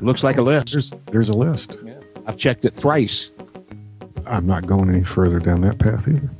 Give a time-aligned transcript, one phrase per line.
[0.00, 0.72] Looks like a list.
[0.72, 1.76] There's there's a list.
[2.26, 3.30] I've checked it thrice.
[4.26, 6.30] I'm not going any further down that path either.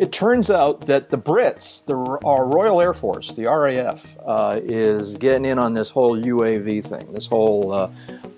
[0.00, 1.94] It turns out that the Brits, the
[2.26, 7.12] our Royal Air Force, the RAF, uh, is getting in on this whole UAV thing,
[7.12, 7.90] this whole uh,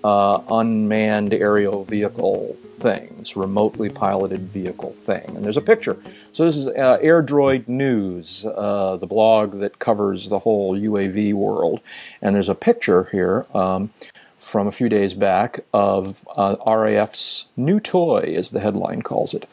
[0.03, 5.35] uh, unmanned aerial vehicle thing, this remotely piloted vehicle thing.
[5.35, 5.97] And there's a picture.
[6.31, 11.33] So this is uh, Air Droid News, uh, the blog that covers the whole UAV
[11.33, 11.81] world.
[12.21, 13.45] And there's a picture here.
[13.53, 13.91] Um,
[14.37, 19.47] from a few days back of uh, RAF's new toy, as the headline calls it.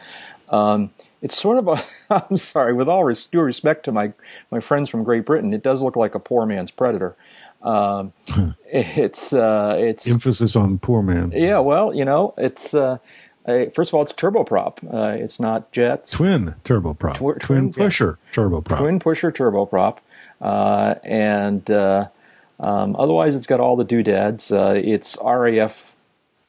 [0.49, 0.91] Um,
[1.23, 1.83] it's sort of a,
[2.29, 4.13] I'm sorry, with all res- due respect to my,
[4.51, 7.15] my friends from Great Britain, it does look like a poor man's predator.
[7.63, 8.13] Um,
[8.67, 11.33] it's, uh, it's, Emphasis on poor man.
[11.35, 12.99] yeah, well, you know, it's, uh,
[13.47, 14.79] uh, first of all, it's turboprop.
[14.93, 16.11] Uh, it's not jets.
[16.11, 17.15] Twin turboprop.
[17.15, 17.73] Twi- twin twin, yeah.
[17.73, 18.79] pusher turboprop.
[18.79, 19.99] twin pusher turboprop,
[20.41, 22.09] uh, and uh,
[22.59, 24.53] um, otherwise it's got all the doodads.
[24.53, 25.97] Uh, it's RAF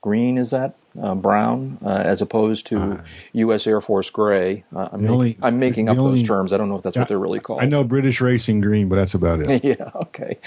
[0.02, 3.00] green, is that uh, brown, uh, as opposed to
[3.34, 3.67] U.S.
[3.67, 4.64] Air Force gray.
[4.75, 6.53] Uh, I'm, make- only- I'm making up those terms.
[6.53, 7.61] I don't know if that's what they're really called.
[7.61, 9.64] I know British Racing Green, but that's about it.
[9.64, 9.89] yeah.
[9.95, 10.38] Okay.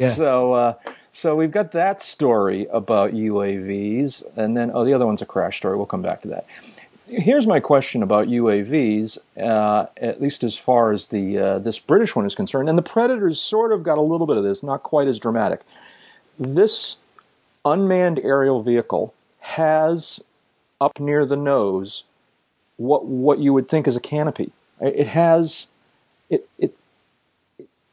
[0.00, 0.52] So.
[0.52, 0.74] Uh,
[1.10, 5.56] so we've got that story about UAVs, and then oh, the other one's a crash
[5.56, 5.76] story.
[5.76, 6.46] We'll come back to that.
[7.08, 12.14] Here's my question about UAVs, uh, at least as far as the uh, this British
[12.14, 14.82] one is concerned, and the Predators sort of got a little bit of this, not
[14.84, 15.62] quite as dramatic.
[16.38, 16.98] This
[17.64, 20.22] unmanned aerial vehicle has
[20.80, 22.04] up near the nose
[22.76, 24.52] what what you would think is a canopy.
[24.80, 25.66] It has
[26.30, 26.74] it it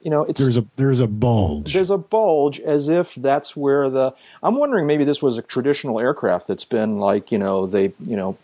[0.01, 1.73] you know it's There's a there's a bulge.
[1.73, 5.99] there's a bulge as if that's where the i'm wondering maybe this was a traditional
[5.99, 8.37] aircraft that's been like you know they you know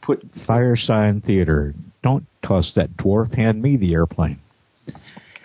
[0.00, 1.74] put Firesign Theatre.
[2.02, 3.34] Don't toss that dwarf.
[3.34, 4.38] Hand me the airplane.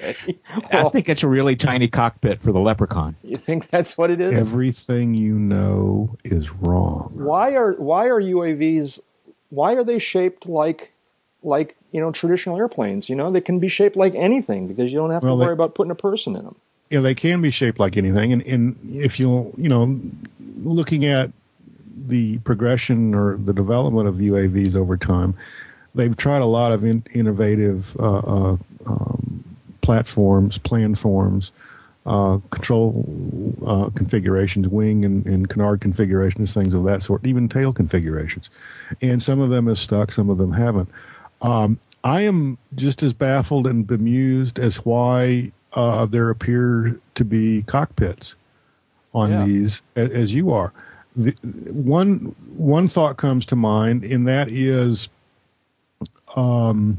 [0.49, 3.15] I well, think it's a really tiny cockpit for the leprechaun.
[3.23, 7.11] you think that's what it is Everything you know is wrong.
[7.15, 8.99] why are why are uavs
[9.49, 10.91] why are they shaped like
[11.43, 14.97] like you know traditional airplanes you know they can be shaped like anything because you
[14.99, 16.55] don't have Well, to they- worry about putting a person in them
[16.89, 19.99] Yeah, they can be shaped like anything, and, and if you'll, you know,
[20.63, 21.31] looking at
[21.95, 25.33] the progression or the development of UAVs over time,
[25.95, 29.22] they've tried a lot of in, innovative uh, uh, um,
[29.83, 31.51] platforms, planforms,
[32.07, 33.05] uh, control
[33.65, 38.49] uh, configurations, wing and, and canard configurations, things of that sort, even tail configurations.
[39.01, 40.89] And some of them have stuck, some of them haven't.
[41.41, 47.61] Um, I am just as baffled and bemused as why uh, there appear to be
[47.63, 48.35] cockpits
[49.13, 49.45] on Yeah.
[49.45, 50.73] these a- as you are.
[51.15, 51.31] The,
[51.71, 55.09] one one thought comes to mind, and that is,
[56.35, 56.97] um,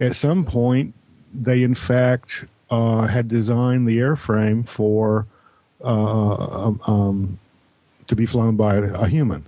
[0.00, 0.94] at some point
[1.34, 5.26] they in fact uh, had designed the airframe for
[5.82, 7.38] uh, um, um,
[8.06, 9.44] to be flown by a human.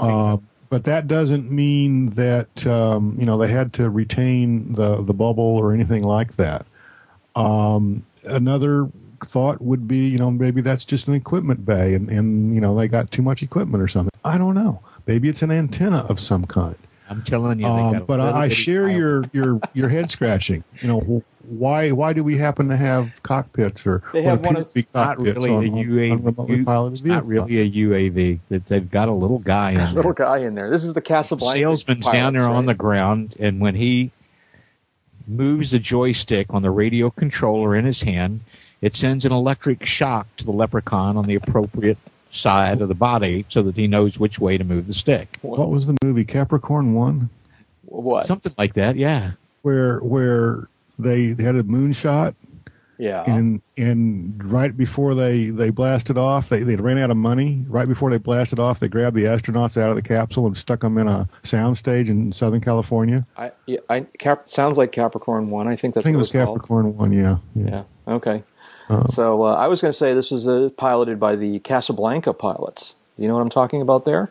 [0.00, 0.36] Uh,
[0.68, 5.56] but that doesn't mean that um, you know they had to retain the the bubble
[5.56, 6.64] or anything like that.
[7.34, 8.88] Um, another
[9.24, 12.76] thought would be, you know, maybe that's just an equipment bay, and and you know
[12.78, 14.10] they got too much equipment or something.
[14.24, 14.80] I don't know.
[15.06, 16.76] Maybe it's an antenna of some kind.
[17.10, 17.66] I'm telling you.
[17.66, 18.96] Um, but I, I share pilot.
[18.96, 20.62] your your your head scratching.
[20.80, 24.72] You know, why why do we happen to have cockpits or They have one of-
[24.94, 26.24] Not really on, a on- on UAV.
[26.24, 28.38] remotely piloted It's not really a UAV.
[28.50, 29.92] That they've got a little guy in there.
[29.92, 33.34] little guy in there this is the casablanca salesman's down there pilots, on the ground,
[33.40, 34.12] and when he
[35.26, 38.40] moves the joystick on the radio controller in his hand,
[38.80, 41.98] it sends an electric shock to the leprechaun on the appropriate
[42.30, 45.38] side of the body so that he knows which way to move the stick.
[45.42, 47.28] What was the movie Capricorn One?
[47.82, 49.32] what Something like that, yeah.
[49.62, 50.68] where where
[50.98, 52.34] they had a moonshot
[52.98, 57.64] yeah and and right before they they blasted off they they ran out of money
[57.66, 60.80] right before they blasted off they grabbed the astronauts out of the capsule and stuck
[60.80, 65.66] them in a soundstage in southern california I, yeah, I Cap, sounds like Capricorn one.
[65.66, 66.58] I think i that's think it was it's called.
[66.58, 67.84] capricorn one yeah Yeah.
[68.06, 68.42] Okay.
[69.10, 72.96] So uh, I was going to say this was uh, piloted by the Casablanca pilots.
[73.16, 74.30] You know what I'm talking about there?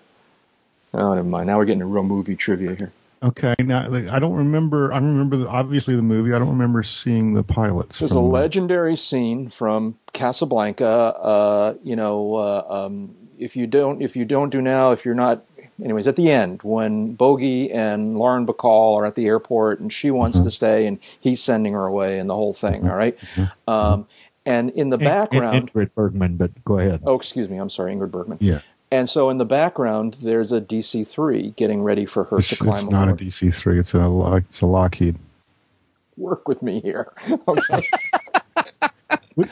[0.94, 1.48] Oh, never mind.
[1.48, 2.92] Now we're getting a real movie trivia here.
[3.22, 4.94] Okay, now like, I don't remember.
[4.94, 6.34] I remember the, obviously the movie.
[6.34, 8.00] I don't remember seeing the pilots.
[8.00, 10.88] There's a legendary scene from Casablanca.
[10.88, 15.16] Uh, you know, uh, um, if you don't, if you don't do now, if you're
[15.16, 15.44] not,
[15.84, 20.12] anyways, at the end when Bogie and Lauren Bacall are at the airport and she
[20.12, 22.90] wants to stay and he's sending her away and the whole thing.
[22.90, 23.18] all right?
[23.68, 24.08] Um,
[24.46, 27.02] and in the background, Ingrid Bergman, but go ahead.
[27.06, 28.38] oh, excuse me, I'm sorry, Ingrid Bergman.
[28.42, 32.50] Yeah, And so in the background, there's a DC three getting ready for her it's,
[32.50, 33.14] to climb it's not a.
[33.14, 33.80] DC three.
[33.80, 35.18] It's a it's a Lockheed.
[36.18, 37.14] Work with me here.
[37.48, 37.82] Okay.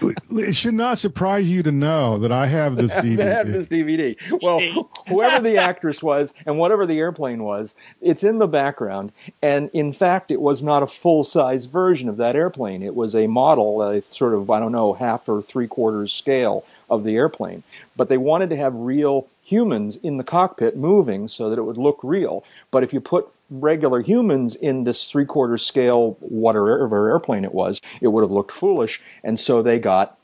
[0.01, 3.19] We- we- It should not surprise you to know that I have this I DVD.
[3.23, 4.15] have this DVD.
[4.41, 9.11] Well, whoever the actress was and whatever the airplane was, it's in the background.
[9.41, 12.83] And in fact, it was not a full size version of that airplane.
[12.83, 16.63] It was a model, a sort of, I don't know, half or three quarters scale
[16.89, 17.63] of the airplane.
[17.95, 21.77] But they wanted to have real humans in the cockpit moving so that it would
[21.77, 22.43] look real.
[22.71, 27.81] But if you put regular humans in this three quarter scale, whatever airplane it was,
[28.01, 29.01] it would have looked foolish.
[29.23, 30.17] And so they got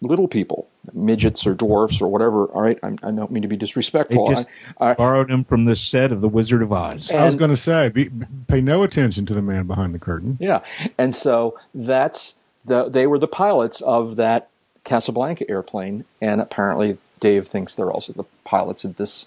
[0.00, 2.46] little people, midgets or dwarfs or whatever.
[2.46, 4.28] All right, I'm, I don't mean to be disrespectful.
[4.28, 4.48] They just
[4.78, 7.10] I, I, Borrowed him from the set of The Wizard of Oz.
[7.10, 8.10] I was going to say, be,
[8.46, 10.36] pay no attention to the man behind the curtain.
[10.40, 10.60] yeah,
[10.98, 14.48] and so that's the they were the pilots of that
[14.84, 19.26] Casablanca airplane, and apparently Dave thinks they're also the pilots of this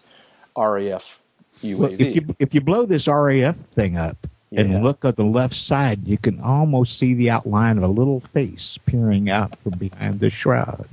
[0.57, 1.21] RAF
[1.63, 1.77] UAV.
[1.77, 4.17] Well, if you if you blow this RAF thing up
[4.51, 4.61] Yeah.
[4.61, 8.19] and look at the left side, you can almost see the outline of a little
[8.19, 10.87] face peering out from behind the shroud.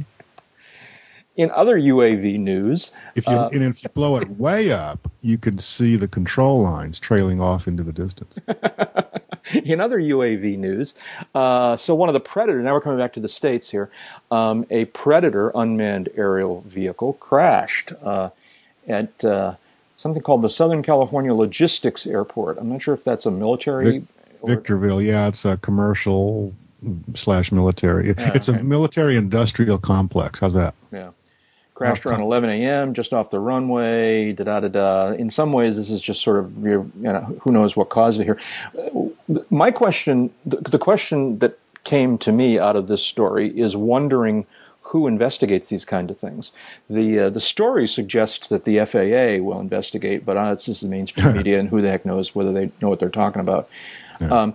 [1.36, 5.36] In other UAV news, If you Uh, and if you blow it way up, you
[5.36, 8.38] can see the control lines trailing off into the distance.
[9.64, 10.94] in other UAV news,
[11.34, 13.90] uh, so one of the Predator, now we're coming back to the States here,
[14.30, 18.30] um, a Predator unmanned aerial vehicle crashed uh,
[18.86, 19.56] at uh,
[19.98, 22.58] something called the Southern California Logistics Airport.
[22.58, 23.98] I'm not sure if that's a military.
[23.98, 24.04] Vic-
[24.44, 26.54] Victorville, yeah, it's a commercial
[27.14, 28.10] slash military.
[28.10, 28.60] it's okay.
[28.60, 30.38] a military industrial complex.
[30.38, 30.74] How's that?
[30.92, 31.10] Yeah.
[31.74, 32.94] Crashed around 11 a.m.
[32.94, 34.32] just off the runway.
[34.32, 35.06] Da da da da.
[35.12, 38.24] In some ways, this is just sort of you know who knows what caused it
[38.24, 38.40] here.
[39.50, 44.46] My question, the, the question that came to me out of this story is wondering
[44.82, 46.52] who investigates these kind of things.
[46.88, 50.88] The uh, the story suggests that the FAA will investigate, but uh, it's just the
[50.88, 53.68] mainstream media, and who the heck knows whether they know what they're talking about.
[54.20, 54.54] Um,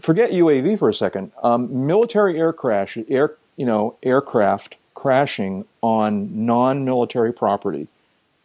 [0.00, 1.30] forget UAV for a second.
[1.42, 7.86] Um, military air crash, air you know, aircraft crashing on non-military property.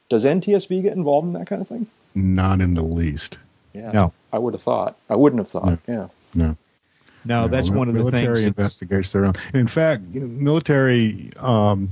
[0.09, 1.87] Does NTSB get involved in that kind of thing?
[2.13, 3.39] Not in the least.
[3.73, 4.13] Yeah, No.
[4.31, 4.95] I would have thought.
[5.09, 5.79] I wouldn't have thought.
[5.87, 6.55] Yeah, No.
[7.25, 8.35] No, No, that's mil- one of the military things.
[8.43, 9.33] that's- investigates their own.
[9.53, 11.89] And in fact, you know, military, um,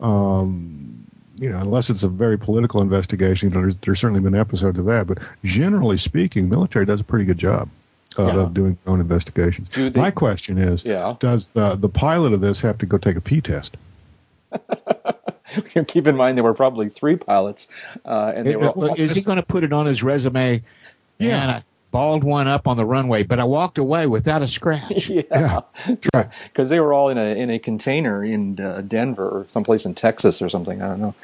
[0.00, 4.34] um, you know, unless it's a very political investigation, you know, there's, there's certainly been
[4.34, 5.06] episodes of that.
[5.06, 7.70] But generally speaking, military does a pretty good job
[8.18, 8.40] of, Yeah.
[8.42, 9.68] of doing their own investigations.
[9.72, 11.14] Do they- My question is, Yeah.
[11.20, 13.76] does the the pilot of this have to go take a P test?
[15.86, 17.68] Keep in mind there were probably three pilots,
[18.04, 18.90] uh, and they It- were.
[18.90, 20.62] it- is he going to put it on his resume?
[21.18, 21.42] Yeah.
[21.42, 25.08] And I balled one up on the runway, but I walked away without a scratch.
[25.30, 29.84] yeah, because they were all in a in a container in uh, Denver or someplace
[29.84, 30.82] in Texas or something.
[30.82, 31.14] I don't know.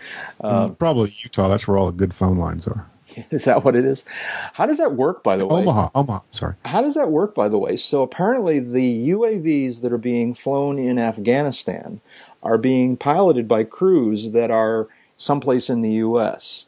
[0.42, 1.48] Um, Probably Utah.
[1.48, 2.86] That's where all the good phone lines are.
[3.32, 4.04] Is that what it is?
[4.52, 5.62] How does that work, by the way?
[5.62, 5.88] Omaha.
[5.96, 6.20] Omaha.
[6.30, 6.54] Sorry.
[6.64, 7.76] How does that work, by the way?
[7.76, 12.00] So apparently, the UAVs that are being flown in Afghanistan
[12.42, 16.66] are being piloted by crews that are someplace in the U.S.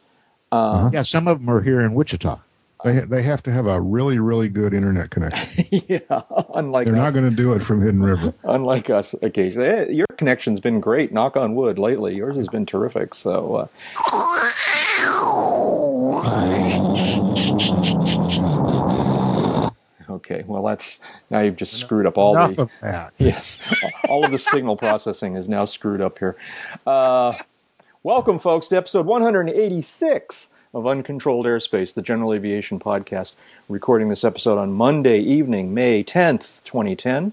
[0.50, 2.38] Uh, Yeah, some of them are here in Wichita.
[2.84, 5.64] They ha- they have to have a really really good internet connection.
[5.88, 8.34] yeah, unlike They're not us, going to do it from Hidden River.
[8.42, 9.68] unlike us, occasionally.
[9.68, 11.12] Eh, Your connection's been great.
[11.12, 11.78] Knock on wood.
[11.78, 13.14] Lately, yours has been terrific.
[13.14, 13.54] So.
[13.54, 13.68] Uh,
[20.12, 21.00] Okay, well that's
[21.30, 23.14] now you've just screwed up all Enough the of that.
[23.18, 23.58] Yes,
[24.08, 26.36] all of the signal processing is now screwed up here.
[26.86, 27.34] Uh,
[28.02, 33.34] welcome, folks, to episode 186 of Uncontrolled Airspace, the General Aviation Podcast.
[33.70, 37.32] Recording this episode on Monday evening, May 10th, 2010.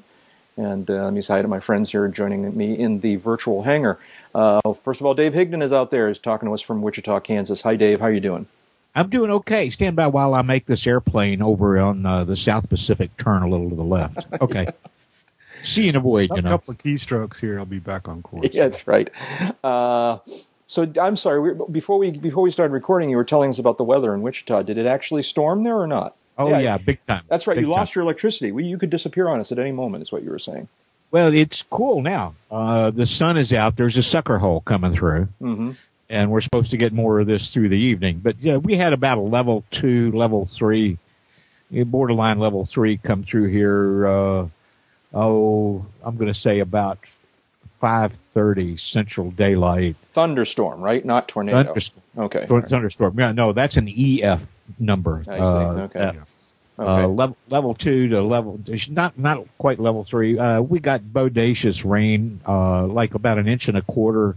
[0.55, 3.63] And uh, let me say hi to my friends here joining me in the virtual
[3.63, 3.99] hangar.
[4.33, 6.07] Uh, first of all, Dave Higdon is out there.
[6.07, 7.61] He's talking to us from Wichita, Kansas.
[7.63, 7.99] Hi, Dave.
[7.99, 8.47] How are you doing?
[8.95, 9.69] I'm doing okay.
[9.69, 13.47] Stand by while I make this airplane over on uh, the South Pacific turn a
[13.49, 14.27] little to the left.
[14.41, 14.67] Okay.
[15.61, 16.49] See and avoid, a void, you A know.
[16.51, 17.59] couple of keystrokes here.
[17.59, 18.47] I'll be back on course.
[18.53, 19.09] Yeah, that's right.
[19.61, 20.19] Uh,
[20.67, 21.39] so I'm sorry.
[21.53, 24.21] We, before we before we started recording, you were telling us about the weather in
[24.21, 24.61] Wichita.
[24.63, 26.15] Did it actually storm there or not?
[26.37, 27.23] Oh, yeah, big time.
[27.27, 27.55] That's right.
[27.55, 27.99] Big you lost time.
[27.99, 28.53] your electricity.
[28.53, 30.03] We, you could disappear on us at any moment.
[30.03, 30.69] Is what you were saying.
[31.11, 32.35] Well, it's cool now.
[32.49, 33.75] Uh, the sun is out.
[33.75, 35.25] There's a sucker hole coming through.
[35.39, 35.71] hmm
[36.09, 38.19] and we're supposed to get more of this through the evening.
[38.23, 40.97] But yeah, we had about a level two, level three
[41.71, 44.07] borderline level three come through here.
[44.07, 44.47] Uh,
[45.13, 46.99] oh, I'm going to say about
[47.81, 49.95] 5:30 Central Daylight.
[50.13, 51.03] Thunderstorm, right?
[51.03, 51.63] Not tornado.
[51.63, 52.03] Thunderstorm.
[52.17, 52.45] Okay.
[52.47, 53.17] Thunderstorm.
[53.19, 54.45] Yeah, no, that's an EF
[54.79, 55.23] number.
[55.27, 55.41] I see.
[55.41, 55.99] Uh, okay.
[55.99, 56.19] uh, okay.
[56.79, 60.39] Uh, level level two to level not not quite level three.
[60.39, 64.35] Uh, we got bodacious rain, uh, like about an inch and a quarter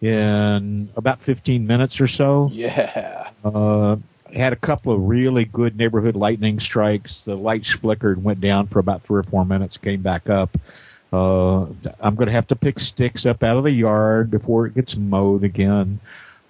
[0.00, 2.50] in about 15 minutes or so.
[2.52, 3.30] yeah.
[3.44, 3.96] Uh,
[4.34, 7.24] had a couple of really good neighborhood lightning strikes.
[7.24, 10.56] The lights flickered, went down for about three or four minutes, came back up.
[11.12, 11.62] Uh,
[12.00, 14.96] I'm going to have to pick sticks up out of the yard before it gets
[14.96, 16.00] mowed again.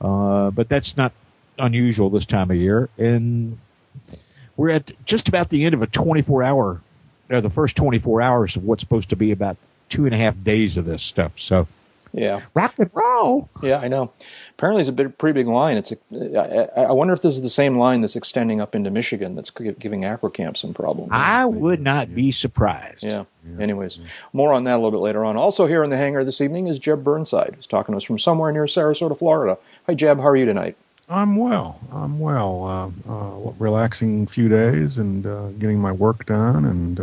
[0.01, 1.13] Uh, but that's not
[1.59, 2.89] unusual this time of year.
[2.99, 3.59] And
[4.57, 6.81] we're at just about the end of a 24 hour,
[7.29, 9.57] the first 24 hours of what's supposed to be about
[9.89, 11.33] two and a half days of this stuff.
[11.37, 11.67] So
[12.13, 12.41] Yeah.
[12.55, 13.49] rock and roll.
[13.63, 14.13] Yeah, I know.
[14.53, 15.77] Apparently, it's a bit, pretty big line.
[15.77, 15.93] It's.
[15.93, 19.35] A, I, I wonder if this is the same line that's extending up into Michigan
[19.35, 21.11] that's giving Aquacamp some problems.
[21.13, 23.05] I would not be surprised.
[23.05, 23.25] Yeah.
[23.59, 23.99] Anyways,
[24.33, 25.37] more on that a little bit later on.
[25.37, 28.19] Also here in the hangar this evening is Jeb Burnside, who's talking to us from
[28.19, 29.57] somewhere near Sarasota, Florida.
[29.87, 30.19] Hi, Jeb.
[30.19, 30.77] How are you tonight?
[31.09, 31.81] I'm well.
[31.91, 32.65] I'm well.
[33.09, 37.01] Uh, uh, relaxing a few days and uh, getting my work done, and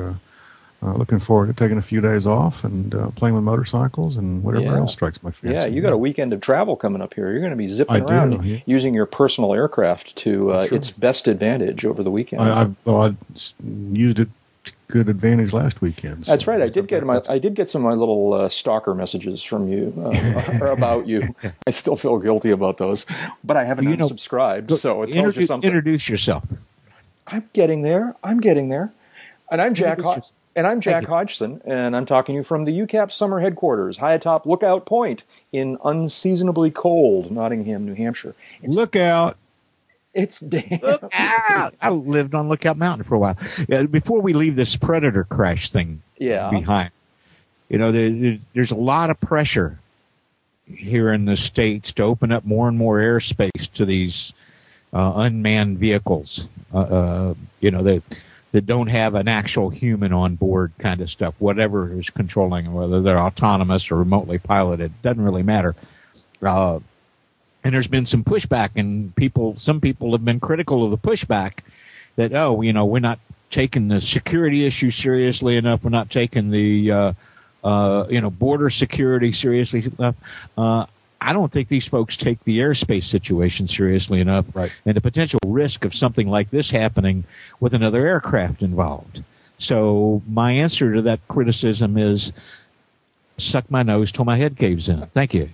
[0.84, 4.44] uh, looking forward to taking a few days off and uh, playing with motorcycles and
[4.44, 4.78] whatever Yeah.
[4.78, 5.56] else strikes my fancy.
[5.56, 7.32] Yeah, you got a weekend of travel coming up here.
[7.32, 8.60] You're going to be zipping I do, around yeah.
[8.66, 10.72] using your personal aircraft to uh, right.
[10.72, 12.42] its best advantage over the weekend.
[12.44, 14.30] I, I, well, I s- used it
[14.66, 16.26] to good advantage last weekend.
[16.28, 16.62] so That's right.
[16.62, 19.68] I did get my I did get some of my little uh, stalker messages from
[19.70, 21.34] you uh, about you.
[21.66, 23.06] I still feel guilty about those,
[23.44, 25.68] but I haven't You know, unsubscribed, so it tells you Introduce, something.
[25.68, 26.44] introduce yourself.
[27.26, 28.16] I'm getting there.
[28.24, 28.94] I'm getting there.
[29.50, 29.98] And I'm Jack.
[30.00, 30.34] Introduce Ho- yourself.
[30.58, 31.06] And I'm Jack.
[31.06, 35.24] Hodgson, and I'm talking to you from the UCAP summer headquarters, high atop Lookout Point
[35.54, 38.36] in unseasonably cold Nottingham, New Hampshire.
[38.62, 39.38] It's, Look out!
[40.14, 40.80] it's damn.
[40.82, 41.76] Lookout!
[41.82, 43.38] I lived on Lookout Mountain for a while.
[43.70, 46.50] Yeah, before we leave this predator crash thing Yeah.
[46.50, 46.90] behind,
[47.70, 49.80] you know, there, there- there's a lot of pressure
[50.66, 54.34] here in the states to open up more and more airspace to these
[54.92, 56.50] uh, unmanned vehicles.
[56.74, 58.02] Uh, uh, you know that
[58.52, 61.36] that don't have an actual human on board, kind of stuff.
[61.40, 65.76] Whatever is controlling them, whether they're autonomous or remotely piloted, doesn't really matter.
[66.42, 66.80] Uh,
[67.64, 71.60] and there's been some pushback, and people, some people have been critical of the pushback
[72.16, 75.84] that oh, you know, we're not taking the security issue seriously enough.
[75.84, 77.14] We're not taking the uh,
[77.64, 80.16] uh, you know border security seriously enough.
[81.20, 84.72] I don't think these folks take the airspace situation seriously enough, Right.
[84.86, 87.24] and the potential risk of something like this happening
[87.60, 89.24] with another aircraft involved.
[89.58, 92.32] So my answer to that criticism is
[93.38, 95.06] suck my nose till my head caves in.
[95.14, 95.50] Thank you.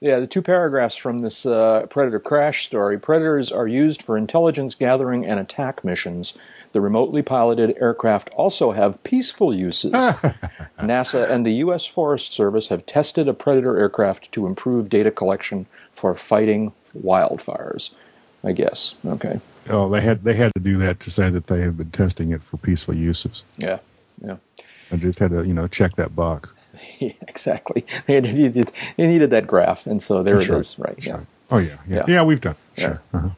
[0.00, 2.98] Yeah, the two paragraphs from this uh, Predator crash story.
[2.98, 6.34] Predators are used for intelligence gathering and attack missions.
[6.72, 9.92] The remotely piloted aircraft also have peaceful uses.
[10.80, 11.84] NASA and the U.S.
[11.86, 17.92] Forest Service have tested a Predator aircraft to improve data collection for fighting wildfires.
[18.44, 18.96] I guess.
[19.06, 19.40] Okay.
[19.70, 22.32] Oh, they had they had to do that to say that they have been testing
[22.32, 23.44] it for peaceful uses.
[23.58, 23.78] Yeah.
[24.20, 24.36] Yeah.
[24.90, 26.52] I just had to, you know, check that box.
[26.98, 27.84] Yeah, exactly.
[28.06, 30.56] They needed, they needed that graph, and so there Sure.
[30.56, 30.78] it is.
[30.78, 30.94] Right.
[30.98, 31.04] Yeah.
[31.04, 31.26] Sure.
[31.52, 32.04] Oh yeah, yeah, Yeah.
[32.08, 32.22] yeah.
[32.24, 32.56] we've done.
[32.76, 32.84] Yeah.
[32.86, 33.02] Sure.
[33.14, 33.28] Uh-huh.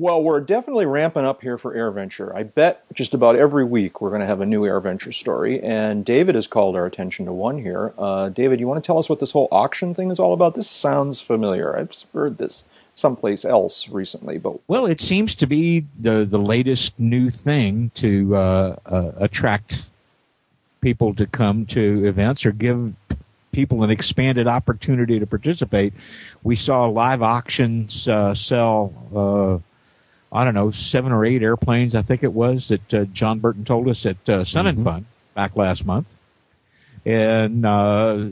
[0.00, 2.32] Well, we're definitely ramping up here for AirVenture.
[2.32, 6.04] I bet just about every week we're going to have a new AirVenture story, and
[6.04, 7.92] David has called our attention to one here.
[7.98, 10.54] Uh, David, you want to tell us what this whole auction thing is all about?
[10.54, 11.76] This sounds familiar.
[11.76, 12.64] I've heard this
[12.94, 18.36] someplace else recently, but Well, it seems to be the the latest new thing to
[18.36, 19.86] uh, uh, attract
[20.80, 22.94] people to come to events or give
[23.50, 25.92] people an expanded opportunity to participate.
[26.44, 29.64] We saw live auctions uh, sell.
[30.30, 33.64] I don't know, seven or eight airplanes, I think it was, that uh, John Burton
[33.64, 36.14] told us at uh, Sun and Fun back last month.
[37.06, 38.28] And uh,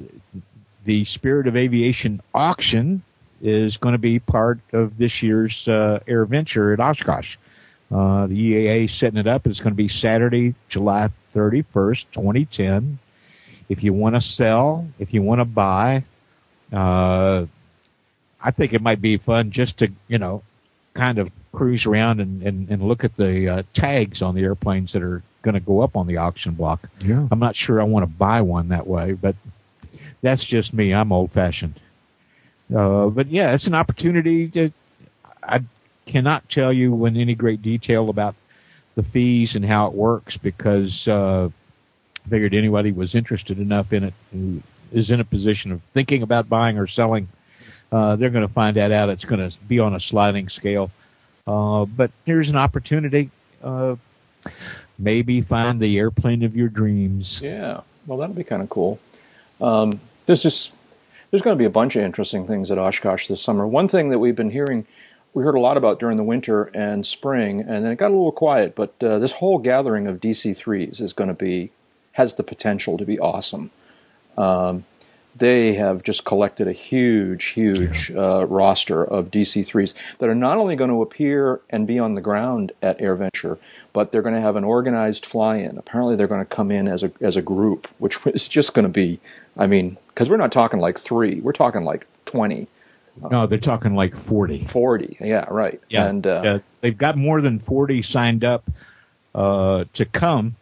[0.85, 3.03] the Spirit of Aviation auction
[3.41, 7.37] is going to be part of this year's uh, AirVenture at Oshkosh.
[7.91, 12.99] Uh, the EAA setting it up It's going to be Saturday, July 31st, 2010.
[13.69, 16.05] If you want to sell, if you want to buy,
[16.73, 17.47] uh,
[18.41, 20.43] I think it might be fun just to, you know,
[20.97, 24.93] kind of cruise around and, and, and look at the uh, tags on the airplanes
[24.93, 26.89] that are going to go up on the auction block.
[27.01, 27.29] Yeah.
[27.31, 29.37] I'm not sure I want to buy one that way, but
[30.23, 30.93] that's just me.
[30.93, 31.79] I'm old fashioned.
[32.75, 34.73] Uh, but yeah, it's an opportunity to.
[35.43, 35.63] I
[36.07, 38.35] cannot tell you in any great detail about
[38.97, 41.49] the fees and how it works because uh,
[42.25, 44.63] I figured anybody was interested enough in it who
[44.93, 47.29] is in a position of thinking about buying or selling,
[47.93, 49.09] uh, they're going to find that out.
[49.09, 50.91] It's going to be on a sliding scale.
[51.47, 53.31] Uh, but here's an opportunity.
[53.63, 53.97] uh,
[54.99, 57.41] maybe find the airplane of your dreams.
[57.43, 58.99] Yeah, well, that'll be kind of cool.
[59.61, 63.67] Um, there's there's going to be a bunch of interesting things at Oshkosh this summer.
[63.67, 64.87] One thing that we've been hearing,
[65.35, 68.15] we heard a lot about during the winter and spring, and then it got a
[68.15, 68.75] little quiet.
[68.75, 71.71] But uh, this whole gathering of DC3s is going to be
[72.13, 73.71] has the potential to be awesome.
[74.39, 74.85] Um,
[75.39, 80.77] they have just collected a huge, huge uh, roster of DC3s that are not only
[80.77, 83.59] going to appear and be on the ground at AirVenture,
[83.93, 85.77] but they're going to have an organized fly-in.
[85.77, 88.85] Apparently, they're going to come in as a as a group, which is just going
[88.85, 89.21] to be,
[89.57, 92.69] I mean, because we're not talking like three, we're talking like twenty.
[93.31, 94.67] No, they're talking like 40.
[94.67, 95.81] 40, yeah, right.
[95.89, 98.71] Yeah, and uh, yeah, they've got more than 40 signed up
[99.35, 100.57] uh, to come,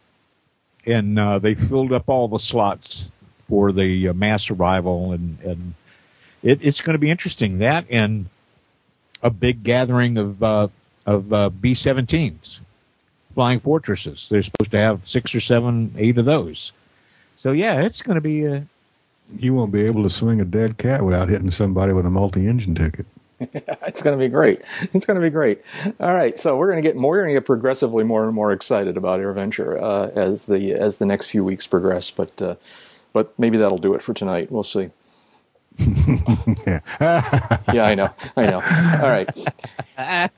[0.87, 3.11] and uh, they filled up all the slots
[3.55, 5.75] for the uh, mass arrival, and, and
[6.43, 7.59] it, it's going to be interesting.
[7.59, 8.27] That and
[9.23, 10.67] a big gathering of uh,
[11.07, 12.59] of uh, B-17s,
[13.33, 14.29] flying fortresses.
[14.29, 16.73] They're supposed to have six or seven, eight of those.
[17.37, 18.67] So yeah, it's going to be a
[19.39, 22.75] You won't be able to swing a dead cat without hitting somebody with a multi-engine
[22.75, 23.07] ticket.
[23.41, 24.63] it's going to be great.
[24.93, 25.63] It's going to be great.
[26.01, 27.13] All right, so we're going to get more.
[27.13, 30.97] We're going to get progressively more and more excited about AirVenture uh, as the as
[30.97, 32.11] the next few weeks progress.
[32.11, 32.57] But uh,
[33.15, 34.53] but maybe that'll do it for tonight.
[34.53, 34.91] We'll see.
[35.79, 36.81] yeah.
[37.73, 38.11] yeah, I know.
[38.37, 38.61] I know.
[39.03, 39.29] All right.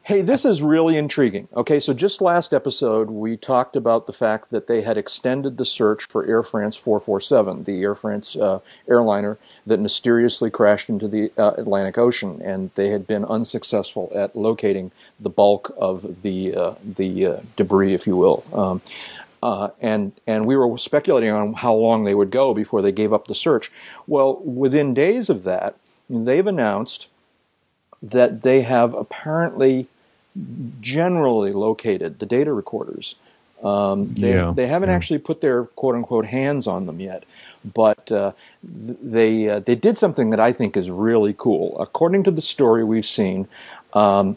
[0.03, 1.49] Hey, this is really intriguing.
[1.57, 5.65] Okay, so just last episode, we talked about the fact that they had extended the
[5.65, 11.33] search for Air France 447, the Air France uh, airliner that mysteriously crashed into the
[11.39, 16.75] uh, Atlantic Ocean, and they had been unsuccessful at locating the bulk of the uh,
[16.85, 18.45] the uh, debris, if you will.
[18.53, 18.83] Um,
[19.43, 23.13] uh, and and we were speculating on how long they would go before they gave
[23.13, 23.71] up the search.
[24.07, 25.77] Well, within days of that,
[26.09, 27.09] they've announced
[28.03, 29.89] that they have apparently
[30.81, 33.15] generally located the data recorders.
[33.63, 34.97] Um, they, Yeah, they haven't yeah.
[34.97, 37.25] actually put their quote unquote hands on them yet,
[37.75, 38.33] but uh,
[38.81, 41.79] th- they uh, they did something that I think is really cool.
[41.81, 43.49] According to the story we've seen,
[43.95, 44.37] um,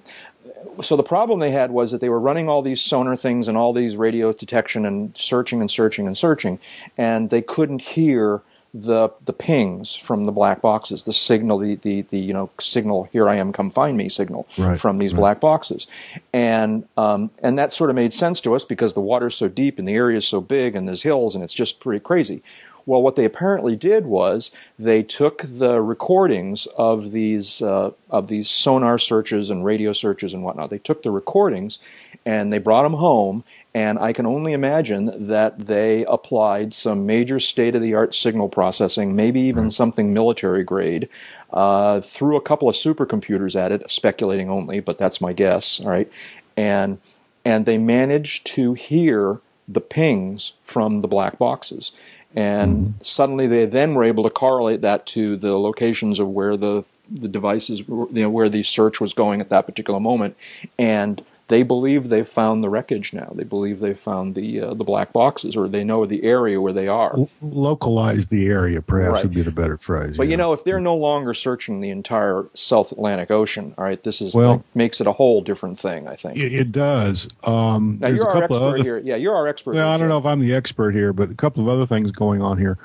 [0.82, 3.58] so the problem they had was that they were running all these sonar things and
[3.58, 6.60] all these radio detection and searching and searching and searching,
[6.98, 8.42] and they couldn't hear
[8.74, 13.10] the the pings from the black boxes, the signal, the the, the you know signal,
[13.12, 15.20] here I am, come find me signal Right, from these right.
[15.20, 15.88] black boxes,
[16.34, 19.80] and um, and that sort of made sense to us because the water's so deep
[19.80, 22.44] and the area is so big and there's hills and it's just pretty crazy.
[22.86, 28.50] Well, what they apparently did was they took the recordings of these uh, of these
[28.50, 30.70] sonar searches and radio searches and whatnot.
[30.70, 31.80] They took the recordings
[32.26, 33.44] and they brought them home.
[33.74, 38.50] And I can only imagine that they applied some major state of the art signal
[38.50, 41.08] processing, maybe even something military grade,
[41.54, 45.80] uh, threw a couple of supercomputers at it, speculating only, but that's my guess.
[45.80, 46.12] All right,
[46.58, 47.00] and
[47.46, 51.92] and they managed to hear the pings from the black boxes.
[52.36, 53.04] And mm-hmm.
[53.04, 57.28] suddenly they then were able to correlate that to the locations of where the the
[57.28, 60.38] devices, were- you know, where the search was going at that particular moment,
[60.78, 63.32] and they believe they've found the wreckage now.
[63.36, 66.72] They believe they've found the uh, the black boxes, or they know the area where
[66.72, 67.12] they are.
[67.18, 69.24] L- localize the area, perhaps Right.
[69.26, 70.16] would be the better phrase.
[70.16, 70.32] But yeah.
[70.32, 74.22] you know, if they're no longer searching the entire South Atlantic Ocean, all right, this
[74.22, 76.08] is Well- makes it a whole different thing.
[76.08, 76.38] I think.
[76.38, 77.28] it, it does.
[77.44, 78.98] Um, now there's you're a our couple of expert other here.
[79.04, 79.76] Yeah, you're our expert.
[79.76, 80.10] Well, I don't Jim.
[80.10, 82.78] know if I'm the expert here, but a couple of other things going on here.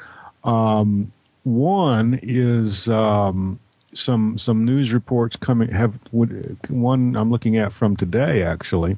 [0.45, 1.13] Um,
[1.45, 3.61] one is um,
[3.95, 5.71] some some news reports coming.
[5.71, 8.97] Have one I'm looking at from today actually.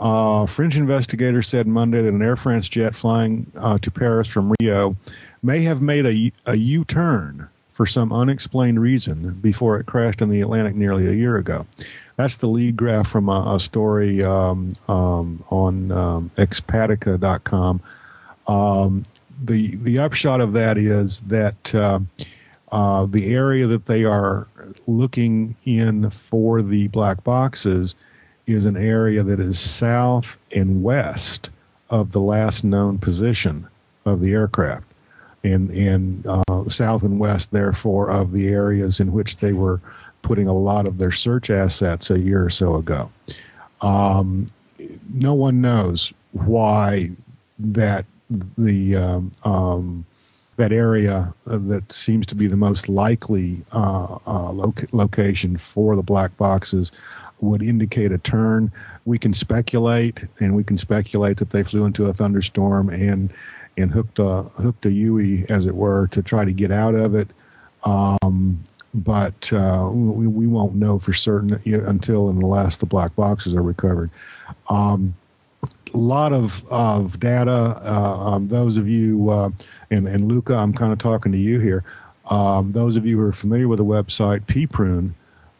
[0.00, 4.52] Uh, French investigator said Monday that an Air France jet flying uh, to Paris from
[4.60, 4.96] Rio
[5.44, 10.40] may have made a, a U-turn for some unexplained reason before it crashed in the
[10.40, 11.66] Atlantic nearly a year ago.
[12.16, 17.80] That's the lead graph from a, a story um, um, on um, expatica.com.
[18.46, 19.04] Um,
[19.44, 22.00] the the upshot of that is that uh,
[22.72, 24.48] uh, the area that they are
[24.86, 27.94] looking in for the black boxes
[28.46, 31.50] is an area that is south and west
[31.90, 33.66] of the last known position
[34.06, 34.86] of the aircraft,
[35.44, 39.80] and and uh, south and west, therefore, of the areas in which they were
[40.22, 43.10] putting a lot of their search assets a year or so ago.
[43.82, 44.46] Um,
[45.12, 47.10] no one knows why
[47.58, 48.06] that
[48.56, 50.06] the um, um,
[50.56, 55.96] that area uh, that seems to be the most likely uh, uh, loca- location for
[55.96, 56.92] the black boxes
[57.40, 58.70] would indicate a turn.
[59.04, 63.32] We can speculate, and we can speculate that they flew into a thunderstorm and
[63.78, 67.14] and hooked a hooked a Yui, as it were, to try to get out of
[67.14, 67.28] it.
[67.84, 68.62] Um,
[68.94, 74.10] but uh, we, we won't know for certain until unless the black boxes are recovered.
[74.68, 75.14] Um,
[75.98, 77.80] lot of of data.
[77.82, 79.50] Uh, um, those of you uh,
[79.90, 81.84] and and Luca, I'm kind of talking to you here.
[82.30, 85.12] Um, those of you who are familiar with the website pprune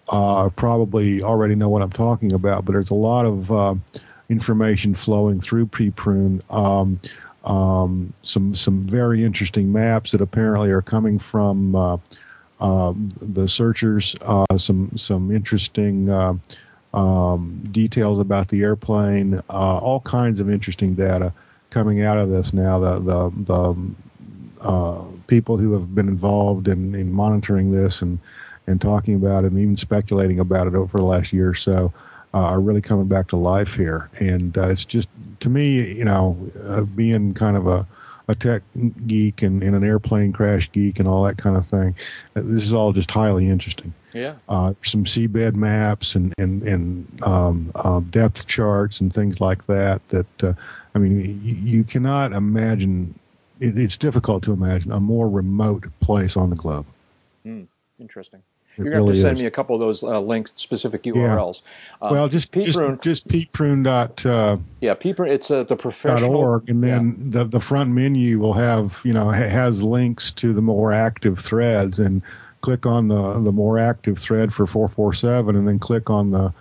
[0.09, 2.65] uh, probably already know what I'm talking about.
[2.65, 3.75] But there's a lot of uh,
[4.29, 6.41] information flowing through pprune.
[6.51, 7.01] Um,
[7.45, 11.97] um, some some very interesting maps that apparently are coming from uh,
[12.61, 14.15] um, the searchers.
[14.23, 16.35] Uh, some some interesting uh,
[16.95, 21.33] um, details about the airplane, uh, all kinds of interesting data
[21.71, 22.79] coming out of this now.
[22.79, 28.19] The the, the uh, people who have been involved in, in monitoring this and
[28.67, 31.93] and talking about it and even speculating about it over the last year or so
[32.33, 34.09] uh, are really coming back to life here.
[34.21, 35.09] And uh, it's just
[35.41, 37.87] to me, you know, uh, being kind of a
[38.29, 38.63] a tech
[39.07, 41.93] geek and, and, an airplane crash geek and all that kind of thing.
[42.35, 43.93] This is all just highly interesting.
[44.15, 44.35] Yeah.
[44.49, 50.07] Uh, some seabed maps and and and um, um, depth charts and things like that.
[50.09, 50.53] That uh,
[50.95, 53.19] I mean, you, you cannot imagine.
[53.61, 56.87] It, it's difficult to imagine a more remote place on the globe.
[57.47, 57.67] Mm,
[57.99, 58.43] interesting.
[58.77, 59.43] You're going really to send is.
[59.43, 61.63] me a couple of those uh, links, specific URLs.
[62.01, 62.09] Yeah.
[62.09, 64.25] Um, well, just pprune, just, just pprune dot.
[64.25, 65.29] Uh, yeah, pprune.
[65.29, 66.35] It's uh, the professional.
[66.35, 67.43] org, and then yeah.
[67.43, 71.99] the the front menu will have you know has links to the more active threads,
[71.99, 72.23] and
[72.63, 76.31] click on the the more active thread for four four seven, and then click on
[76.31, 76.55] the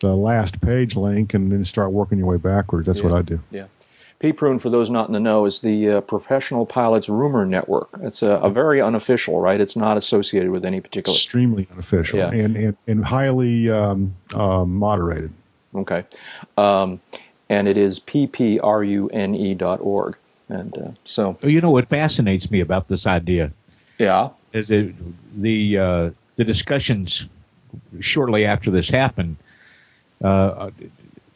[0.00, 2.86] the last page link, and then start working your way backwards.
[2.86, 3.04] That's yeah.
[3.04, 3.40] what I do.
[3.50, 3.66] Yeah.
[4.18, 7.88] PPRUNE, for those not in the know, is the uh, Professional Pilots Rumor Network.
[8.02, 9.60] It's a, a, very unofficial, right?
[9.60, 11.16] It's not associated with any particular.
[11.16, 12.30] Extremely unofficial yeah.
[12.30, 15.32] and, and, and highly um, um, moderated.
[15.74, 16.04] Okay.
[16.56, 17.00] Um,
[17.48, 18.56] and it is pprune.org.
[20.48, 21.36] And uh, so.
[21.42, 23.50] You know what fascinates me about this idea?
[23.98, 24.28] Yeah.
[24.52, 24.94] Is it
[25.40, 27.28] the, uh, the discussions
[28.00, 29.36] shortly after this happened.
[30.22, 30.70] Uh,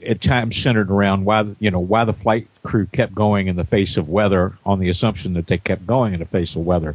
[0.04, 3.64] at times centered around why you know why the flight crew kept going in the
[3.64, 6.94] face of weather on the assumption that they kept going in the face of weather.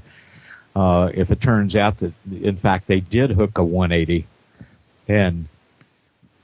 [0.75, 4.25] Uh, if it turns out that in fact they did hook a 180
[5.07, 5.47] and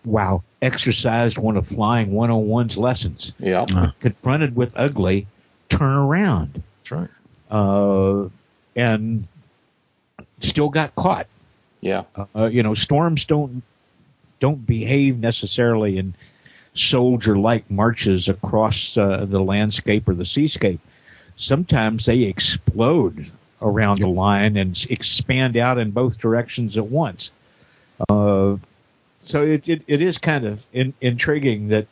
[0.04, 3.34] wow exercised one of flying 101's lessons.
[3.40, 3.66] Yeah.
[3.74, 5.28] Uh, confronted with ugly,
[5.70, 6.62] turn around.
[6.80, 7.10] That's right.
[7.50, 8.28] Uh,
[8.76, 9.28] and
[10.40, 11.28] still got caught.
[11.82, 12.04] Yeah.
[12.36, 13.64] Uh, you know, storms don't
[14.40, 16.14] don't behave necessarily in
[16.74, 20.80] soldier like marches across uh, the landscape or the seascape.
[21.36, 27.32] Sometimes they explode around the line and expand out in both directions at once.
[28.10, 28.58] Uh,
[29.20, 31.88] so it, it, it is kind of in, intriguing that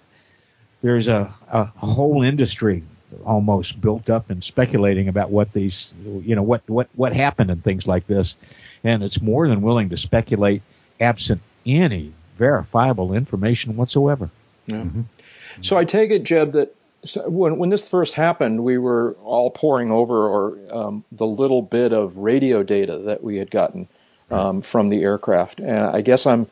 [0.83, 2.83] there's a, a whole industry
[3.23, 7.63] almost built up and speculating about what these, you know, what, what, what happened and
[7.63, 8.35] things like this.
[8.83, 10.61] And it's more than willing to speculate
[10.99, 14.29] absent any verifiable information whatsoever.
[14.67, 14.75] Yeah.
[14.75, 15.01] Mm-hmm.
[15.61, 16.75] So I take it, Jeb, that
[17.05, 21.61] so when when this first happened, we were all poring over or um, the little
[21.61, 23.87] bit of radio data that we had gotten
[24.31, 26.47] um, from the aircraft, and I guess I'm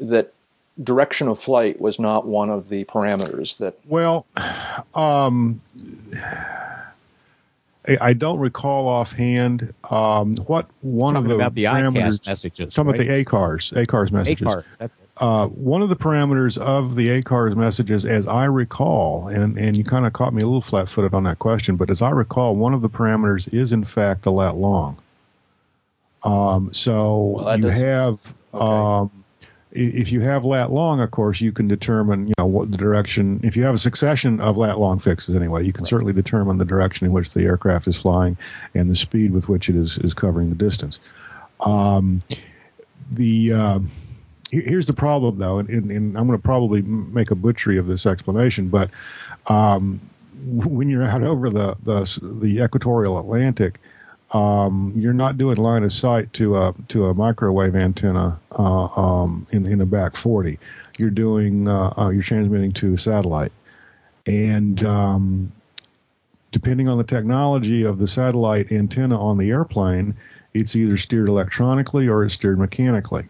[0.00, 0.32] that
[0.82, 3.78] direction of flight was not one of the parameters that.
[3.86, 4.26] Well,
[4.94, 5.60] um,
[8.00, 12.26] I don't recall offhand um, what one of the, about the parameters.
[12.26, 12.74] messages.
[12.74, 12.98] Some right?
[12.98, 14.46] of the ACARS, ACARS messages.
[14.46, 19.58] ACARS, that's uh, one of the parameters of the ACARS messages, as I recall, and,
[19.58, 22.00] and you kind of caught me a little flat footed on that question, but as
[22.00, 24.96] I recall, one of the parameters is in fact a lat long.
[26.22, 28.64] Um, so well, you have, okay.
[28.64, 29.19] um,
[29.72, 33.40] if you have lat long, of course, you can determine, you know, what the direction.
[33.44, 35.88] If you have a succession of lat long fixes, anyway, you can right.
[35.88, 38.36] certainly determine the direction in which the aircraft is flying
[38.74, 40.98] and the speed with which it is is covering the distance.
[41.60, 42.22] Um,
[43.12, 43.80] the uh,
[44.50, 47.86] here's the problem, though, and, and, and I'm going to probably make a butchery of
[47.86, 48.90] this explanation, but
[49.46, 50.00] um,
[50.44, 53.78] when you're out over the the, the equatorial Atlantic,
[54.32, 59.46] um, you're not doing line of sight to a to a microwave antenna uh, um,
[59.50, 60.58] in in the back 40.
[60.98, 63.52] You're doing uh, uh, you're transmitting to a satellite,
[64.26, 65.52] and um,
[66.52, 70.14] depending on the technology of the satellite antenna on the airplane,
[70.54, 73.28] it's either steered electronically or it's steered mechanically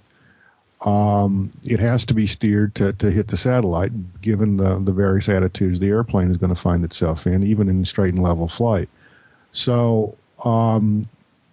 [0.83, 5.29] um, it has to be steered to, to hit the satellite, given the, the various
[5.29, 8.89] attitudes the airplane is going to find itself in, even in straight and level flight.
[9.53, 11.09] So um,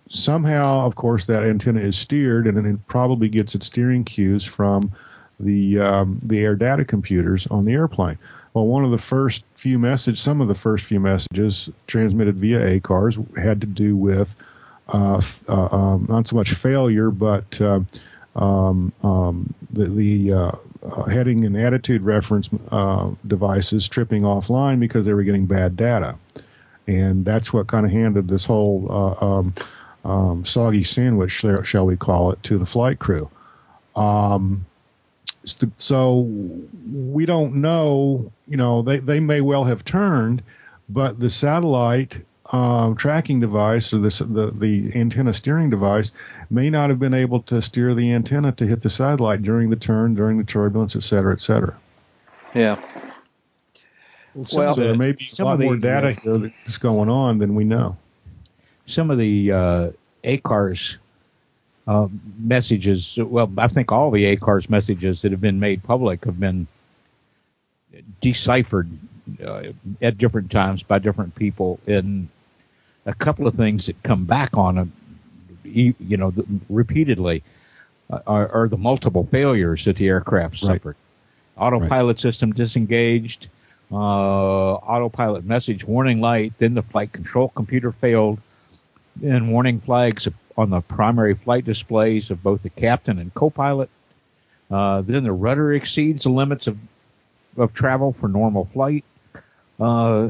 [0.10, 4.92] somehow, of course, that antenna is steered, and it probably gets its steering cues from
[5.40, 8.18] the um, the air data computers on the airplane.
[8.54, 12.80] Well, one of the first few messages, some of the first few messages transmitted via
[12.80, 14.36] ACARS had to do with
[14.90, 17.82] uh, uh, um, not so much failure, but uh,
[18.36, 20.52] um, um, the, the uh,
[20.84, 26.16] uh, heading and attitude reference uh, devices tripping offline because they were getting bad data,
[26.88, 29.54] and that's what kind of handed this whole uh, um,
[30.06, 31.32] um, soggy sandwich,
[31.64, 33.30] shall we call it, to the flight crew.
[33.96, 34.66] Um,
[35.78, 36.30] so
[36.94, 38.32] we don't know.
[38.48, 40.44] You know, they they may well have turned,
[40.90, 42.18] but the satellite
[42.52, 46.12] uh, tracking device or this, the the antenna steering device
[46.50, 49.76] may not have been able to steer the antenna to hit the satellite during the
[49.76, 51.76] turn, during the turbulence, et cetera, et cetera.
[52.54, 52.80] Yeah.
[54.38, 57.56] Well, so there may be a lot the, more data here that's going on than
[57.56, 57.98] we know.
[58.86, 59.90] Some of the uh,
[60.24, 60.98] ACARS
[61.88, 66.40] uh, messages, well, I think all the ACARS messages that have been made public have
[66.40, 66.68] been
[68.22, 68.90] deciphered
[69.44, 69.64] uh,
[70.02, 72.30] at different times by different people in
[73.08, 74.94] a couple of things that come back on them
[75.64, 76.34] you know,
[76.70, 77.44] repeatedly
[78.10, 80.74] uh, are, are, the multiple failures that the aircraft right.
[80.74, 80.96] suffered.
[81.58, 82.20] Autopilot right.
[82.20, 83.48] system disengaged,
[83.92, 88.40] uh, autopilot message warning light, then the flight control computer failed,
[89.24, 93.90] and warning flags on the primary flight displays of both the captain and co-pilot.
[94.70, 96.78] Uh, then the rudder exceeds the limits of
[97.58, 99.04] of travel for normal flight.
[99.80, 100.30] Uh,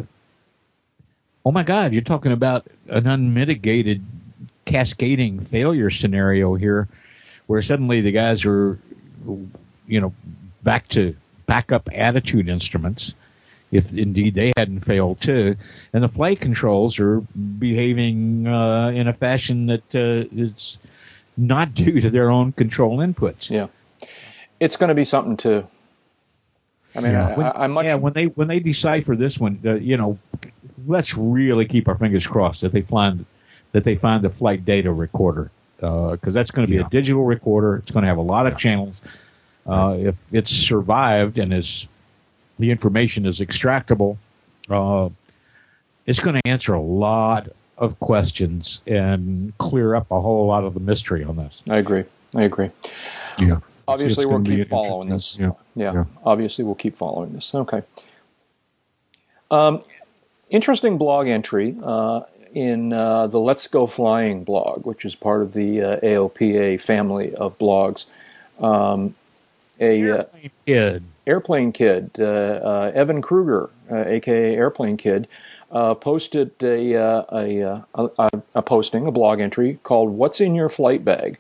[1.46, 4.04] oh my God, you're talking about an unmitigated
[4.66, 6.88] cascading failure scenario here
[7.48, 8.80] where suddenly the guys are,
[9.88, 10.14] you know,
[10.64, 11.16] back to
[11.46, 13.16] backup attitude instruments,
[13.72, 15.56] if indeed they hadn't failed too,
[15.94, 17.22] and the flight controls are
[17.60, 20.80] behaving uh, in a fashion that uh, is
[21.36, 23.50] not due to their own control inputs.
[23.50, 23.68] Yeah,
[24.60, 25.68] it's going to be something to.
[26.96, 27.52] I mean, yeah.
[27.56, 27.86] I, I, much...
[27.86, 27.96] yeah.
[27.96, 30.18] When they when they decipher this one, uh, you know,
[30.88, 33.26] let's really keep our fingers crossed that they find
[33.74, 36.86] that they find the flight data recorder because uh, that's going to be yeah.
[36.86, 37.76] a digital recorder.
[37.76, 38.58] It's going to have a lot of yeah.
[38.58, 39.02] channels.
[39.68, 41.90] Uh, if it's survived and is
[42.60, 44.18] the information is extractable,
[44.70, 45.10] uh,
[46.06, 50.74] it's going to answer a lot of questions and clear up a whole lot of
[50.74, 51.64] the mystery on this.
[51.70, 52.04] I agree.
[52.36, 52.72] I agree.
[53.40, 53.60] Yeah.
[53.88, 55.38] Obviously, we'll keep following this.
[55.40, 55.52] Yeah.
[55.76, 55.94] yeah.
[55.94, 56.06] yeah.
[56.26, 57.54] Obviously, we'll keep following this.
[57.54, 57.84] Okay.
[59.50, 59.82] Um,
[60.50, 61.76] interesting blog entry.
[61.82, 62.22] Uh,
[62.54, 67.36] in uh, the Let's Go Flying blog, which is part of the uh, AOPA family
[67.36, 68.06] of blogs.
[68.60, 69.14] Um,
[69.80, 72.12] a uh, Airplane Kid, Airplane Kid.
[72.20, 75.28] Uh, uh, Evan Kruger, aka Airplane Kid,
[75.70, 81.38] posted a a, a, a posting, a blog entry called "What's in Your Flight Bag,"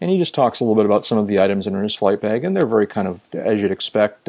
[0.00, 2.20] and he just talks a little bit about some of the items in his flight
[2.20, 4.28] bag, and they're very kind of as you'd expect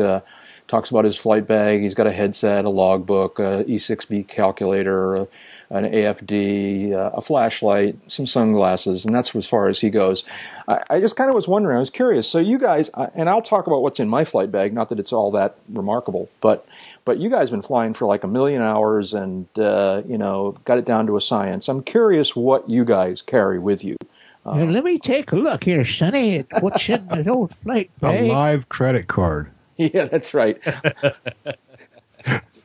[0.67, 1.81] talks about his flight bag.
[1.81, 5.27] He's got a headset, a logbook, a E6B calculator,
[5.69, 10.23] an AFD, uh, a flashlight, some sunglasses, and that's as far as he goes.
[10.67, 12.29] I, I just kind of was wondering, I was curious.
[12.29, 14.73] So you guys, and I'll talk about what's in my flight bag.
[14.73, 16.65] Not that it's all that remarkable, but
[17.05, 20.57] but you guys have been flying for like a million hours, and uh, you know
[20.65, 21.67] got it down to a science.
[21.67, 23.97] I'm curious what you guys carry with you.
[24.45, 26.45] Uh, let me take a look here, Sonny.
[26.61, 28.23] What's in the old flight bag?
[28.23, 29.51] A live credit card.
[29.79, 30.59] Yeah, that's right.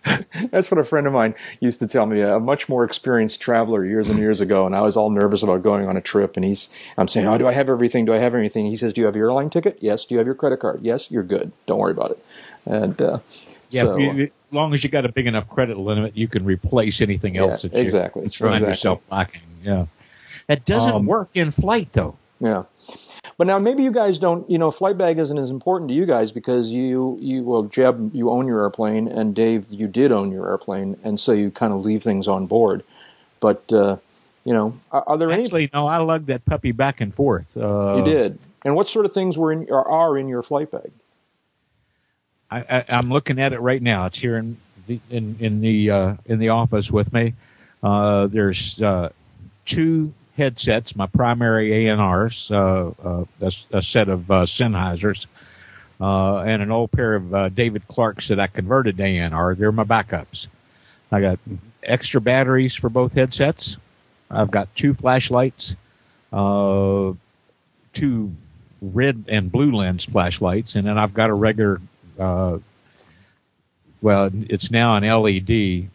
[0.50, 2.20] That's what a friend of mine used to tell me.
[2.20, 5.62] A much more experienced traveler years and years ago, and I was all nervous about
[5.62, 6.36] going on a trip.
[6.36, 8.04] And he's, I'm saying, "Oh, do I have everything?
[8.04, 9.78] Do I have everything?" He says, "Do you have your airline ticket?
[9.80, 10.04] Yes.
[10.04, 10.80] Do you have your credit card?
[10.82, 11.10] Yes.
[11.10, 11.52] You're good.
[11.66, 12.24] Don't worry about it."
[12.66, 13.18] And uh,
[13.70, 16.44] yeah, so, you, as long as you got a big enough credit limit, you can
[16.44, 18.22] replace anything else yeah, that you exactly.
[18.22, 18.68] find exactly.
[18.68, 19.40] yourself lacking.
[19.62, 19.86] Yeah,
[20.46, 22.16] that doesn't um, work in flight though.
[22.40, 22.64] Yeah.
[23.38, 26.06] But now maybe you guys don't, you know, flight bag isn't as important to you
[26.06, 30.30] guys because you, you well, Jeb, you own your airplane, and Dave, you did own
[30.30, 32.84] your airplane, and so you kind of leave things on board.
[33.40, 33.96] But uh,
[34.44, 35.62] you know, are, are there actually?
[35.62, 35.70] Any...
[35.72, 37.56] No, I lugged that puppy back and forth.
[37.56, 38.38] Uh, you did.
[38.64, 40.90] And what sort of things were in are, are in your flight bag?
[42.50, 44.06] I, am looking at it right now.
[44.06, 47.34] It's here in the in, in the uh, in the office with me.
[47.82, 49.10] Uh, there's uh,
[49.64, 55.26] two headsets, my primary ANRs, uh, uh, a, a, set of uh, Sennheisers,
[56.00, 59.56] uh, and an old pair of David Clarks that I converted to ANR.
[59.56, 60.48] They're my backups.
[61.10, 61.38] I got
[61.82, 63.78] extra batteries for both headsets.
[64.30, 65.76] I've got two flashlights,
[66.32, 67.16] two
[68.80, 71.80] red and blue lens flashlights, and then I've got a regular.
[72.16, 72.62] well,
[74.00, 75.90] it's now an LED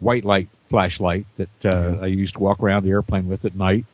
[0.00, 3.84] white light flashlight that uh, I used to walk around the airplane with at night.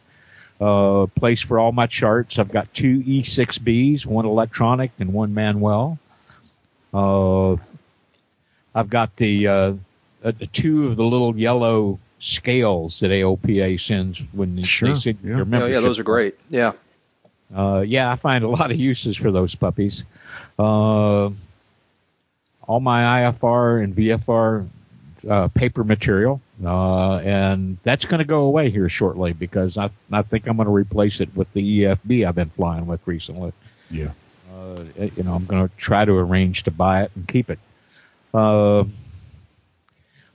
[0.59, 2.39] Uh, place for all my charts.
[2.39, 5.99] I've got two E6Bs, one electronic and one manual.
[6.95, 7.53] Uh,
[8.75, 9.73] I've got the uh,
[10.25, 14.89] uh, two of the little yellow scales that AOPA sends when sure.
[14.89, 15.37] they send yeah.
[15.37, 15.65] your membership.
[15.65, 16.39] Oh, yeah, those are great.
[16.49, 16.73] Yeah.
[17.55, 20.05] uh, yeah, I find a lot of uses for those puppies.
[20.59, 21.29] Uh,
[22.67, 24.67] all my IFR and VFR
[25.29, 30.23] uh, paper material, uh, and that's going to go away here shortly because I, I
[30.23, 33.53] think I'm going to replace it with the EFB I've been flying with recently.
[33.91, 34.11] Yeah.
[34.53, 37.59] Uh, you know, I'm going to try to arrange to buy it and keep it.
[38.35, 38.85] Uh,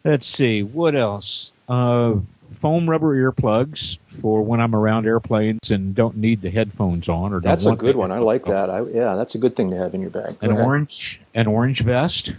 [0.03, 1.51] let's see, what else?
[1.69, 2.15] Uh,
[2.53, 7.33] foam rubber earplugs for when I'm around airplanes and don't need the headphones on.
[7.33, 8.11] Or don't That's a good one.
[8.11, 8.97] I like headphones that.
[8.97, 10.39] I, yeah, that's a good thing to have in your bag.
[10.39, 10.65] Go An ahead.
[10.65, 12.35] orange, an orange vest.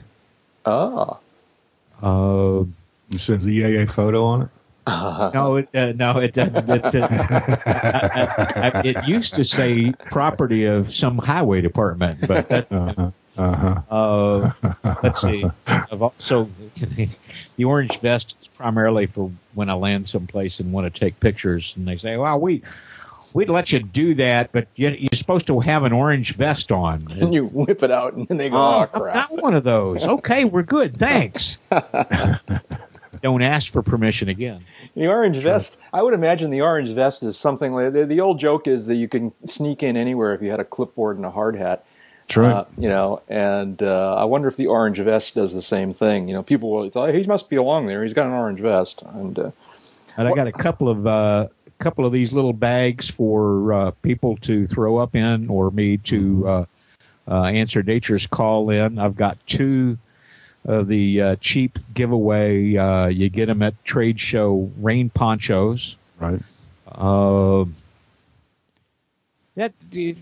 [0.64, 1.18] Ah.
[2.02, 2.64] Uh,
[3.12, 4.48] It says EAA photo on it.
[4.88, 6.68] no, it, uh, no, it doesn't.
[6.70, 7.08] It, uh,
[7.66, 13.10] I- I- it used to say property of some highway department, but that, Uh-huh.
[13.36, 13.82] Uh-huh.
[13.90, 14.50] Uh,
[15.02, 15.44] let's see.
[15.66, 16.48] I've also
[17.56, 21.74] the orange vest is primarily for when I land someplace and want to take pictures,
[21.76, 22.62] and they say, "Well, we
[23.34, 27.06] we'd let you do that, but you, you're supposed to have an orange vest on."
[27.20, 29.64] and you whip it out, and then they go, "Oh, I've crap!" got one of
[29.64, 30.06] those.
[30.06, 30.96] Okay, we're good.
[30.98, 31.58] Thanks.
[33.22, 34.64] Don't ask for permission again.
[34.94, 35.78] The orange vest.
[35.92, 38.96] I would imagine the orange vest is something like the, the old joke is that
[38.96, 41.84] you can sneak in anywhere if you had a clipboard and a hard hat.
[42.34, 42.50] Right.
[42.50, 46.26] Uh, you know, and uh, I wonder if the orange vest does the same thing.
[46.26, 48.02] You know, people will say, "He must be along there.
[48.02, 49.50] He's got an orange vest." And uh,
[50.16, 51.46] And I got a couple of uh,
[51.78, 56.48] couple of these little bags for uh, people to throw up in, or me to
[56.48, 56.64] uh,
[57.28, 58.98] uh, answer nature's call in.
[58.98, 59.96] I've got two
[60.66, 62.76] of the uh, cheap giveaway.
[62.76, 65.96] Uh, you get them at trade show rain ponchos.
[66.18, 66.40] right.
[66.86, 67.64] Uh,
[69.56, 69.72] that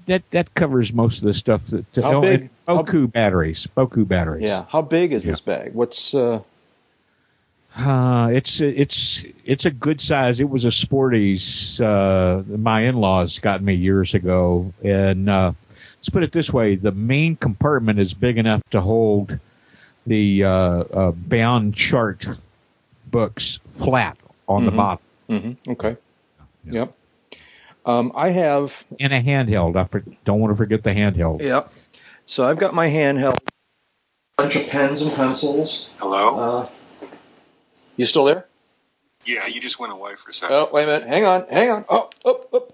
[0.06, 1.66] that that covers most of the stuff.
[1.66, 2.40] That How oh, big?
[2.42, 3.66] and How- Boku batteries.
[3.76, 4.48] Boku batteries.
[4.48, 5.74] yeah, how big is this bag?
[5.74, 6.40] What's uh,
[7.76, 10.38] Uh, it's it's it's a good size.
[10.38, 11.80] It was a Sporty's.
[11.80, 15.52] Uh, my in-laws got me years ago, and uh,
[15.96, 19.40] let's put it this way: the main compartment is big enough to hold
[20.06, 22.26] the uh, uh, bound chart
[23.10, 24.16] books flat
[24.48, 25.96] on the bottom mhm, okay?
[26.64, 26.94] Yep.
[27.86, 29.76] Um, I have in a handheld.
[29.76, 31.42] I for, don't want to forget the handheld.
[31.42, 31.70] Yep.
[32.26, 33.36] So I've got my handheld,
[34.36, 35.90] bunch of pens and pencils.
[35.98, 36.38] Hello?
[36.38, 36.68] Uh,
[37.96, 38.46] you still there?
[39.26, 40.56] yeah, you just went away for a second.
[40.56, 41.08] Oh, wait a minute.
[41.08, 41.46] Hang on.
[41.48, 41.84] Hang on.
[41.88, 42.72] Oh, up, up.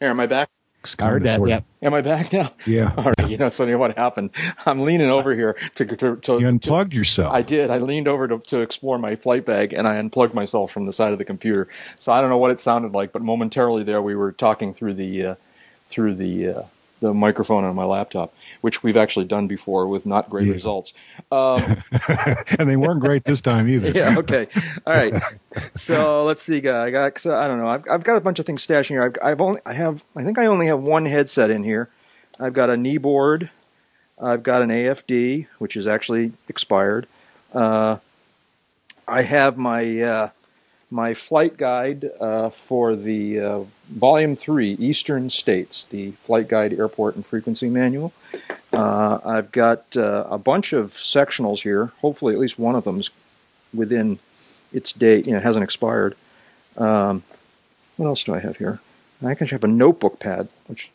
[0.00, 0.48] Here, am I back?
[0.98, 1.36] I heard that.
[1.36, 1.50] Sorta.
[1.50, 1.64] Yep.
[1.82, 2.52] Am I back now?
[2.66, 2.92] Yeah.
[2.96, 3.30] All right.
[3.30, 4.30] You know, so you know what happened?
[4.64, 6.16] I'm leaning over here to to.
[6.16, 7.32] to, You unplugged yourself.
[7.34, 7.70] I did.
[7.70, 10.92] I leaned over to, to explore my flight bag and I unplugged myself from the
[10.92, 11.68] side of the computer.
[11.96, 14.94] So I don't know what it sounded like, but momentarily there we were talking through
[14.94, 15.34] the uh,
[15.84, 16.62] through the uh,
[17.06, 20.52] the microphone on my laptop, which we've actually done before with not great Yeah.
[20.54, 20.92] results.
[21.32, 21.60] Um,
[22.58, 23.90] and they weren't great this time either.
[23.94, 24.16] yeah.
[24.18, 24.46] Okay.
[24.86, 25.12] All right.
[25.74, 26.84] So let's see, guy.
[26.84, 27.18] I got.
[27.18, 27.68] So I don't know.
[27.68, 29.02] I've, I've got a bunch of things stashed in here.
[29.04, 29.60] I've, I've only.
[29.66, 30.04] I have.
[30.14, 31.88] I think I only have one headset in here.
[32.38, 33.50] I've got a knee board.
[34.22, 37.08] I've got an AFD, which is actually expired.
[37.52, 37.96] Uh,
[39.08, 40.28] I have my uh,
[40.90, 47.16] my flight guide uh, for the uh, Volume Three Eastern States, the Flight Guide Airport
[47.16, 48.12] and Frequency Manual.
[48.72, 51.92] Uh, I've got uh, a bunch of sectionals here.
[52.00, 53.10] Hopefully, at least one of them's
[53.74, 54.18] within
[54.72, 55.26] its date.
[55.26, 56.14] You know, hasn't expired.
[56.76, 57.22] Um,
[57.96, 58.80] what else do I have here?
[59.24, 60.90] I actually have a notebook pad, which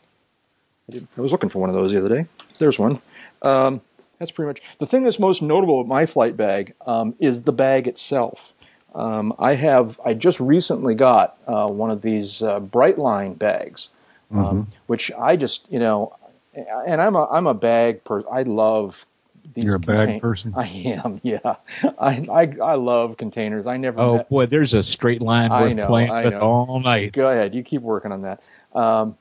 [0.92, 2.26] I, I was looking for one of those the other day.
[2.58, 3.00] There's one.
[3.42, 3.80] Um,
[4.18, 7.52] that's pretty much the thing that's most notable with my flight bag um, is the
[7.52, 8.54] bag itself.
[8.94, 13.88] Um, I have I just recently got uh, one of these uh, Brightline bags,
[14.32, 16.14] um, which I just you know,
[16.54, 18.28] and I'm a I'm a bag person.
[18.30, 19.06] I love
[19.54, 19.64] these.
[19.64, 20.52] You're a bag person?
[20.56, 21.20] I am.
[21.22, 21.56] Yeah,
[21.98, 23.66] I, I I love containers.
[23.66, 24.00] I never.
[24.00, 26.40] Oh met- boy, there's a straight line I worth know, playing I with know.
[26.40, 27.12] all night.
[27.12, 27.54] Go ahead.
[27.54, 28.42] You keep working on that.
[28.74, 29.16] Um,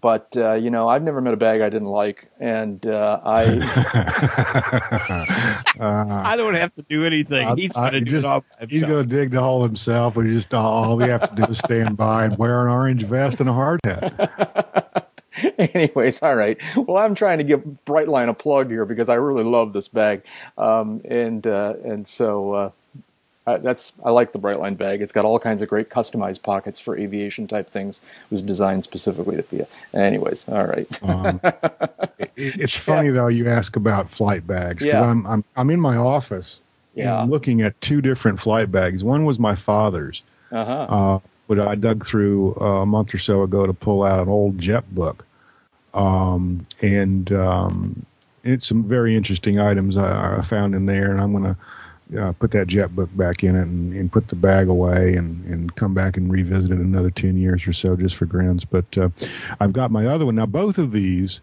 [0.00, 3.44] but uh, you know, I've never met a bag I didn't like, and uh, I
[5.78, 7.46] Uh, I don't have to do anything.
[7.46, 9.62] I- He's going to do just- it all by he's going to dig the hole
[9.62, 10.16] himself.
[10.16, 13.40] We just all we have to do is stand by and wear an orange vest
[13.40, 15.10] and a hard hat.
[15.58, 16.58] Anyways, all right.
[16.76, 20.22] Well, I'm trying to give Brightline a plug here because I really love this bag,
[20.56, 22.72] um, and uh, and so
[23.46, 25.02] uh, I, that's I like the Brightline bag.
[25.02, 28.00] It's got all kinds of great customized pockets for aviation type things.
[28.30, 29.60] It was designed specifically to be.
[29.60, 29.66] A,
[29.96, 30.86] anyways, all right.
[31.02, 31.40] Um,
[32.18, 35.02] it, it's funny though you ask about flight bags because Yeah.
[35.10, 36.60] I'm, I'm I'm in my office
[36.94, 37.16] Yeah.
[37.16, 39.04] I'm looking at two different flight bags.
[39.04, 40.22] One was my father's,
[40.52, 40.72] Uh-huh.
[40.72, 41.18] uh,
[41.48, 44.58] but I dug through uh, a month or so ago to pull out an old
[44.58, 45.24] Jepp book,
[45.94, 48.04] um, and um,
[48.44, 51.56] it's some very interesting items I, I found in there, and I'm going to
[52.18, 55.44] uh, put that Jepp book back in it and, and put the bag away and,
[55.46, 58.64] and come back and revisit it another 10 years or so just for grins.
[58.64, 59.08] But uh,
[59.60, 60.36] I've got my other one.
[60.36, 61.40] Now, both of these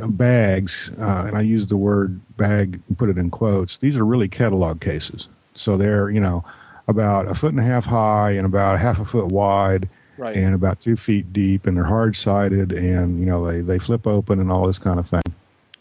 [0.00, 3.96] uh, bags, uh, and I use the word bag and put it in quotes, these
[3.96, 5.28] are really catalog cases.
[5.54, 6.44] So they're, you know,
[6.88, 10.36] about a foot and a half high and about half a foot wide Right.
[10.36, 14.06] and about two feet deep and they're hard sided and, you know, they, they flip
[14.06, 15.22] open and all this kind of thing.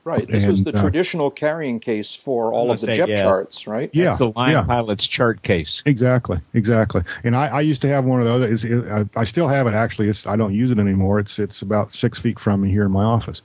[0.04, 0.28] Right.
[0.28, 3.22] This was the uh, traditional carrying case for all of the say, jet yeah.
[3.22, 3.89] charts, right?
[3.93, 4.06] Yeah.
[4.06, 4.64] That's the line yeah.
[4.64, 5.84] pilot's chart case.
[5.86, 7.04] Exactly, exactly.
[7.24, 8.64] And I, I used to have one of those.
[8.64, 10.10] It's, it, I, I still have it actually.
[10.10, 11.20] It's I don't use it anymore.
[11.20, 13.43] It's it's about six feet from me here in my office.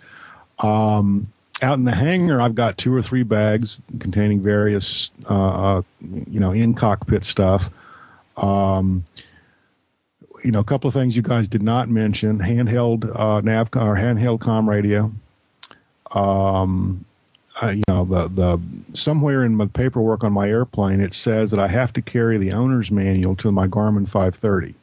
[0.61, 1.31] Um,
[1.61, 6.41] out in the hangar, I've got two or three bags containing various, uh, uh, you
[6.41, 7.71] know, in cockpit stuff.
[8.39, 9.05] Um,
[10.43, 13.97] you know, a couple of things you guys did not mention: handheld uh, nav or
[13.97, 15.13] handheld com radio.
[16.13, 17.05] Um,
[17.63, 18.61] uh, you know, the the
[18.93, 22.53] somewhere in my paperwork on my airplane, it says that I have to carry the
[22.53, 24.75] owner's manual to my Garmin 530.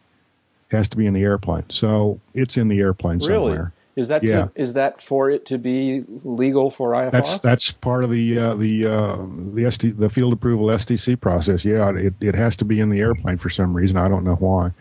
[0.69, 3.27] has to be in the airplane, so it's in the airplane Really?
[3.53, 3.73] somewhere.
[3.95, 4.45] Is that Yeah.
[4.45, 7.11] to, is that for it to be legal for IFR?
[7.11, 11.63] That's that's part of the uh, the uh, the SD, the field approval STC process.
[11.63, 13.97] Yeah, it it has to be in the airplane for some reason.
[13.97, 14.71] I don't know why.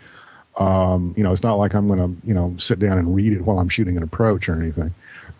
[0.57, 3.35] Um, you know, it's not like I'm going to you know sit down and read
[3.35, 4.95] it while I'm shooting an approach or anything.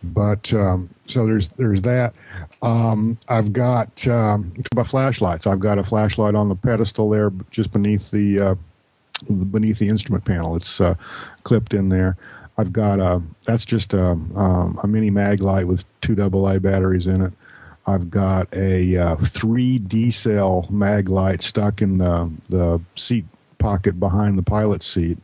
[0.05, 2.15] But um, so there's there's that.
[2.63, 4.53] Um, I've got um,
[4.85, 5.47] flashlights.
[5.47, 8.55] I've got a flashlight on the pedestal there, just beneath the uh,
[9.31, 10.57] beneath the instrument panel.
[10.57, 10.95] It's uh,
[11.45, 12.17] clipped in there.
[12.59, 17.23] I've got a that's just a, um, a mini Maglite with two AA batteries in
[17.23, 17.33] it.
[17.87, 23.25] I've got a uh, three D cell Maglite stuck in the the seat
[23.59, 25.19] pocket behind the pilot seat.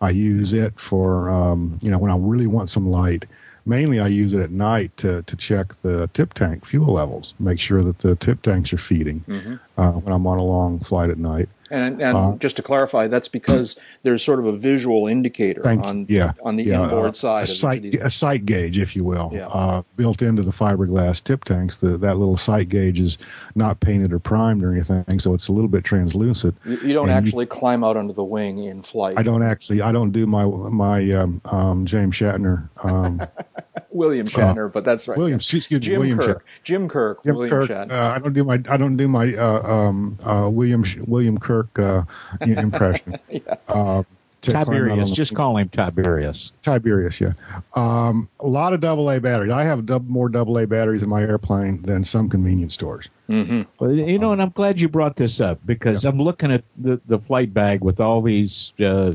[0.00, 3.26] I use it for um, you know when I really want some light.
[3.68, 7.58] Mainly, I use it at night to to check the tip tank fuel levels, make
[7.58, 9.58] sure that the tip tanks are feeding Mhm.
[9.76, 11.48] uh, when I'm on a long flight at night.
[11.70, 15.84] And, and Uh, just to clarify, that's because there's sort of a visual indicator Thank
[15.84, 18.94] on yeah, on the yeah, inboard uh, side a of sight, a sight gauge, if
[18.94, 19.46] you will, Yeah.
[19.48, 21.76] uh, built into the fiberglass tip tanks.
[21.76, 23.18] The, that little sight gauge is
[23.54, 26.56] not painted or primed or anything, so it's a little bit translucent.
[26.64, 29.14] You, you don't and you- actually climb out under the wing in flight.
[29.18, 33.20] I don't actually, I don't do my my um, um, James Shatner, um,
[33.96, 35.18] William Shatner, but that's right.
[35.18, 36.44] William, excuse me, Jim William Kirk.
[36.44, 36.62] Shatner.
[36.64, 37.24] Jim Kirk.
[37.24, 37.68] Jim William Kirk.
[37.70, 37.92] Shatner.
[37.92, 41.78] Uh, I don't do my I don't do my uh, um, uh, William William Kirk
[41.78, 42.02] uh,
[42.40, 43.18] impression.
[43.68, 44.02] uh,
[44.42, 45.08] to climb Tiberius.
[45.08, 46.52] the- Just call him Tiberius.
[46.62, 47.32] Tiberius, yeah.
[47.74, 49.50] Um, a lot of double A batteries.
[49.50, 53.08] I have dub- more double A batteries in my airplane than some convenience stores.
[53.28, 57.00] Well, you know, and I'm glad you brought this up because I'm looking at the,
[57.06, 59.14] the flight bag with all these uh,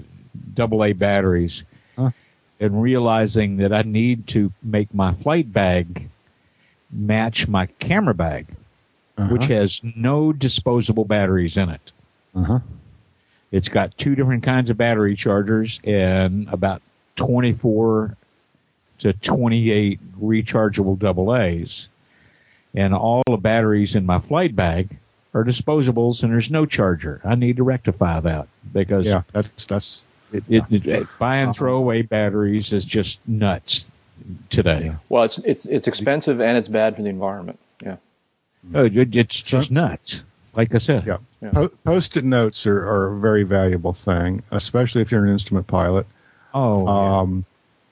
[0.59, 1.70] AA batteries Huh.
[2.61, 6.09] And realizing that I need to make my flight bag
[6.91, 8.47] match my camera bag,
[9.17, 9.33] Uh-huh.
[9.33, 11.91] which has no disposable batteries in it.
[12.35, 12.59] Uh-huh.
[13.51, 16.81] It's got two different kinds of battery chargers and about
[17.17, 18.15] 24
[18.99, 21.89] to 28 rechargeable double A's.
[22.73, 24.95] And all the batteries in my flight bag
[25.33, 27.19] are disposables and there's no charger.
[27.25, 32.73] I need to rectify that because Yeah, that's that's it, it, it, buying throwaway batteries
[32.73, 33.91] is just nuts
[34.49, 34.85] today.
[34.85, 34.95] Yeah.
[35.09, 37.59] Well, it's it's it's expensive and it's bad for the environment.
[37.83, 37.97] Yeah.
[38.73, 40.23] Oh, it's just So- nuts.
[40.53, 41.17] Like I said, yeah.
[41.41, 41.51] Yeah.
[41.51, 46.05] Po- post-it notes are, are a very valuable thing, especially if you're an instrument pilot.
[46.53, 47.19] oh, yeah.
[47.19, 47.45] um,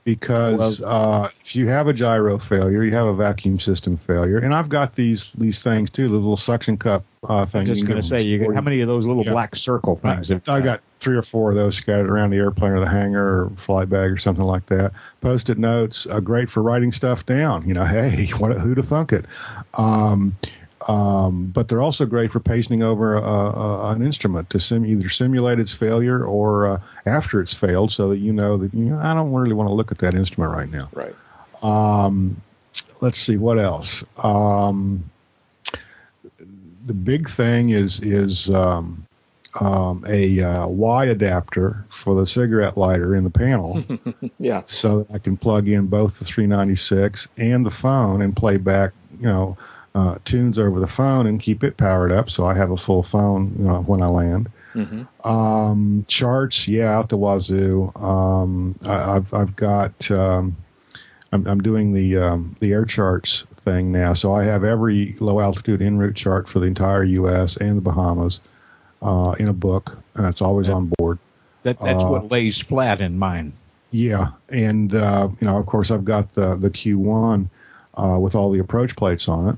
[0.03, 4.53] because uh, if you have a gyro failure, you have a vacuum system failure, and
[4.53, 7.69] I've got these these things too, the little suction cup uh, I'm things.
[7.69, 9.31] just going to say, you, them how many of those little Yeah.
[9.31, 10.31] black circle things?
[10.31, 12.89] I, have I got three or four of those scattered around the airplane or the
[12.89, 14.91] hangar or flight bag or something like that.
[15.21, 17.67] Post-it notes, are great for writing stuff down.
[17.67, 19.25] You know, hey, what, who to thunk it?
[19.75, 20.35] Um,
[20.87, 25.09] um, but they're also great for pasting over a, a, an instrument to sim, either
[25.09, 28.99] simulate its failure or uh, after it's failed, so that you know that you know,
[28.99, 30.89] I don't really want to look at that instrument right now.
[30.93, 31.15] Right.
[31.61, 32.41] Um,
[33.01, 34.05] let's see what else.
[34.17, 35.09] Um,
[36.85, 39.05] the big thing is is um,
[39.59, 43.83] um, a uh, Y adapter for the cigarette lighter in the panel,
[44.37, 44.61] Yeah.
[44.65, 48.91] so that I can plug in both the 396 and the phone and play back,
[49.19, 49.57] you know,
[49.95, 53.01] uh, tunes over the phone and keep it powered up, so I have a full
[53.03, 54.49] phone you know, when I land.
[54.73, 57.91] hmm Um, charts, yeah, out the wazoo.
[57.95, 60.55] Um, I, I've I've got um,
[61.33, 65.39] I'm, I'm doing the um, the air charts thing now, so I have every low
[65.39, 67.57] altitude en route chart for the entire U.S.
[67.57, 68.39] and the Bahamas
[69.01, 70.75] uh, in a book, and it's always Yeah.
[70.75, 71.17] on board.
[71.63, 73.53] That, that's Uh, what lays flat in mine.
[73.91, 77.47] Yeah, and uh, you know, of course, I've got the the Q1
[77.95, 79.57] uh, with all the approach plates on it.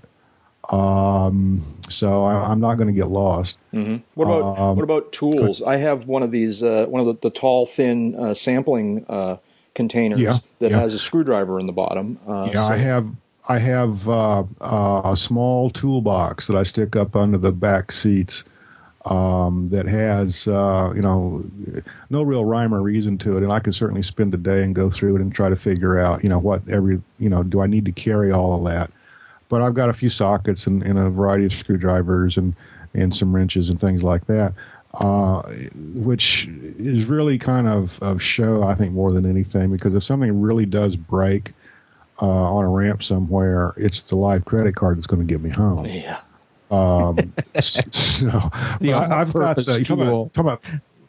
[0.73, 3.57] Um, so I, I'm not going to get lost.
[3.71, 5.61] hmm What about Um, what about tools?
[5.61, 9.37] I have one of these, uh, one of the, the tall, thin uh, sampling uh,
[9.75, 10.79] containers Yeah, that yeah.
[10.79, 12.19] has a screwdriver in the bottom.
[12.27, 13.07] Uh, Yeah, so- I have
[13.49, 18.43] I have uh, uh, a small toolbox that I stick up under the back seats
[19.05, 21.43] um, that has uh, you know
[22.09, 24.75] no real rhyme or reason to it, and I can certainly spend a day and
[24.75, 27.61] go through it and try to figure out you know what every you know do
[27.61, 28.91] I need to carry all of that.
[29.49, 32.55] But I've got a few sockets and, and a variety of screwdrivers and
[32.93, 34.53] and some wrenches and things like that.
[34.95, 35.41] Uh,
[35.95, 40.41] which is really kind of, of show, I think, more than anything, because if something
[40.41, 41.53] really does break,
[42.21, 45.49] uh, on a ramp somewhere, it's the live credit card that's going to get me
[45.49, 45.85] home.
[45.85, 46.21] yeah.
[46.71, 48.27] Um, so,
[48.79, 50.63] The I, have got the you talking about, talking about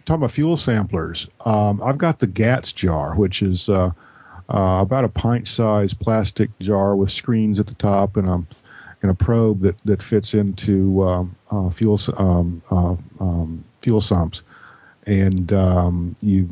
[0.04, 1.28] talking about fuel samplers.
[1.44, 3.90] Um, I've got the GATS jar, which is uh,
[4.48, 8.44] uh, about a pint-sized plastic jar with screens at the top and a
[9.02, 14.42] and a probe that that fits into um, uh, fuel um, uh, um, fuel sumps,
[15.06, 16.48] and um, you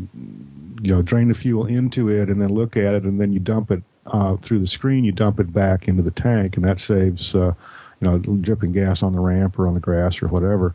[0.82, 3.38] you know drain the fuel into it and then look at it and then you
[3.38, 5.04] dump it uh, through the screen.
[5.04, 7.54] You dump it back into the tank, and that saves uh,
[8.00, 10.74] you know dripping gas on the ramp or on the grass or whatever.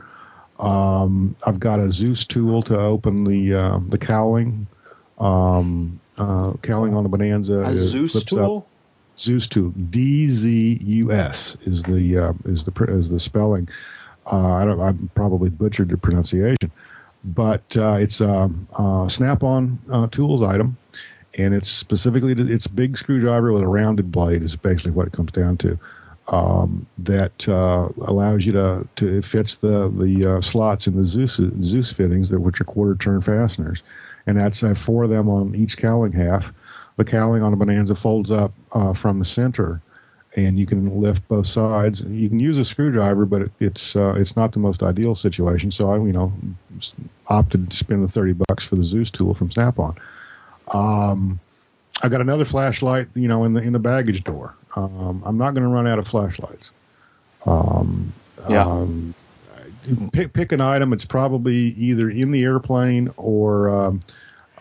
[0.59, 4.67] Um, I've got a Dzus tool to open the uh, the cowling.
[5.17, 7.61] Um, uh, cowling on the Bonanza.
[7.61, 8.39] A Dzus flips up.
[8.39, 8.67] tool.
[9.17, 9.73] Dzus tool.
[9.89, 13.67] D Z U S is the uh, is the is the spelling.
[14.31, 14.79] Uh, I don't.
[14.79, 16.71] I probably butchered the pronunciation,
[17.23, 20.77] but uh, it's a, a Snap-on uh, tools item,
[21.37, 24.41] and it's specifically it's big screwdriver with a rounded blade.
[24.41, 25.77] Is basically what it comes down to.
[26.27, 31.03] Um, that uh, allows you to to it fits the the uh, slots in the
[31.03, 33.83] Dzus Dzus fittings that which are quarter turn fasteners,
[34.25, 36.51] and that's I have four of them on each cowling half.
[36.97, 39.81] The cowling on a Bonanza folds up uh, from the center,
[40.35, 42.01] and you can lift both sides.
[42.01, 45.69] You can use a screwdriver, but it, it's uh, it's not the most ideal situation.
[45.69, 46.33] So I, you know,
[47.27, 49.95] opted to spend the thirty bucks for the Dzus tool from Snap-on.
[50.69, 51.39] Um,
[52.01, 54.55] I got another flashlight, you know, in the in the baggage door.
[54.75, 56.71] Um, I'm not going to run out of flashlights.
[57.45, 58.13] Um,
[58.49, 58.63] Yeah.
[58.65, 59.13] um,
[60.11, 60.93] pick pick an item.
[60.93, 63.99] It's probably either in the airplane or, um,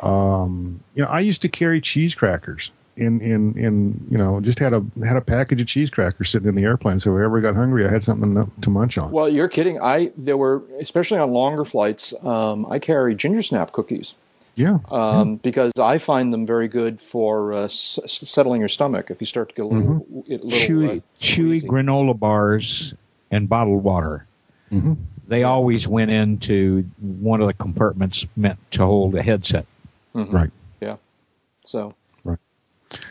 [0.03, 2.71] um, you know, I used to carry cheese crackers.
[2.97, 6.47] In, in, in you know just had a had a package of cheese crackers sitting
[6.47, 9.11] in the airplane so if I got hungry I had something to, to munch on.
[9.11, 9.81] Well, you're kidding.
[9.81, 12.15] I there were especially on longer flights.
[12.25, 14.15] Um, I carry ginger snap cookies
[14.57, 19.11] yeah, um, because I find them very good for uh, s- s- settling your stomach
[19.11, 21.69] if you start to get a little, a little chewy, uh, chewy queasy.
[21.69, 22.95] granola bars
[23.31, 24.27] and bottled water.
[24.71, 24.97] Mhm.
[25.27, 29.67] They always went into one of the compartments meant to hold a headset.
[30.15, 30.51] right.
[30.81, 30.97] Yeah.
[31.65, 31.95] So
[32.25, 32.39] Right.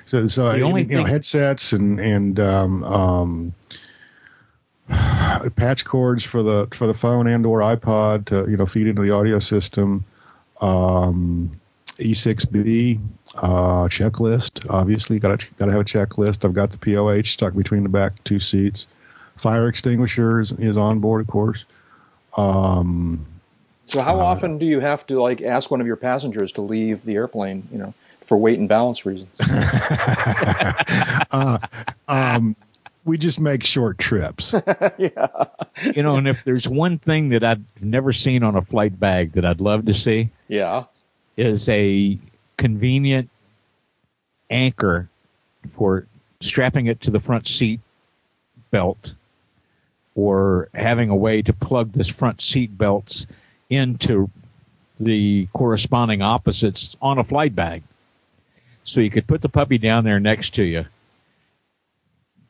[0.05, 3.53] So, so The only you know, headsets and and um, um,
[5.55, 9.01] patch cords for the for the phone and or iPod to you know feed into
[9.01, 10.05] the audio system.
[10.61, 11.59] Um,
[11.97, 12.99] E6B
[13.37, 14.69] uh, checklist.
[14.69, 16.45] Obviously, got to got to have a checklist.
[16.45, 18.87] I've got the POH stuck between the back two seats.
[19.35, 21.65] Fire extinguisher is, is on board, of course.
[22.37, 23.25] Um,
[23.87, 27.03] so how often do you have to like ask one of your passengers to leave
[27.03, 27.67] the airplane?
[27.71, 29.29] You know, for weight and balance reasons.
[31.31, 31.59] uh,
[32.07, 32.55] um,
[33.05, 34.53] we just make short trips.
[35.95, 39.33] You know, and if there's one thing that I've never seen on a flight bag
[39.33, 40.85] that I'd love to see Yeah.
[41.35, 42.17] is a
[42.57, 43.29] convenient
[44.49, 45.09] anchor
[45.71, 46.05] for
[46.41, 47.79] strapping it to the front seat
[48.71, 49.15] belt
[50.15, 53.25] or having a way to plug this front seat belts
[53.69, 54.29] into
[54.99, 57.81] the corresponding opposites on a flight bag.
[58.83, 60.85] So you could put the puppy down there next to you,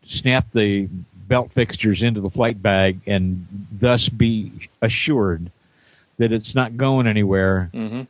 [0.06, 0.88] snap the
[1.28, 4.51] belt fixtures into the flight bag, and thus be
[4.82, 5.49] assured
[6.18, 8.04] that it's not going anywhere hmm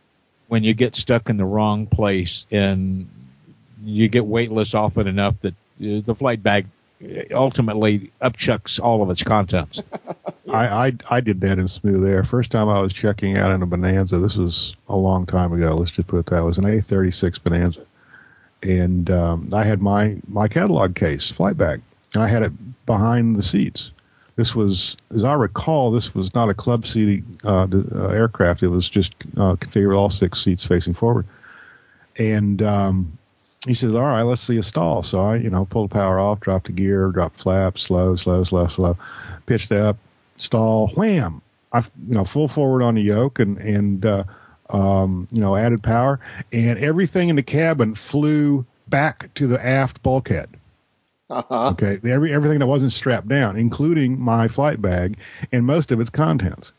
[0.48, 3.10] when you get stuck in the wrong place and
[3.84, 6.68] you get weightless off it enough that uh, the flight bag
[7.04, 9.82] uh, ultimately upchucks all of its contents.
[10.54, 12.24] I, I I did that in smooth air.
[12.24, 14.20] First time I was checking out in a Bonanza.
[14.20, 15.74] This was a long time ago.
[15.74, 16.42] Let's just put it that way.
[16.42, 17.84] it was an A36 Bonanza,
[18.64, 21.82] and um, I had my my catalog case flight bag,
[22.14, 23.92] and I had it behind the seats.
[24.36, 28.64] This was, as I recall, this was not a club seating uh, uh, aircraft.
[28.64, 31.28] It was just uh, configured all six seats facing forward,
[32.18, 33.18] and um,
[33.68, 36.20] he says, "All right, let's see a stall." So I, you know, pulled the power
[36.20, 38.94] off, dropped the gear, dropped flaps, slow, slow, slow, slow,
[39.46, 39.98] pitch pitched up,
[40.38, 41.42] stall, wham!
[41.72, 44.24] I, you know, full forward on the yoke and and uh,
[44.74, 46.20] um, you know, added power,
[46.52, 50.50] and everything in the cabin flew back to the aft bulkhead.
[51.30, 51.70] Uh-huh.
[51.70, 55.18] Okay, every everything that wasn't strapped down, including my flight bag
[55.52, 56.74] and most of its contents.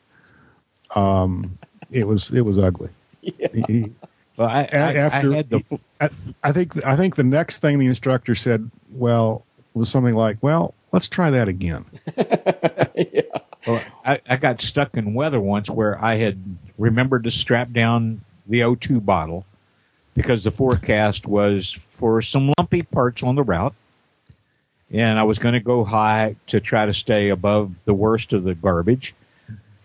[0.94, 1.58] Um,
[1.90, 2.90] it was it was ugly.
[3.22, 3.90] He-
[4.36, 6.10] Well, I, A- I, after I the I,
[6.42, 10.74] I think I think the next thing the instructor said, well, was something like, "Well,
[10.92, 11.84] let's try that again."
[13.66, 16.38] Well, I, I got stuck in weather once where I had
[16.76, 19.46] remembered to strap down the O2 bottle
[20.14, 23.74] because the forecast was for some lumpy parts on the route.
[24.90, 28.44] And I was going to go high to try to stay above the worst of
[28.44, 29.14] the garbage.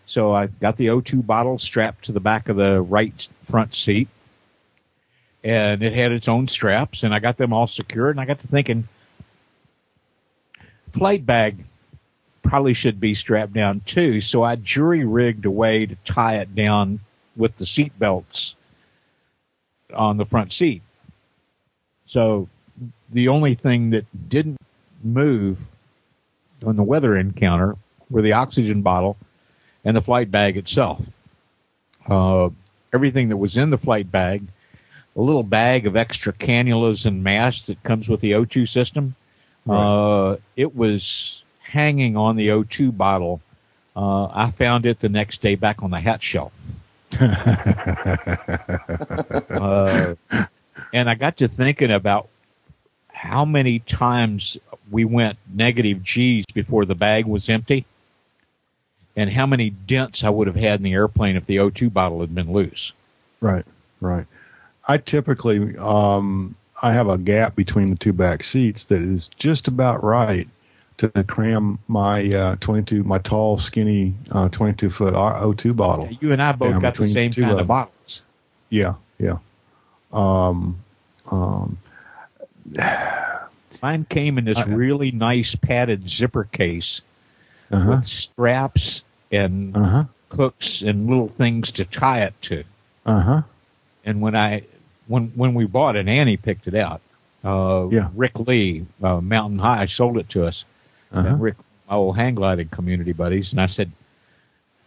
[0.05, 4.09] So I got the O2 bottle strapped to the back of the right front seat.
[5.43, 8.15] And it had its own straps, and I got them all secured.
[8.15, 8.89] And I got to thinking,
[10.91, 11.63] flight bag
[12.49, 14.19] probably should be strapped down too.
[14.19, 16.99] So I jury rigged a way to tie it down
[17.37, 18.55] with the seat belts
[19.93, 20.81] on the front seat.
[22.07, 22.49] So
[23.11, 24.57] the only thing that didn't
[25.03, 25.63] move
[26.65, 27.75] on the weather encounter
[28.09, 29.15] were the oxygen bottle
[29.85, 31.07] and the flight bag itself.
[32.07, 32.49] Uh,
[32.91, 34.41] everything that was in the flight bag,
[35.15, 39.13] a little bag of extra cannulas and masks that comes with the O2 system,
[39.69, 43.41] uh, it was hanging on the O2 bottle.
[43.95, 46.71] Uh, I found it the next day back on the hat shelf.
[49.49, 50.15] uh,
[50.93, 52.29] and I got to thinking about
[53.11, 54.57] how many times
[54.89, 57.85] we went negative G's before the bag was empty,
[59.15, 62.21] and how many dents I would have had in the airplane if the O2 bottle
[62.21, 62.93] had been loose.
[63.41, 63.65] Right,
[63.99, 64.25] right.
[64.87, 69.67] I typically um, I have a gap between the two back seats that is just
[69.67, 70.47] about right
[70.99, 76.09] to cram my uh, 22 my tall skinny uh, 22 foot O2 bottle.
[76.19, 78.21] You and I both got the same kind of bottles.
[78.69, 79.37] Yeah, yeah.
[80.11, 80.79] Um,
[81.31, 81.77] um,
[83.81, 87.01] Mine came in this I- really nice padded zipper case
[87.71, 92.63] uh-huh, with straps and uh-huh, hooks and little things to tie it to.
[93.05, 93.41] uh-huh.
[94.03, 94.63] And when I
[95.07, 97.01] when when we bought it, Annie picked it out.
[97.43, 98.09] Uh, Yeah.
[98.15, 100.65] Rick Lee, uh, Mountain High, sold it to us.
[101.11, 101.35] Uh-huh.
[101.37, 101.55] Rick,
[101.89, 103.91] my old hang gliding community buddies, and I said,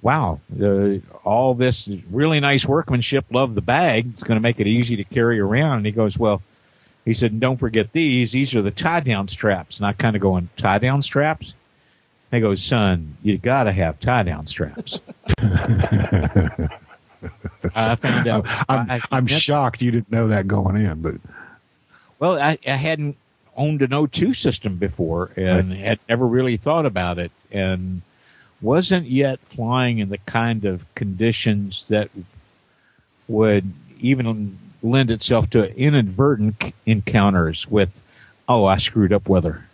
[0.03, 0.95] "Wow, uh,
[1.25, 3.25] all this really nice workmanship.
[3.31, 4.07] Love the bag.
[4.07, 6.43] It's going to make it easy to carry around." And he goes, "Well."
[7.05, 8.31] He said, "Don't forget these.
[8.31, 11.55] These are the tie down straps." And I kind of going, "Tie down straps?"
[12.31, 15.01] He goes, "Son, you got to have tie down straps."
[17.75, 18.47] I found out.
[18.69, 21.15] I'm, I- I'm that's- shocked you didn't know that going in, but
[22.19, 23.17] Well, I, I hadn't
[23.63, 28.03] owned an O2 system before and had never really thought about it and
[28.61, 32.11] wasn't yet flying in the kind of conditions that
[33.29, 38.01] would even lend itself to inadvertent encounters with,
[38.49, 39.65] oh, I screwed up weather.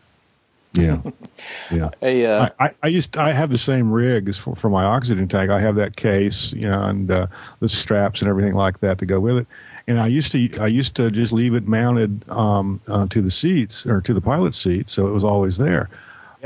[0.74, 1.01] yeah,
[1.70, 1.89] yeah.
[2.03, 4.84] A, uh, I, I, I used I have the same rig as for, for my
[4.84, 5.51] oxygen tank.
[5.51, 7.26] I have that case, you know, and uh,
[7.61, 9.47] the straps and everything like that to go with it.
[9.89, 13.30] And I used to I used to just leave it mounted um, uh, to the
[13.30, 15.89] seats or to the pilot seat, so it was always there.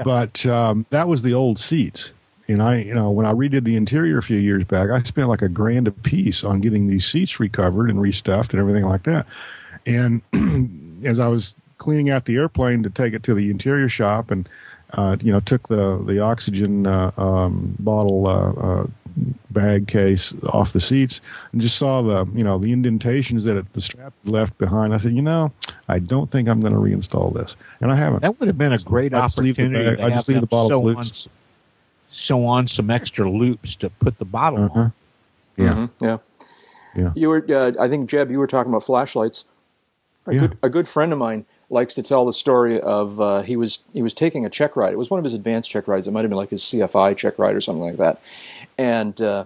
[0.04, 2.12] But um, that was the old seats.
[2.48, 5.28] And I, you know, when I redid the interior a few years back, I spent
[5.28, 9.02] like a grand a piece on getting these seats recovered and restuffed and everything like
[9.04, 9.26] that.
[9.86, 10.22] And
[11.04, 14.48] as I was cleaning out the airplane to take it to the interior shop and
[14.92, 18.86] uh, you know took the the oxygen uh, um, bottle uh, uh,
[19.50, 21.20] bag case off the seats
[21.52, 24.94] and just saw the you know the indentations that it, the strap left behind.
[24.94, 25.52] I said, you know,
[25.88, 28.20] I don't think I'm going to reinstall this, and I haven't.
[28.22, 30.40] That would have been a great I just leave the opportunity bag- I just leave
[30.40, 31.26] the bottles sew loose.
[31.26, 31.32] on,
[32.08, 34.80] sew on some extra loops to put the bottle Uh-huh.
[34.80, 34.92] on.
[35.56, 35.72] Yeah.
[35.74, 36.18] mhm, yeah.
[36.94, 37.12] Yeah.
[37.14, 39.44] You were, uh, I think, Jeb, you were talking about flashlights.
[40.26, 40.40] A, Yeah.
[40.42, 43.80] good, a good friend of mine likes to tell the story of uh, he was
[43.94, 44.92] he was taking a check ride.
[44.92, 46.06] It was one of his advanced check rides.
[46.06, 48.20] It might have been like his CFI check ride or something like that.
[48.82, 49.44] And uh,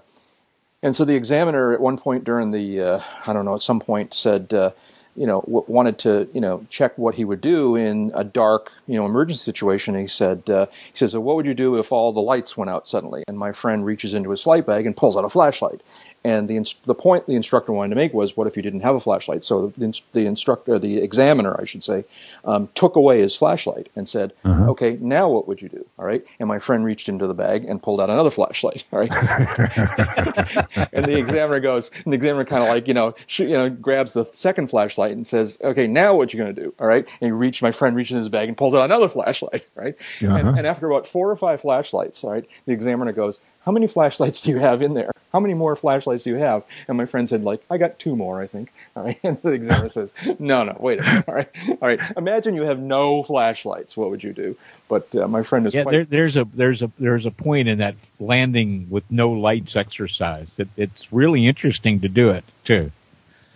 [0.82, 3.80] and so the examiner at one point during the uh, I don't know at some
[3.80, 4.70] point said uh,
[5.14, 8.72] you know w- wanted to you know check what he would do in a dark
[8.87, 9.95] you know emergency situation.
[9.95, 12.57] And he said uh, he says, so what would you do if all the lights
[12.57, 13.24] went out suddenly?
[13.28, 15.82] And my friend reaches into his flight bag and pulls out a flashlight.
[16.27, 18.81] And the inst- the point the instructor wanted to make was, what if you didn't
[18.81, 19.45] have a flashlight?
[19.45, 22.05] So the, inst- the instructor, the examiner, I should say,
[22.45, 26.24] um, took away his flashlight and said, "Okay, now what would you do?" All right.
[26.41, 28.83] And my friend reached into the bag and pulled out another flashlight.
[28.93, 29.12] All right.
[30.93, 33.70] and the examiner goes, and the examiner kind of like you know, sh- you know,
[33.70, 37.07] grabs the second flashlight and says, "Okay, now what you going to do?" All right.
[37.20, 39.68] And he reached, my friend reached in his bag and pulls out another flashlight.
[39.77, 39.95] Right.
[40.24, 40.35] Uh-huh.
[40.35, 43.87] And, and after about four or five flashlights, all right, the examiner goes, how many
[43.87, 45.11] flashlights do you have in there?
[45.33, 46.62] How many more flashlights do you have?
[46.89, 48.73] And my friend said, like, I got two more, I think.
[48.97, 49.19] All right.
[49.23, 51.25] And the examiner says, no, no, wait a minute.
[51.29, 51.49] All right.
[51.69, 52.01] All right.
[52.17, 53.97] Imagine you have no flashlights.
[53.97, 54.57] What would you do?
[54.89, 55.93] But uh, my friend is Yeah, quite.
[55.93, 60.59] there, there's a there's a there's a point in that landing with no lights exercise.
[60.61, 62.93] It, it's really interesting to do it too.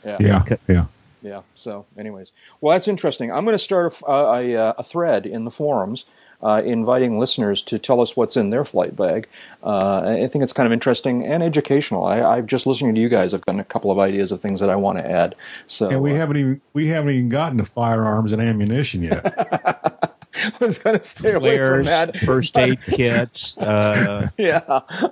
[0.04, 0.16] yeah.
[0.20, 0.84] Yeah, yeah.
[1.22, 1.42] Yeah.
[1.54, 3.30] So, anyways, well, that's interesting.
[3.30, 6.06] I'm going to start a, f- uh, a, uh, a thread in the forums,
[6.42, 9.28] uh, inviting listeners to tell us what's in their flight bag.
[9.62, 12.04] Uh, I think it's kind of interesting and educational.
[12.04, 13.34] I, I've just listening to you guys.
[13.34, 15.34] I've gotten a couple of ideas of things that I want to add.
[15.66, 20.09] So, And we uh, haven't even we haven't even gotten to firearms and ammunition yet.
[20.34, 22.16] I was going to stay away from that.
[22.18, 24.60] first aid kits, uh, yeah.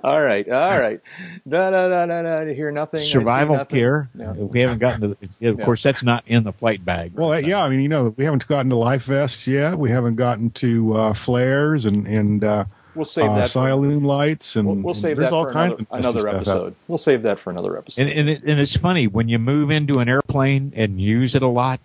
[0.03, 0.47] All right.
[0.49, 1.01] All right.
[1.47, 2.39] Da da da da da.
[2.41, 2.99] You hear nothing.
[3.01, 3.77] Survival nothing.
[3.77, 4.09] gear.
[4.15, 4.31] Yeah.
[4.31, 5.07] We haven't gotten to.
[5.19, 5.65] The, of Yeah.
[5.65, 7.13] course, that's not in the flight bag.
[7.15, 9.77] well, yeah, I mean, you know, we haven't gotten to life vests yet.
[9.77, 12.65] We haven't gotten to uh, flares and and uh,
[12.95, 13.49] We'll save uh, that.
[13.49, 16.19] For, Cyalume lights and we'll, we'll save there's that all for kinds another, of another
[16.19, 16.75] stuff out episode.
[16.87, 18.01] We'll save that for another episode.
[18.01, 21.43] And and, it, and it's funny when you move into an airplane and use it
[21.43, 21.79] a lot,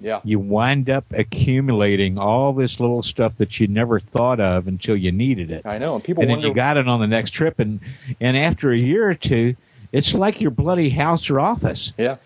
[0.00, 0.20] yeah.
[0.24, 5.12] you wind up accumulating all this little stuff that you never thought of until you
[5.12, 5.64] needed it.
[5.64, 5.94] I know.
[5.94, 7.80] And people and then you got it on the next trip, and
[8.20, 9.56] and after a year or two,
[9.92, 11.92] it's like your bloody house or office.
[11.96, 12.16] yeah.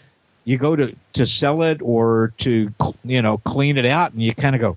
[0.45, 2.73] You go to to sell it or to
[3.05, 4.77] you know clean it out, and you kind of go,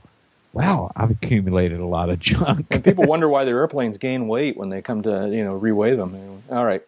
[0.51, 4.57] "Wow, I've accumulated a lot of junk." and people wonder why their airplanes gain weight
[4.57, 6.43] when they come to you know reweigh them.
[6.51, 6.83] All right,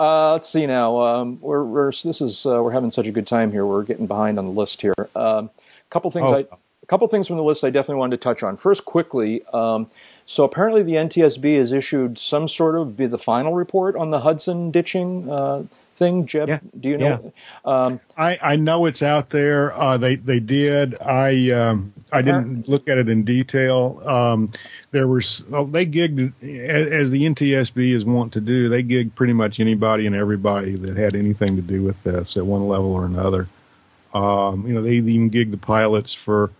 [0.00, 1.00] uh, let's see now.
[1.00, 3.64] Um, we're, we're this is uh, we're having such a good time here.
[3.64, 4.94] We're getting behind on the list here.
[4.98, 5.50] A um,
[5.90, 6.36] couple things Oh.
[6.36, 6.46] I
[6.84, 8.58] a couple things from the list I definitely wanted to touch on.
[8.58, 9.42] First, quickly.
[9.54, 9.88] Um,
[10.26, 14.20] so apparently the NTSB has issued some sort of be the final report on the
[14.20, 15.64] Hudson ditching uh,
[15.94, 16.26] thing.
[16.26, 16.60] Jeb, Yeah.
[16.80, 17.32] do you know?
[17.64, 19.72] Um, I, I know it's out there.
[19.72, 21.00] Uh, they they did.
[21.00, 24.00] I um, I didn't look at it in detail.
[24.06, 24.50] Um,
[24.90, 28.68] there was well, they gigged as, as the NTSB is wont to do.
[28.68, 32.46] They gigged pretty much anybody and everybody that had anything to do with this at
[32.46, 33.48] one level or another.
[34.12, 36.50] Um, you know, they even gigged the pilots for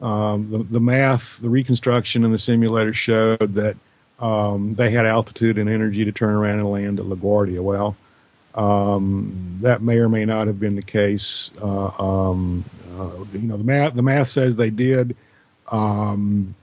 [0.00, 3.76] um, the the math, the reconstruction, and the simulator showed that
[4.18, 7.60] um, they had altitude and energy to turn around and land at LaGuardia.
[7.60, 7.96] Well.
[8.54, 11.50] Um, that may or may not have been the case.
[11.60, 12.64] Uh, um,
[12.98, 15.16] uh, you know, the math the math says they did.
[15.68, 16.54] Um,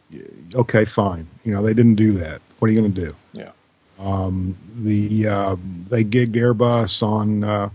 [0.54, 1.28] okay, fine.
[1.44, 2.42] You know, they didn't do that.
[2.60, 3.16] What are you going to do?
[3.34, 3.52] yeah.
[4.00, 5.56] Um, the uh,
[5.90, 7.70] they gigged Airbus on uh,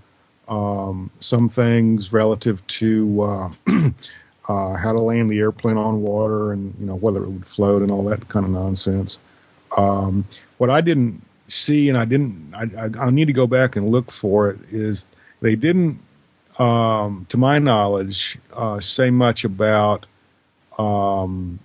[0.48, 3.48] um, some things relative to uh,
[4.48, 7.82] uh, how to land the airplane on water and you know whether it would float
[7.82, 9.18] and all that kind of nonsense.
[9.76, 10.24] Um,
[10.58, 14.10] what I didn't see and I didn't I, I, need to go back and look
[14.10, 15.04] for it is
[15.40, 15.98] they didn't
[16.58, 20.06] um, to my knowledge uh, say much about
[20.78, 21.58] um,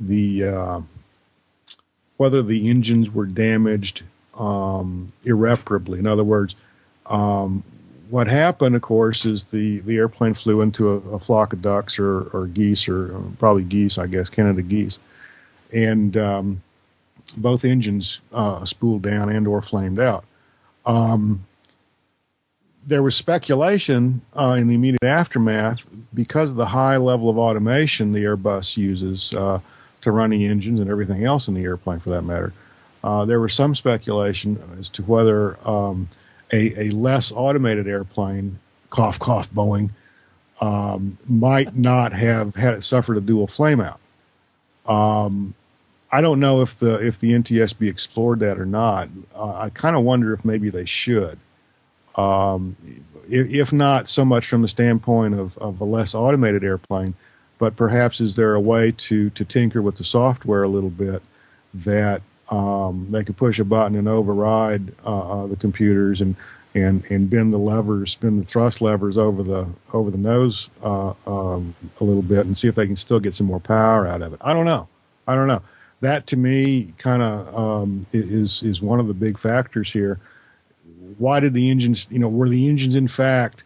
[0.00, 0.80] the uh,
[2.16, 4.02] whether the engines were damaged
[4.34, 5.98] um, irreparably.
[5.98, 6.56] In other words,
[7.06, 7.62] um,
[8.10, 11.98] what happened, of course, is the, the airplane flew into a, a flock of ducks
[11.98, 14.98] or, or geese, or uh, probably geese, I guess, Canada geese,
[15.72, 16.62] and um,
[17.36, 20.24] both engines uh, spooled down and or flamed out.
[20.84, 21.46] Um,
[22.86, 28.12] there was speculation uh, in the immediate aftermath because of the high level of automation
[28.12, 29.60] the Airbus uses uh,
[30.00, 32.52] to the engines and everything else in the airplane, for that matter.
[33.04, 36.08] Uh, there was some speculation as to whether um,
[36.52, 38.58] a, a less automated airplane,
[38.90, 39.90] cough cough Boeing,
[40.60, 43.98] um, might not have had it suffered a dual flameout.
[44.86, 45.54] Um,
[46.12, 49.08] I don't know if the if the NTSB explored that or not.
[49.34, 51.38] Uh, I kind of wonder if maybe they should.
[52.16, 52.76] Um,
[53.28, 57.14] if, if not so much from the standpoint of, of a less automated airplane,
[57.58, 61.22] but perhaps is there a way to to tinker with the software a little bit
[61.72, 66.36] that um, they could push a button and override uh, uh, the computers and
[66.74, 71.14] and and bend the levers, bend the thrust levers over the over the nose uh,
[71.26, 74.20] um, a little bit and see if they can still get some more power out
[74.20, 74.40] of it.
[74.42, 74.88] I don't know.
[75.26, 75.62] I don't know.
[76.02, 80.18] That to me kind of um, is is one of the big factors here.
[81.16, 82.08] Why did the engines?
[82.10, 83.62] You know, were the engines in fact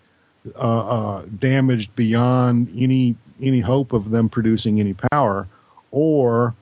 [0.54, 5.48] uh, uh, damaged beyond any any hope of them producing any power,
[5.92, 6.54] or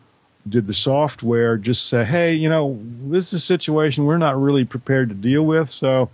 [0.48, 4.64] did the software just say, "Hey, you know, this is a situation we're not really
[4.64, 6.08] prepared to deal with, so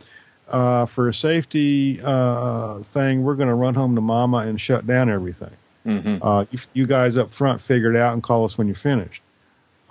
[0.48, 4.86] uh, for a safety uh, thing, we're going to run home to mama and shut
[4.86, 5.52] down everything.
[5.84, 8.74] hmm Uh, you, you guys up front figure it out and call us when you're
[8.74, 9.22] finished."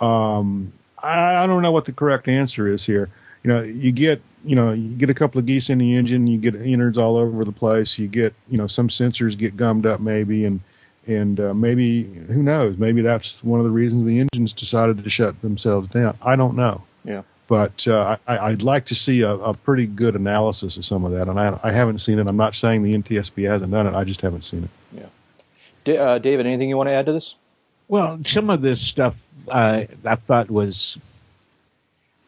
[0.01, 0.71] Um,
[1.01, 3.09] I, I don't know what the correct answer is here.
[3.43, 6.27] You know, you get you know you get a couple of geese in the engine,
[6.27, 9.85] you get innards all over the place, you get you know some sensors get gummed
[9.85, 10.59] up maybe, and
[11.07, 12.77] and uh, maybe who knows?
[12.77, 16.17] Maybe that's one of the reasons the engines decided to shut themselves down.
[16.21, 16.83] I don't know.
[17.05, 17.21] Yeah.
[17.47, 21.13] but uh, I, I'd like to see a, a pretty good analysis of some of
[21.13, 22.27] that, and I, I haven't seen it.
[22.27, 23.95] I'm not saying the NTSB hasn't done it.
[23.95, 25.09] I just haven't seen it.
[25.85, 27.37] Da- uh, David, anything you want to add to this?
[27.87, 29.19] Well, some of this stuff
[29.49, 30.99] uh, I thought was,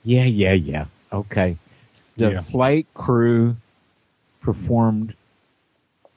[0.04, 1.58] yeah, yeah, yeah, okay.
[2.18, 2.42] The Yeah.
[2.42, 3.56] flight crew
[4.42, 5.14] performed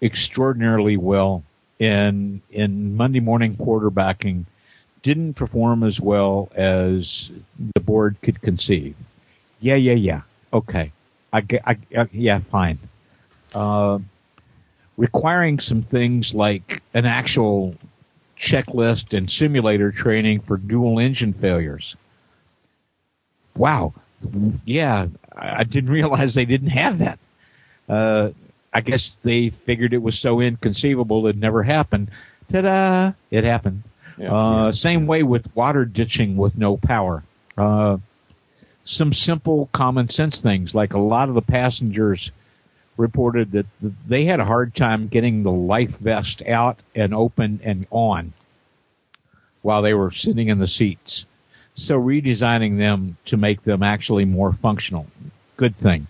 [0.03, 1.43] extraordinarily well
[1.79, 4.45] in in Monday morning quarterbacking.
[5.03, 7.31] Didn't perform as well as
[7.75, 8.97] the board could conceive.
[9.61, 10.23] Yeah, yeah, yeah.
[10.53, 10.93] Okay,
[11.33, 12.79] I, I, I yeah, fine.
[13.55, 13.99] Uh,
[14.97, 17.75] requiring some things like an actual
[18.45, 21.97] checklist and simulator training for dual engine failures.
[23.57, 23.95] Wow.
[24.65, 27.19] Yeah, I didn't realize they didn't have that.
[27.89, 28.31] Uh,
[28.73, 32.11] I guess they figured it was so inconceivable it never happened.
[32.49, 33.13] Ta-da!
[33.31, 33.83] It happened.
[34.19, 34.35] Yeah.
[34.35, 37.23] Uh, Same way with water ditching with no power.
[37.57, 37.99] Uh,
[38.85, 42.31] some simple common sense things like a lot of the passengers
[42.97, 43.67] reported that
[44.07, 48.33] they had a hard time getting the life vest out and open and on
[49.63, 51.27] while they were sitting in the seats.
[51.75, 55.07] So redesigning them to make them actually more functional.
[55.57, 56.07] Good thing.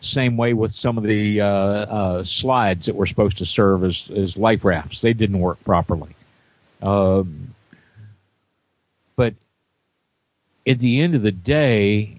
[0.00, 4.10] Same way with some of the uh, uh, slides that were supposed to serve as,
[4.10, 5.00] as life rafts.
[5.00, 6.14] They didn't work properly.
[6.80, 7.54] Um,
[9.16, 9.34] but
[10.66, 12.14] at the end of the day,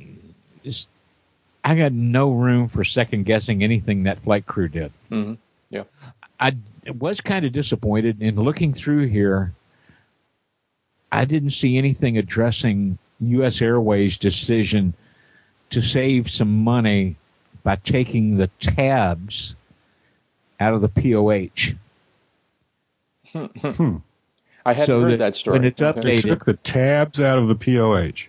[1.63, 4.91] I got no room for second guessing anything that flight crew did.
[5.11, 5.37] Mhm.
[5.69, 5.83] Yeah.
[6.39, 6.55] I
[6.97, 9.51] was kind of disappointed in looking through here.
[11.11, 13.61] I didn't see anything addressing U.S.
[13.61, 14.93] Airways' decision
[15.71, 17.17] to save some money
[17.63, 19.55] by taking the tabs
[20.59, 21.75] out of the POH.
[24.65, 25.59] I hadn't So heard that that story.
[25.59, 26.01] when it's Okay.
[26.01, 28.27] They took the tabs out of the POH.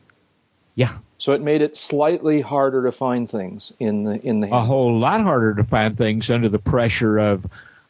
[0.74, 4.52] Yeah, So it made it slightly harder to find things in the in the a
[4.52, 4.66] hand.
[4.66, 7.46] whole lot harder to find things under the pressure of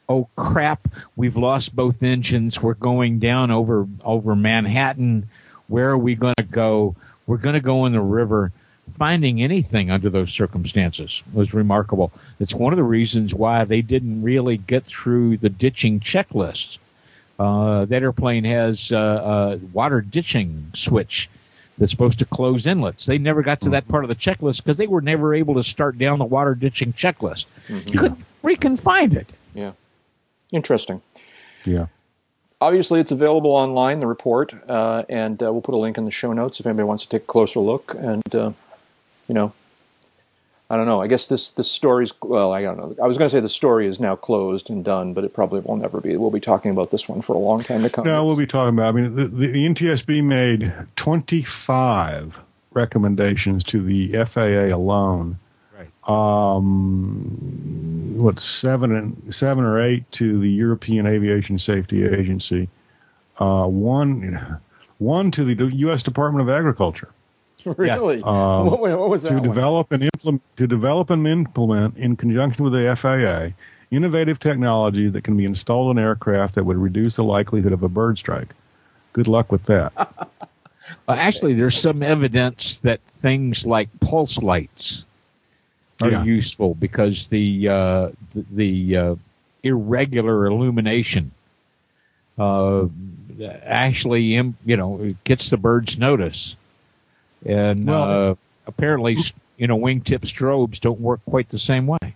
[0.09, 2.61] oh crap we've lost both engines.
[2.61, 5.29] We're going down over over manhattan.
[5.69, 6.97] Where are we going to go?
[7.29, 8.51] We're going to go in the river.
[8.99, 12.11] Finding anything under those circumstances was remarkable.
[12.41, 16.79] It's one of the reasons why they didn't really get through the ditching checklists.
[17.39, 21.31] Uh, that airplane has uh, a water ditching switch
[21.81, 23.07] that's supposed to close inlets.
[23.07, 25.63] They never got to that part of the checklist because they were never able to
[25.63, 27.47] start down the water ditching checklist.
[27.69, 29.27] You couldn't freaking find it.
[29.55, 29.73] Yeah.
[30.53, 31.01] Interesting.
[31.65, 31.87] Yeah.
[32.61, 36.11] Obviously, it's available online, the report, uh, and uh, we'll put a link in the
[36.11, 37.95] show notes if anybody wants to take a closer look.
[37.99, 38.53] And, uh,
[39.27, 39.55] you know,
[40.71, 41.03] I don't know.
[41.03, 42.95] I guess this, this story's, well, I don't know.
[43.03, 45.59] I was going to say the story is now closed and done, but it probably
[45.61, 46.17] will never be.
[46.17, 48.05] We'll be talking about this one for a long time to come.
[48.05, 48.87] No, we'll be talking about.
[48.87, 52.39] I mean, the, the, the NTSB made 25
[52.73, 55.41] recommendations to the FAA alone.
[55.77, 56.09] Right.
[56.09, 62.69] Um, what seven and seven or eight to the European Aviation Safety Agency.
[63.39, 64.61] Uh, one,
[64.99, 66.05] one to the U.S.
[66.05, 67.09] Department of Agriculture
[67.77, 68.23] really?
[68.23, 69.31] Um, what, what was that?
[69.31, 69.45] to one?
[69.49, 73.55] develop and implement to develop and implement in conjunction with the FAA
[73.95, 77.89] innovative technology that can be installed in aircraft that would reduce the likelihood of a
[77.89, 78.55] bird strike.
[79.13, 79.93] Good luck with that.
[81.07, 85.07] Uh, actually, there's some evidence that things like pulse lights
[86.03, 86.25] are Yeah.
[86.25, 89.15] useful because the uh, the, the uh,
[89.63, 91.31] irregular illumination
[92.39, 92.87] uh,
[93.65, 96.57] actually, you know, gets the birds notice,
[97.47, 98.35] and Well- uh,
[98.67, 99.17] apparently,
[99.57, 102.15] you know, wingtip strobes don't work quite the same way.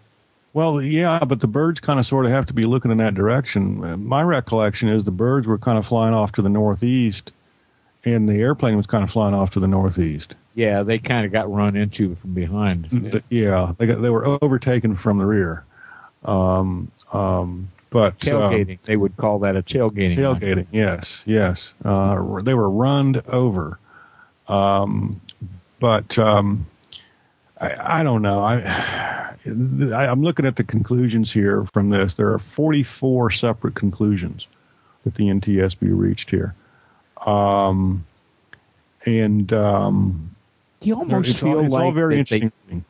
[0.53, 3.15] Well, yeah, but the birds kind of sort of have to be looking in that
[3.15, 4.07] direction.
[4.07, 7.33] My recollection is the birds were kind of flying off to the northeast,
[8.05, 10.37] and the airplane was kind of flying off to the northeast.
[10.55, 12.89] Yeah, they kind of got run into from behind.
[12.89, 15.65] Th- Yeah, they got, they were overtaken from the rear.
[16.25, 20.15] Um, um, but um, Tailgating, they would call that a tailgating.
[20.15, 21.75] tailgating, yes, yes.
[21.85, 23.81] Uh, they were runned over.
[24.49, 25.21] Um,
[25.81, 26.67] but um,
[27.61, 28.41] I, I don't know.
[28.45, 32.15] I, I'm looking at the conclusions here from this.
[32.15, 34.47] There are 44 separate conclusions
[35.05, 36.55] that the NTSB reached here.
[37.27, 38.05] Um,
[39.07, 40.35] and um,
[40.81, 42.85] Do you almost it's, feel all, it's like all very that they- interesting.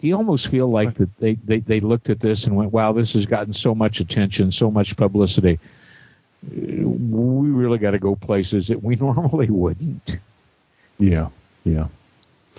[0.00, 2.92] do you almost feel like that they, they, they looked at this and went, wow,
[2.92, 5.58] this has gotten so much attention, so much publicity.
[6.46, 10.20] Uh, We really got to go places that we normally wouldn't.
[10.98, 11.28] Yeah,
[11.64, 11.88] yeah.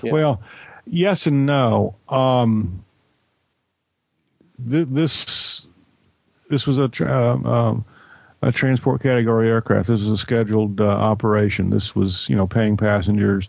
[0.02, 0.12] Yeah.
[0.12, 0.42] Well,
[0.88, 1.96] yes and no.
[2.08, 2.84] Um,
[4.70, 5.68] th- this
[6.50, 7.86] this was a tra- um, um,
[8.42, 9.88] a transport category aircraft.
[9.88, 11.70] This was a scheduled uh, operation.
[11.70, 13.48] This was you know paying passengers,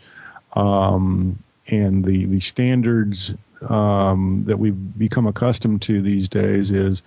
[0.54, 1.38] um,
[1.68, 3.34] and the the standards
[3.68, 7.02] um, that we've become accustomed to these days is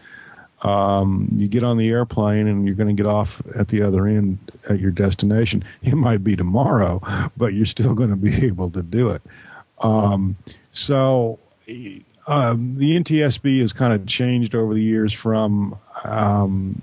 [0.64, 4.08] um, you get on the airplane and you're going to get off at the other
[4.08, 4.38] end
[4.70, 5.64] at your destination.
[5.84, 7.02] It might be tomorrow,
[7.36, 9.22] but you're still going to be able to do it.
[9.80, 10.38] Um,
[10.72, 11.40] so
[12.28, 16.82] um, the NTSB has kind of changed over the years from um,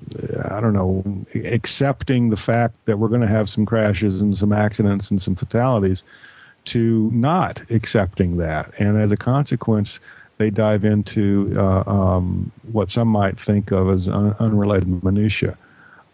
[0.50, 1.02] I don't know
[1.34, 5.34] accepting the fact that we're going to have some crashes and some accidents and some
[5.34, 6.04] fatalities
[6.66, 9.98] to not accepting that, and as a consequence,
[10.40, 15.56] they dive into uh, um, what some might think of as un- unrelated minutia.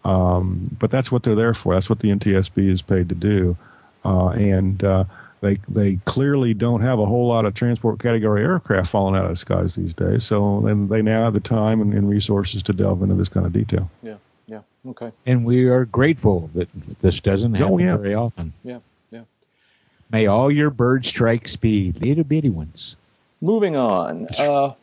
[0.03, 1.73] Um, but that's what they're there for.
[1.73, 3.55] That's what the NTSB is paid to do,
[4.03, 5.05] uh, and uh,
[5.39, 9.29] they they clearly don't have a whole lot of transport category aircraft falling out of
[9.31, 10.25] the skies these days.
[10.25, 13.45] So and they now have the time and, and resources to delve into this kind
[13.45, 13.89] of detail.
[14.03, 14.15] Yeah,
[14.45, 15.11] yeah, okay.
[15.25, 16.67] And we are grateful that
[16.99, 17.95] this doesn't happen Oh, yeah.
[17.97, 18.51] very often.
[18.65, 19.21] Yeah, yeah.
[20.11, 22.97] May all your bird strikes be little bitty ones.
[23.41, 24.27] Moving on.
[24.37, 24.73] Uh,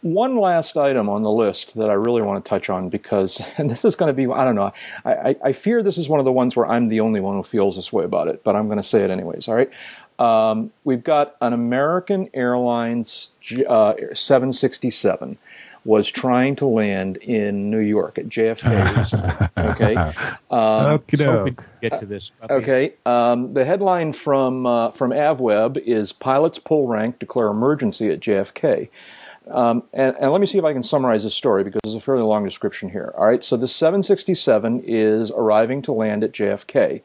[0.00, 3.70] one last item on the list that I really want to touch on because, and
[3.70, 4.72] this is going to be, I don't know,
[5.04, 7.36] I, I, I fear this is one of the ones where I'm the only one
[7.36, 9.70] who feels this way about it, but I'm going to say it anyways, all right?
[10.18, 13.30] Um, we've got an American Airlines
[13.66, 15.38] uh, 767
[15.84, 19.14] was trying to land in New York at JFK's.
[19.58, 19.96] okay.
[20.50, 21.36] Um, Okey-doke.
[21.36, 22.32] Hoping to get to this.
[22.50, 22.94] Okay.
[23.06, 28.88] Um, the headline from uh, from AvWeb is "Pilots pull rank, declare emergency at JFK."
[29.46, 32.00] Um, and, and let me see if I can summarize this story because there's a
[32.00, 33.12] fairly long description here.
[33.16, 33.44] All right.
[33.44, 37.02] So the 767 is arriving to land at JFK.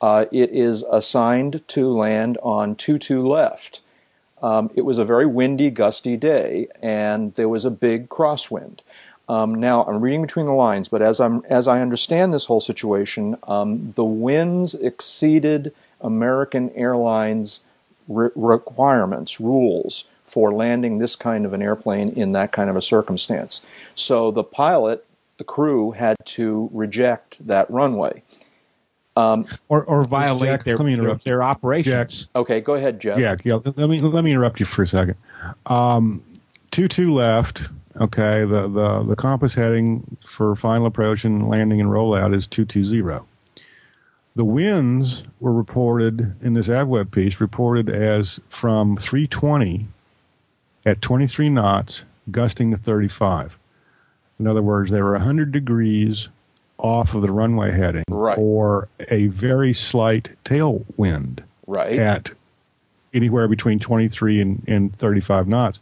[0.00, 3.80] Uh, it is assigned to land on 22 left.
[4.42, 8.80] Um, it was a very windy, gusty day, and there was a big crosswind.
[9.28, 12.60] Um, now I'm reading between the lines, but as I'm as I understand this whole
[12.60, 17.60] situation, um, the winds exceeded American Airlines
[18.08, 22.82] re- requirements, rules for landing this kind of an airplane in that kind of a
[22.82, 23.62] circumstance.
[23.94, 25.04] So the pilot,
[25.36, 28.22] the crew, had to reject that runway.
[29.68, 32.28] Or, or violate Jack, their, let me interrupt their operations.
[32.36, 33.18] Okay, go ahead, Jeff.
[33.18, 33.58] Yeah, yeah.
[33.76, 35.16] Let me let me interrupt you for a second.
[35.66, 36.22] Um,
[36.70, 37.68] two two left.
[38.00, 42.64] Okay, the, the the compass heading for final approach and landing and rollout is two
[42.64, 43.26] two zero.
[44.36, 49.88] The winds were reported in this AvWeb piece reported as from 320
[50.86, 53.58] at 23 knots, gusting to 35.
[54.38, 56.28] In other words, they were 100 degrees
[56.78, 58.38] off of the runway heading, Right.
[58.38, 61.98] or a very slight tailwind Right.
[61.98, 62.30] at
[63.12, 65.80] anywhere between 23 and, and 35 knots.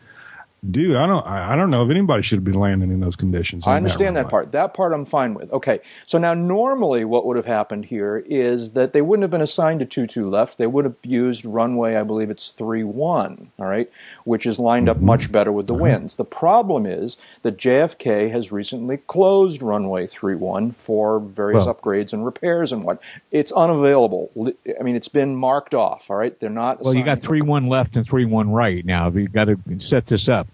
[0.70, 3.66] Dude, I don't I don't know if anybody should have been landing in those conditions.
[3.66, 4.30] I understand that runway.
[4.30, 4.52] part.
[4.52, 5.52] That part I'm fine with.
[5.52, 5.80] Okay.
[6.06, 9.88] So now normally what would have happened here is that they wouldn't have been assigned
[9.88, 10.58] to 2-2 left.
[10.58, 13.90] They would have used runway, I believe it's 3-1, all right,
[14.24, 14.90] which is lined Mm-hmm.
[14.98, 16.16] up much better with the winds.
[16.16, 22.24] The problem is that JFK has recently closed runway 3-1 for various Well- upgrades and
[22.24, 23.00] repairs and what.
[23.30, 24.30] It's unavailable.
[24.78, 26.38] I mean, it's been marked off, all right?
[26.38, 29.08] They're not Well, you got three one left and three one right now.
[29.10, 30.48] you've got to set this up.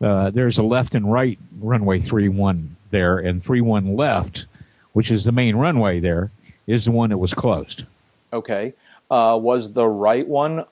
[0.00, 4.46] Uh, there's a left and right runway three one there, and three one left,
[4.92, 6.30] which is the main runway there,
[6.66, 7.84] is the one that was closed.
[8.32, 8.74] Okay.
[9.10, 10.64] Uh, was the right one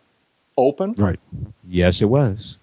[0.57, 0.95] open?
[0.97, 1.21] Right.
[1.69, 2.59] Yes, it was.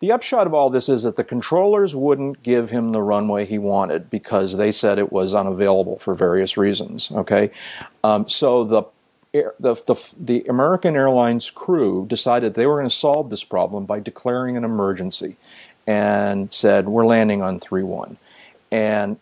[0.00, 3.58] The upshot of all this is that the controllers wouldn't give him the runway he
[3.58, 7.08] wanted because they said it was unavailable for various reasons.
[7.12, 7.52] Okay,
[8.02, 8.82] um, so the,
[9.32, 13.98] the the the American Airlines crew decided they were going to solve this problem by
[14.00, 15.36] declaring an emergency,
[15.86, 18.18] and said we're landing on three one,
[18.70, 19.18] and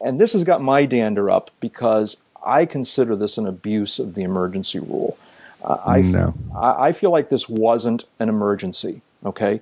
[0.00, 4.22] and this has got my dander up because I consider this an abuse of the
[4.22, 5.16] emergency rule.
[5.62, 6.34] Uh, I, No.
[6.56, 9.00] I I feel like this wasn't an emergency.
[9.24, 9.60] Okay,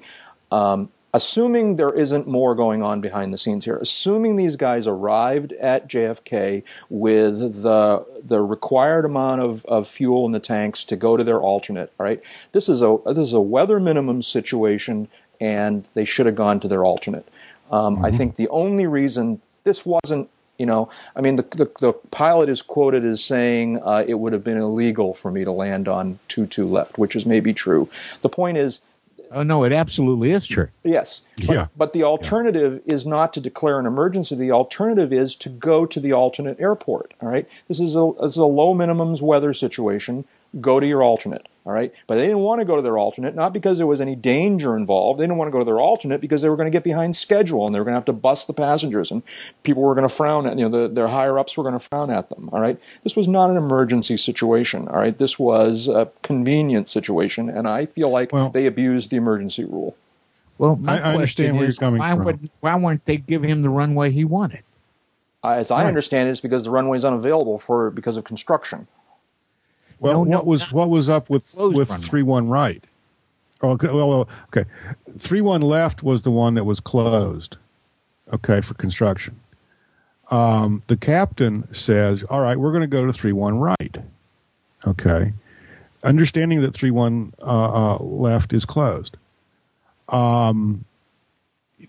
[0.51, 5.53] um, assuming there isn't more going on behind the scenes here, assuming these guys arrived
[5.55, 11.17] at JFK with the the required amount of, of fuel in the tanks to go
[11.17, 11.93] to their alternate.
[11.99, 12.21] right?
[12.53, 15.09] this is a this is a weather minimum situation,
[15.41, 17.29] and they should have gone to their alternate.
[17.71, 21.93] Um, I think the only reason this wasn't you know, I mean, the, the, the
[22.11, 25.87] pilot is quoted as saying uh, it would have been illegal for me to land
[25.87, 27.89] on 2 2 left, which is maybe true.
[28.23, 28.81] The point is,
[29.33, 30.69] Oh no, it absolutely is true.
[30.85, 31.23] yes.
[31.37, 31.67] But, Yeah.
[31.77, 34.35] but the alternative is not to declare an emergency.
[34.35, 37.13] The alternative is to go to the alternate airport.
[37.23, 37.47] All right.
[37.69, 40.25] This is a, this is a low minimums weather situation.
[40.61, 41.47] Go to your alternate.
[41.69, 44.01] All right, but they didn't want to go to their alternate, not because there was
[44.01, 45.21] any danger involved.
[45.21, 47.15] They didn't want to go to their alternate because they were going to get behind
[47.15, 49.23] schedule and they were going to have to bust the passengers, and
[49.65, 51.79] people were going to frown at you know the, their higher ups were going to
[51.79, 52.49] frown at them.
[52.55, 54.89] All right, this was not an emergency situation.
[54.89, 59.19] All right, this was a convenient situation, and I feel like Well- they abused the
[59.19, 59.95] emergency rule.
[60.57, 62.25] Well, I- I understand question where you're coming why from.
[62.25, 64.61] Would, why weren't they giving him the runway he wanted?
[65.45, 65.89] Uh, as I Right.
[65.89, 68.87] understand it, it's because the runway is unavailable for because of construction.
[70.01, 72.07] Well, No, no, what was not- what was up with with runway.
[72.07, 72.85] three one right?
[73.61, 74.69] Oh, okay, well, well, okay.
[75.19, 77.57] Three one left was the one that was closed.
[78.33, 79.35] Okay, for construction.
[80.31, 83.97] Um, the captain says, "All right, we're going to go to three one right."
[84.87, 85.33] Okay,
[86.05, 89.17] understanding that three one uh, uh, left is closed.
[90.09, 90.85] Um,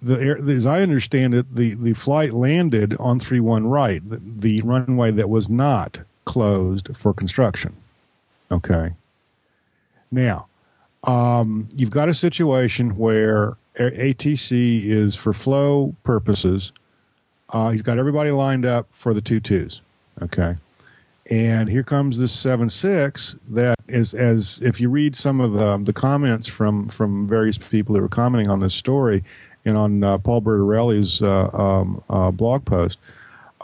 [0.02, 4.20] the air, as I understand it, the, the flight landed on three one right, the,
[4.38, 7.76] the runway that was not closed for construction.
[8.52, 8.92] Okay.
[10.12, 10.48] Now,
[11.04, 16.72] um, you've got a situation where ATC is for flow purposes.
[17.50, 19.82] Uh, he's got everybody lined up for the two twos.
[20.22, 20.56] Okay.
[21.32, 25.78] And here comes this seven six that is as if you read some of the
[25.78, 29.24] the comments from from various people who were commenting on this story
[29.66, 33.00] and on uh, Paul Bertorelli's uh, um, uh, blog post,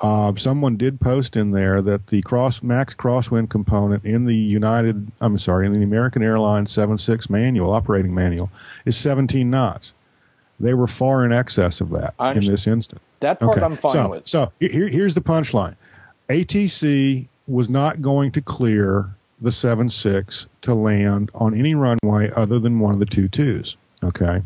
[0.01, 5.11] uh, someone did post in there that the cross max crosswind component in the United,
[5.21, 8.49] I'm sorry, in the American Airlines 76 manual, operating manual,
[8.85, 9.93] is 17 knots.
[10.59, 13.01] They were far in excess of that I in this instance.
[13.19, 14.27] That part Okay, I'm fine so, with.
[14.27, 15.75] So here, here's the punchline:
[16.29, 19.09] ATC was not going to clear
[19.41, 23.75] the 7.6 to land on any runway other than one of the two twos.
[24.03, 24.41] Okay.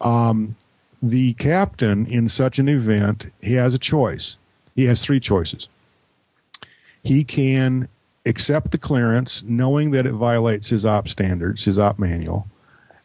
[0.00, 0.54] Um,
[1.02, 4.36] the captain in such an event, he has a choice.
[4.76, 5.68] He has three choices.
[7.02, 7.88] He can
[8.26, 12.46] accept the clearance, knowing that it violates his op standards, his op manual,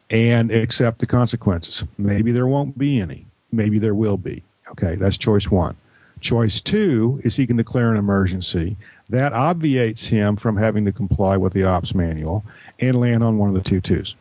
[0.10, 1.84] and accept the consequences.
[1.98, 3.26] Maybe there won't be any.
[3.52, 4.44] Maybe there will be.
[4.72, 5.76] Okay, that's choice one.
[6.20, 8.76] Choice two is he can declare an emergency.
[9.10, 12.44] That obviates him from having to comply with the ops manual
[12.80, 14.16] and land on one of the two twos.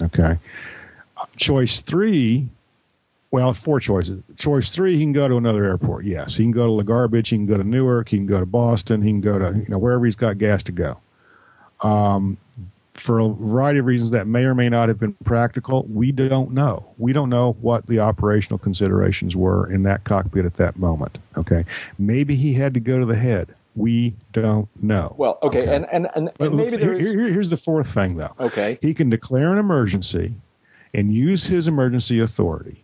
[0.00, 0.38] Okay.
[1.36, 2.48] Choice three,
[3.30, 4.22] well, four choices.
[4.36, 6.04] Choice three, he can go to another airport.
[6.04, 8.46] Yes, he can go to LaGarbage, he can go to Newark, he can go to
[8.46, 10.98] Boston, he can go to you know wherever he's got gas to go.
[11.82, 12.36] Um,
[12.94, 16.50] for a variety of reasons that may or may not have been practical, we don't
[16.52, 16.84] know.
[16.98, 21.18] We don't know what the operational considerations were in that cockpit at that moment.
[21.36, 21.64] Okay,
[21.98, 23.54] maybe he had to go to the head.
[23.76, 25.14] We don't know.
[25.18, 28.32] Well, okay, and and, and, and maybe here- is here- here's the fourth thing, though.
[28.40, 28.78] okay.
[28.82, 30.34] He can declare an emergency
[30.94, 32.82] and use his emergency authority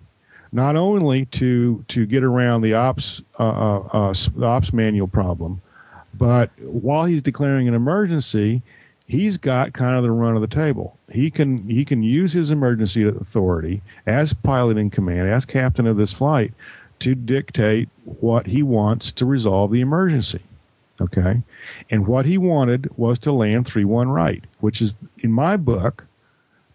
[0.55, 5.61] not only to to get around the ops uh, uh, uh, the ops manual problem,
[6.15, 8.63] but while he's declaring an emergency,
[9.09, 10.97] he's got kind of the run of the table.
[11.11, 15.97] He can he can use his emergency authority as pilot in command, as captain of
[15.97, 16.55] this flight,
[17.01, 20.41] to dictate what he wants to resolve the emergency.
[21.01, 21.43] Okay,
[21.91, 26.07] and what he wanted was to land three one right, which is in my book,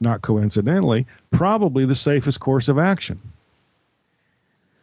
[0.01, 3.21] not coincidentally, probably the safest course of action.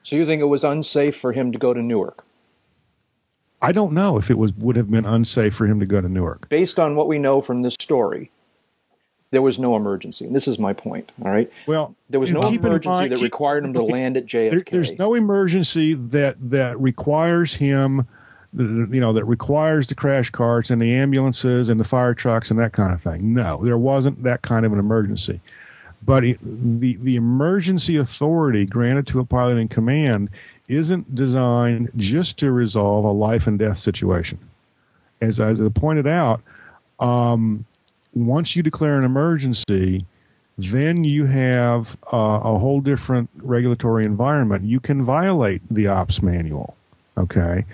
[0.07, 2.25] So you think it was unsafe for him to go to Newark?
[3.61, 6.09] I don't know if it was would have been unsafe for him to go to
[6.09, 6.49] Newark.
[6.49, 8.31] Based on what we know from this story,
[9.33, 10.25] there was no emergency.
[10.25, 11.11] And this is my point.
[11.25, 11.51] All right.
[11.67, 14.51] Well, There was no emergency mind- that keep- required him to okay, land at there-
[14.53, 14.71] JFK.
[14.71, 18.07] there's no emergency that that requires him,
[18.57, 22.61] you know, that requires the crash carts and the ambulances and the fire trucks and
[22.61, 23.35] that kind of thing.
[23.35, 25.41] No, there wasn't that kind of an emergency.
[26.05, 30.31] But the the emergency authority granted to a pilot in command
[30.69, 34.39] isn't designed just to resolve a life and death situation.
[35.21, 36.41] As I pointed out,
[37.01, 37.65] um,
[38.15, 40.05] once you declare an emergency,
[40.59, 44.65] then you have uh, a whole different regulatory environment.
[44.65, 46.77] You can violate the ops manual,
[47.17, 47.65] okay,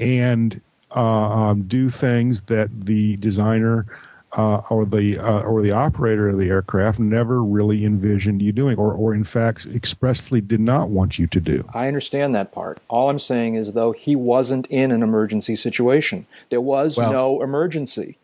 [0.00, 0.60] and
[0.94, 3.86] uh, um, do things that the designer
[4.34, 8.78] uh, or the uh, or the operator of the aircraft never really envisioned you doing,
[8.78, 11.68] or or in fact expressly did not want you to do.
[11.74, 12.80] I understand that part.
[12.88, 16.26] All I'm saying is, though, he wasn't in an emergency situation.
[16.50, 18.18] There was Well- no emergency.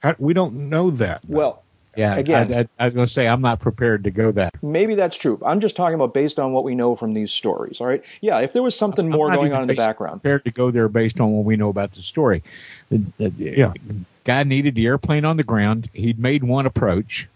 [0.00, 1.22] How- We don't know that.
[1.26, 1.62] Well,
[1.96, 4.52] Yeah, Again- I, I, I was going to say I'm not prepared to go that.
[4.62, 5.40] maybe that's true.
[5.44, 7.80] I'm just talking about based on what we know from these stories.
[7.80, 8.02] All right.
[8.20, 8.40] Yeah.
[8.40, 10.22] If there was something more I'm not going on in the background.
[10.22, 12.42] Prepared to go there based on what we know about the story.
[12.90, 13.72] The, the Yeah.
[14.24, 15.88] guy needed the airplane on the ground.
[15.92, 17.28] He'd made one approach,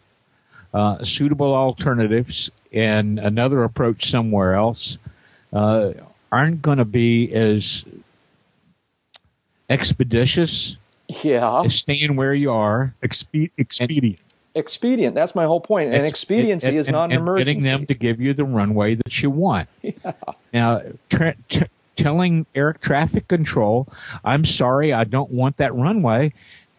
[0.75, 4.99] uh, suitable alternatives, and another approach somewhere else
[5.53, 5.93] uh,
[6.33, 7.85] aren't going to be as
[9.71, 10.77] expeditious
[11.23, 11.63] Yeah.
[11.69, 12.95] staying where you are.
[13.03, 14.21] Expe- expedient.
[14.59, 15.15] Expedient.
[15.15, 15.95] That's my whole point.
[15.95, 17.55] And expediency is and- not an and emergency.
[17.55, 19.69] Getting them to give you the runway that you want.
[20.53, 20.81] Now,
[21.11, 21.67] tra- t-
[21.97, 23.87] telling air traffic control,
[24.25, 26.33] "I'm sorry, I don't want that runway,"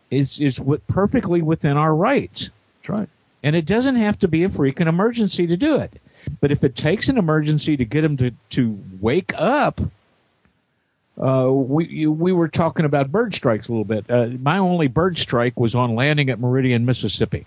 [0.09, 2.49] is is what perfectly within our rights.
[2.81, 3.09] That's right.
[3.43, 5.93] And it doesn't have to be a freaking emergency to do it.
[6.41, 9.79] But if it takes an emergency to get them to, to wake up,
[11.21, 14.05] uh, we you- we were talking about bird strikes a little bit.
[14.09, 17.45] Uh, my only bird strike was on landing at Meridian, Mississippi.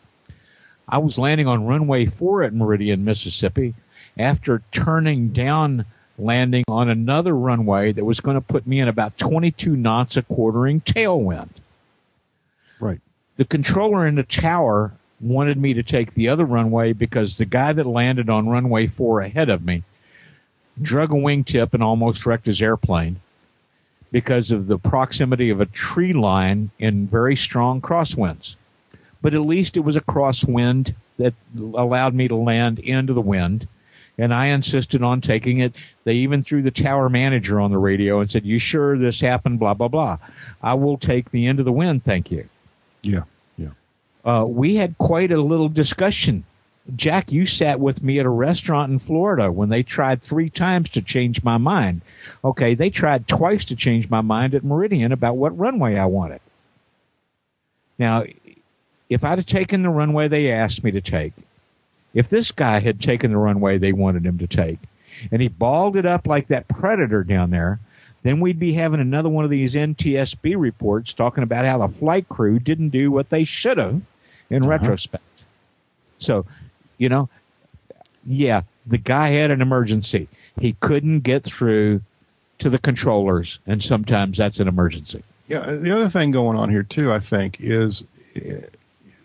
[0.93, 3.75] I was landing on runway four at Meridian, Mississippi,
[4.19, 5.87] after turning down
[6.19, 10.29] landing on another runway that was going to put me in about 22 knots of
[10.29, 11.49] quartering tailwind
[12.79, 13.01] Right.
[13.39, 17.73] the controller in the tower wanted me to take the other runway because the guy
[17.73, 19.83] that landed on runway four ahead of me
[20.81, 23.19] drug a wingtip and almost wrecked his airplane
[24.11, 28.57] because of the proximity of a tree line in very strong crosswinds.
[29.23, 33.69] But at least it was a crosswind that allowed me to land into the wind.
[34.19, 35.73] And I insisted on taking it.
[36.05, 39.59] They even threw the tower manager on the radio and said, You sure this happened?
[39.59, 40.19] Blah, blah, blah.
[40.63, 42.47] I will take the end of the wind, thank you
[43.03, 43.23] Yeah.
[43.57, 43.71] Yeah.
[44.25, 46.45] uh, we had quite a little discussion.
[46.97, 50.91] Jack, you sat with me at a restaurant in Florida when they tried three times
[50.91, 52.01] to change my mind.
[52.45, 56.41] Okay, they tried twice to change my mind at Meridian about what runway I wanted.
[57.99, 58.25] Now,
[59.13, 61.33] if I'd have taken the runway they asked me to take,
[62.15, 64.79] if this guy had taken the runway they wanted him to take,
[65.31, 67.79] and he balled it up like that predator down there,
[68.23, 72.29] then we'd be having another one of these NTSB reports talking about how the flight
[72.29, 74.01] crew didn't do what they should have
[74.49, 75.45] in retrospect.
[76.19, 76.47] So,
[76.99, 77.29] you know,
[78.25, 80.29] yeah, the guy had an emergency.
[80.61, 82.03] He couldn't get through
[82.61, 85.23] to the controllers, and sometimes that's an emergency.
[85.49, 88.05] Yeah, the other thing going on here too, I think, is
[88.37, 88.67] uh,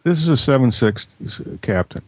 [0.08, 1.08] this is a seven six
[1.62, 2.02] captain.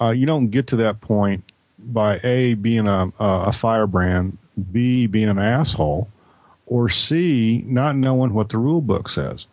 [0.00, 1.44] Uh, you don't get to that point
[1.78, 4.36] by a being a a firebrand,
[4.72, 6.08] b being an asshole,
[6.66, 9.46] or c not knowing what the rule book says.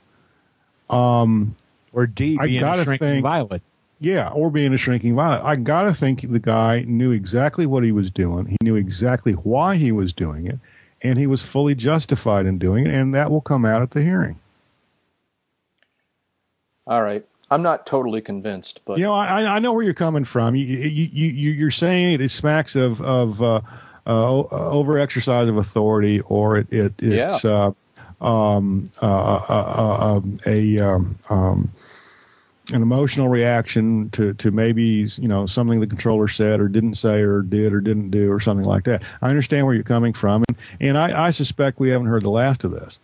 [0.89, 1.55] Um,
[1.93, 3.61] Or D I being a gotta shrinking think- violet.
[3.99, 5.43] yeah, or being a shrinking violet.
[5.45, 8.47] I gotta think the guy knew exactly what he was doing.
[8.47, 10.57] He knew exactly why he was doing it,
[11.03, 14.01] and he was fully justified in doing it, and that will come out at the
[14.01, 14.39] hearing.
[16.87, 17.23] All right.
[17.51, 20.55] I'm not totally convinced, but You know, I, I know where you're coming from.
[20.55, 23.61] You, you, you, you're saying it smacks of of uh,
[24.05, 27.71] uh, over exercise of authority, or it, it it's uh,
[28.21, 31.71] um, uh, uh, uh, um, a um, um,
[32.71, 37.21] an emotional reaction to, to maybe you know something the controller said or didn't say
[37.21, 39.03] or did or didn't do or something like that.
[39.21, 42.29] I understand where you're coming from, and and I, I suspect we haven't heard the
[42.29, 42.99] last of this.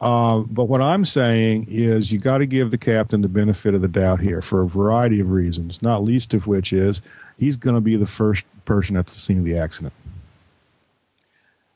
[0.00, 3.80] Uh, but what I'm saying is you got to give the captain the benefit of
[3.80, 7.00] the doubt here for a variety of reasons, not least of which is
[7.38, 9.94] he's going to be the first person at the scene of the accident.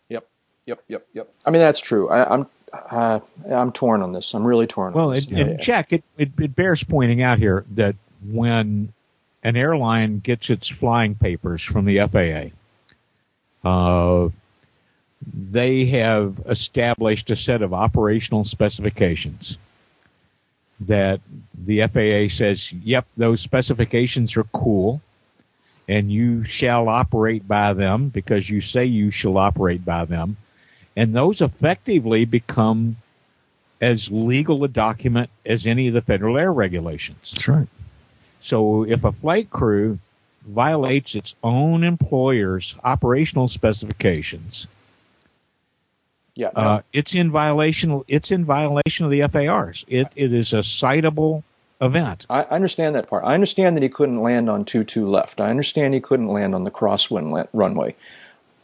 [0.08, 0.28] yep,
[0.66, 1.32] yep, yep, yep.
[1.46, 2.10] I mean, that's true.
[2.10, 3.20] I, I'm uh,
[3.50, 4.34] I'm torn on this.
[4.34, 4.92] I'm really torn.
[4.92, 5.26] Well, on this.
[5.26, 7.96] and, and Jack, it, it, it bears pointing out here that
[8.28, 8.92] when
[9.42, 14.28] an airline gets its flying papers from the FAA, uh,
[15.26, 19.58] they have established a set of operational specifications
[20.80, 21.20] that
[21.54, 25.02] the FAA says, yep, those specifications are cool,
[25.88, 30.36] and you shall operate by them because you say you shall operate by them.
[30.96, 32.96] And those effectively become
[33.80, 37.32] as legal a document as any of the federal air regulations.
[37.32, 37.68] That's right.
[38.40, 39.98] So if a flight crew
[40.46, 44.66] violates its own employer's operational specifications,
[46.40, 48.02] yeah, uh, it's in violation.
[48.08, 49.84] It's in violation of the FARs.
[49.88, 51.42] It it is a citable
[51.82, 52.24] event.
[52.30, 53.24] I I understand that part.
[53.24, 55.38] I understand that he couldn't land on two two left.
[55.38, 57.94] I understand he couldn't land on the crosswind la- runway.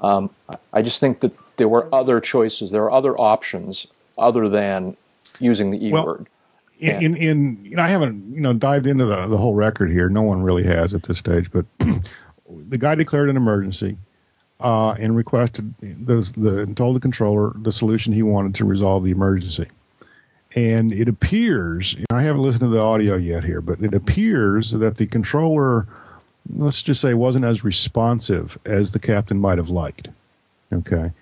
[0.00, 2.70] Um, I- I just think that there were other choices.
[2.70, 3.86] There are other options
[4.16, 4.96] other than
[5.38, 6.28] using the E Well, word.
[6.78, 9.90] In, in, in you know, I haven't you know dived into the the whole record
[9.90, 10.08] here.
[10.08, 11.50] No one really has at this stage.
[11.50, 11.66] But
[12.48, 13.98] the guy declared an emergency
[14.60, 19.04] uh, and requested those the and told the controller the solution he wanted to resolve
[19.04, 19.66] the emergency.
[20.54, 24.96] And it appears I haven't listened to the audio yet here, but it appears that
[24.96, 25.86] the controller,
[26.54, 30.08] let's just say, wasn't as responsive as the captain might have liked.
[30.72, 31.12] Okay.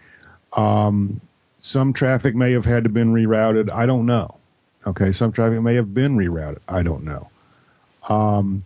[0.53, 1.21] Um,
[1.59, 3.71] some traffic may have had to been rerouted.
[3.71, 4.37] I don't know.
[4.87, 6.59] Okay, some traffic may have been rerouted.
[6.69, 7.29] I don't know.
[8.09, 8.63] Um,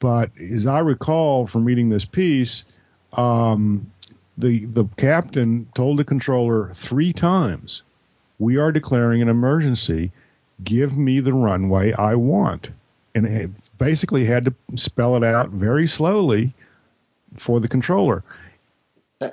[0.00, 2.64] but as I recall from reading this piece,
[3.14, 3.90] um,
[4.38, 7.82] the the captain told the controller three times,
[8.38, 10.12] "We are declaring an emergency.
[10.64, 12.70] give me the runway I want.
[13.14, 16.54] And it basically had to spell it out very slowly
[17.34, 18.22] for the controller.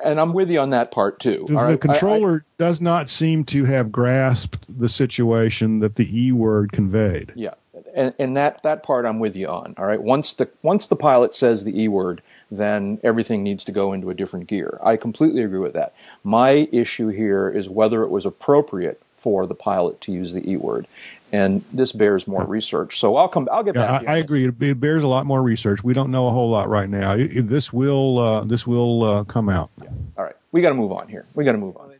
[0.03, 1.45] And I'm with you on that part too.
[1.47, 6.31] The, right, I- controller does not seem to have grasped the situation that the E
[6.31, 7.31] word conveyed.
[7.35, 7.53] Yeah,
[7.95, 9.73] and, and that that part I'm with you on.
[9.77, 12.21] All right, once the once the pilot says the e word,
[12.51, 14.79] then everything needs to go into a different gear.
[14.83, 15.93] I completely agree with that.
[16.23, 20.57] My issue here is whether it was appropriate for the pilot to use the e
[20.57, 20.87] word,
[21.31, 22.99] and this bears more research.
[22.99, 23.47] So I'll come.
[23.51, 23.99] I'll get Yeah, back.
[24.01, 24.45] to you I, I agree.
[24.47, 25.83] It, it bears a lot more research.
[25.83, 27.13] We don't know a whole lot right now.
[27.13, 29.69] It- it- this will uh, this will uh, come out.
[30.17, 31.25] All right, we got to move on here.
[31.35, 31.93] We got to move on.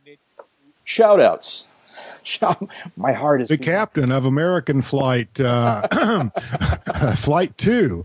[0.84, 1.66] Shout outs.
[2.22, 5.86] Shout, my heart is The captain of American Flight uh,
[7.16, 8.04] Flight Two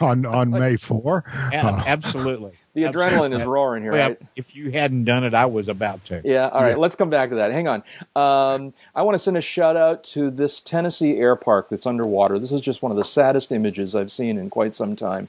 [0.00, 1.24] on on May four.
[1.52, 2.52] Yeah, absolutely.
[2.74, 3.92] The adrenaline is roaring here.
[3.92, 4.22] Well, right?
[4.34, 6.22] If you hadn't done it, I was about to.
[6.24, 7.52] Yeah, all right, let's come back to that.
[7.52, 7.82] Hang on.
[8.16, 12.38] Um, I want to send a shout out to this Tennessee air park that's underwater.
[12.38, 15.28] This is just one of the saddest images I've seen in quite some time.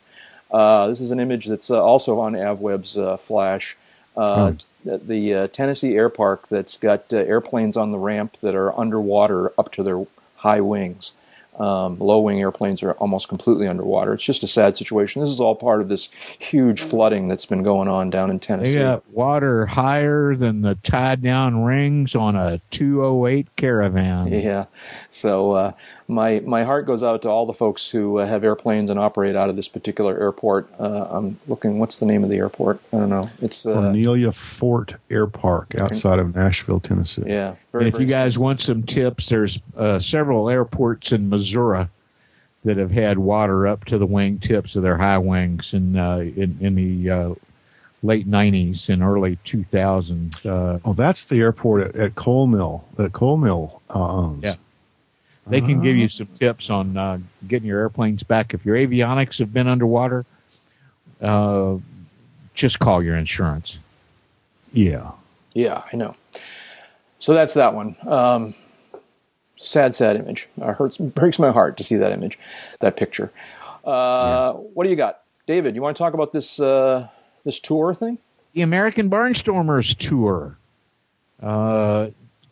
[0.51, 3.75] Uh, this is an image that's uh, also on AvWeb's uh, Flash.
[4.15, 4.53] Uh,
[4.85, 8.77] the the uh, Tennessee air park that's got uh, airplanes on the ramp that are
[8.79, 11.13] underwater up to their high wings.
[11.59, 14.13] Um, low wing airplanes are almost completely underwater.
[14.13, 15.21] It's just a sad situation.
[15.21, 16.09] This is all part of this
[16.39, 18.73] huge flooding that's been going on down in Tennessee.
[18.73, 24.33] They got water higher than the tied down rings on a 208 caravan.
[24.33, 24.65] Yeah.
[25.11, 25.71] So uh,
[26.07, 29.35] my my heart goes out to all the folks who uh, have airplanes and operate
[29.35, 30.69] out of this particular airport.
[30.79, 31.79] Uh, I'm looking.
[31.79, 32.79] What's the name of the airport?
[32.91, 33.29] I don't know.
[33.41, 37.23] It's uh, Cornelia Fort Air Park outside of Nashville, Tennessee.
[37.25, 37.55] yeah.
[37.71, 41.87] Very, And Very, if you guys want some tips, there's uh, several airports in Missouri
[42.65, 46.17] that have had water up to the wing tips of their high wings in uh,
[46.17, 47.33] in, in the uh,
[48.03, 50.45] late 90s and early 2000s.
[50.45, 54.43] Uh, Oh, that's the airport at, at Coal Mill that Coal Mill uh, owns.
[54.43, 54.55] Yeah.
[55.47, 58.53] They can give you some tips on uh, getting your airplanes back.
[58.53, 60.25] If your avionics have been underwater,
[61.21, 61.75] uh,
[62.53, 63.81] just call your insurance.
[64.71, 65.11] Yeah.
[65.53, 66.15] Yeah, I know.
[67.19, 67.95] So that's that one.
[68.07, 68.55] Um,
[69.55, 70.47] sad, sad image.
[70.57, 72.39] It hurts, breaks my heart to see that image,
[72.79, 73.31] that picture.
[73.83, 75.75] Uh, What do you got, David?
[75.75, 77.07] You want to talk about this uh,
[77.43, 78.17] this tour thing?
[78.53, 80.57] the American Barnstormers tour.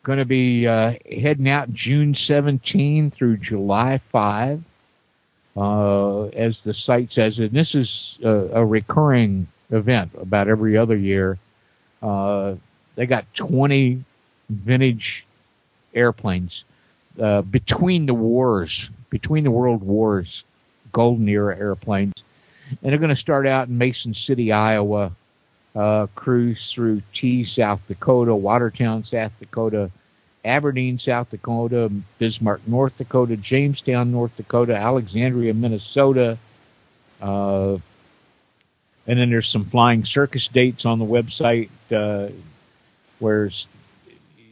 [0.02, 4.64] Uh, going to be uh, heading out June 17 through July 5,
[5.58, 7.40] uh, as the site says.
[7.40, 11.38] And this is a, a recurring event about every other year.
[12.02, 12.56] Uh,
[12.96, 14.04] they got 20
[14.50, 15.26] vintage
[15.94, 16.64] airplanes
[17.20, 20.44] uh, between the wars, between the world wars,
[20.92, 22.14] golden era airplanes.
[22.82, 25.12] And they're going to start out in Mason City, Iowa,
[25.76, 29.92] uh, cruise through T, South Dakota, Watertown, South Dakota,
[30.44, 36.38] Aberdeen, South Dakota, Bismarck, North Dakota, Jamestown, North Dakota, Alexandria, Minnesota.
[37.22, 37.78] Uh,
[39.08, 42.30] and then there's some flying circus dates on the website uh,
[43.20, 43.46] where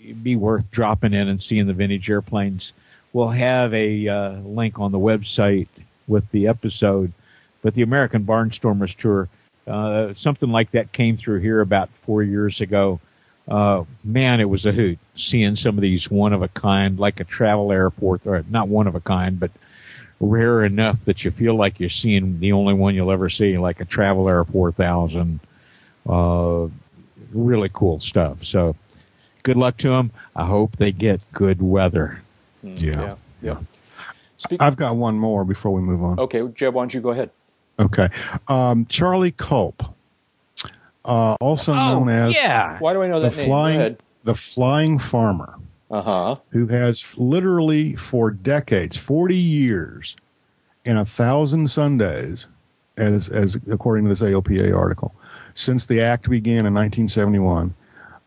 [0.04, 2.74] it'd be worth dropping in and seeing the vintage airplanes.
[3.14, 5.68] We'll have a uh, link on the website
[6.08, 7.12] with the episode.
[7.62, 9.28] But the American Barnstormers Tour,
[9.70, 13.00] uh, something like that came through here about four years ago.
[13.48, 17.20] Uh, man, it was a hoot seeing some of these one of a kind, like
[17.20, 19.52] a travel airport, or not one of a kind, but
[20.20, 23.80] rare enough that you feel like you're seeing the only one you'll ever see, like
[23.80, 25.40] a travel air 4000.
[26.08, 26.68] Uh,
[27.32, 28.44] really cool stuff.
[28.44, 28.76] So
[29.44, 30.12] good luck to them.
[30.36, 32.22] I hope they get good weather.
[32.64, 33.16] Yeah.
[33.42, 33.60] Yeah.
[34.38, 36.20] Speak- I've got one more before we move on.
[36.20, 37.30] okay, Jeb, why don't you go ahead?
[37.80, 38.10] Okay.
[38.48, 39.84] Um, Charlie Kulp,
[41.06, 42.78] uh, also known as yeah.
[42.80, 43.46] Why do I know the that name?
[43.46, 44.04] flying Go ahead.
[44.26, 45.56] the flying farmer,
[45.90, 46.36] Uh huh.
[46.50, 50.16] who has literally for decades, forty years,
[50.86, 52.48] and a thousand Sundays,
[52.98, 55.14] as as according to this AOPA article,
[55.54, 57.74] since the act began in 1971.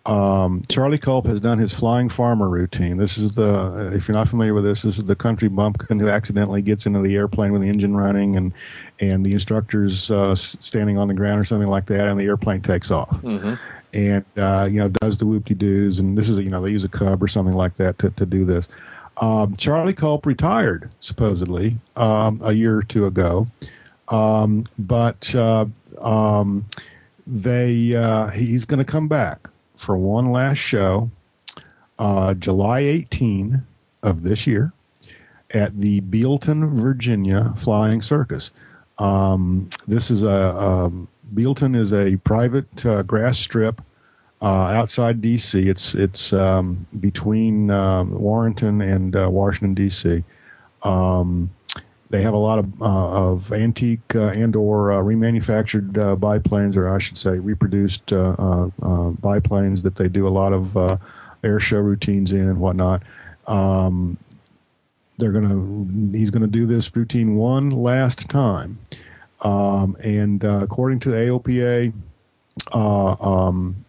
[0.05, 2.97] Um, Charlie Kulp has done his flying farmer routine.
[2.97, 6.09] This is the, if you're not familiar with this, this is the country bumpkin who
[6.09, 8.53] accidentally gets into the airplane with the engine running and
[8.99, 12.61] and the instructor's uh, standing on the ground or something like that, and the airplane
[12.61, 13.11] takes off.
[13.23, 13.55] Mm-hmm.
[13.95, 16.71] And uh, you know does the whoop de doos, and this is you know they
[16.71, 18.69] use a cub or something like that to to do this.
[19.19, 23.47] Um, Charlie Kulp retired supposedly um, a year or two ago,
[24.09, 25.67] um, but uh,
[26.01, 26.65] um,
[27.27, 29.49] they uh, he's going to come back
[29.83, 31.11] for one last show,
[31.99, 33.63] uh, July 18
[34.03, 34.73] of this year,
[35.51, 38.53] at the Bealeton, Virginia Flying Circus.
[38.99, 43.83] Um, this is a um, Bealeton is a private uh, grass strip
[44.41, 45.69] uh, outside D.C.
[45.69, 50.23] It's it's um, between um, Warrenton and uh, Washington D.C.
[50.83, 51.51] Um,
[52.13, 56.95] they have a lot of, uh, of antique uh, and/or uh, remanufactured uh, biplanes, or
[56.95, 61.01] I should say, reproduced uh, uh, biplanes that they do a lot of
[61.43, 63.03] air show routines in and whatnot.
[63.47, 64.19] Um,
[65.17, 68.79] they're gonna he's gonna do this routine one last time,
[69.41, 71.95] um, and according to the AOPA
[72.75, 73.85] um,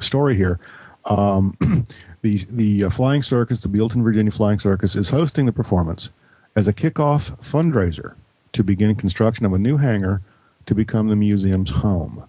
[0.00, 0.58] story here.
[1.04, 1.56] Um,
[2.22, 6.10] the the Flying Circus, the Bealeton, Virginia Flying Circus, is hosting the performance
[6.56, 8.14] as a kickoff fundraiser
[8.52, 10.20] to begin construction of a new hangar
[10.66, 12.24] to become the museum's home.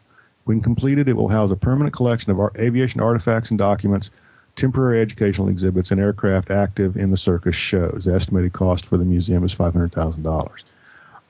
[0.46, 4.12] When completed, it will house a permanent collection of aviation artifacts and documents,
[4.56, 8.06] temporary educational exhibits, and aircraft active in the circus shows.
[8.06, 10.64] The estimated cost for the museum is $500,000.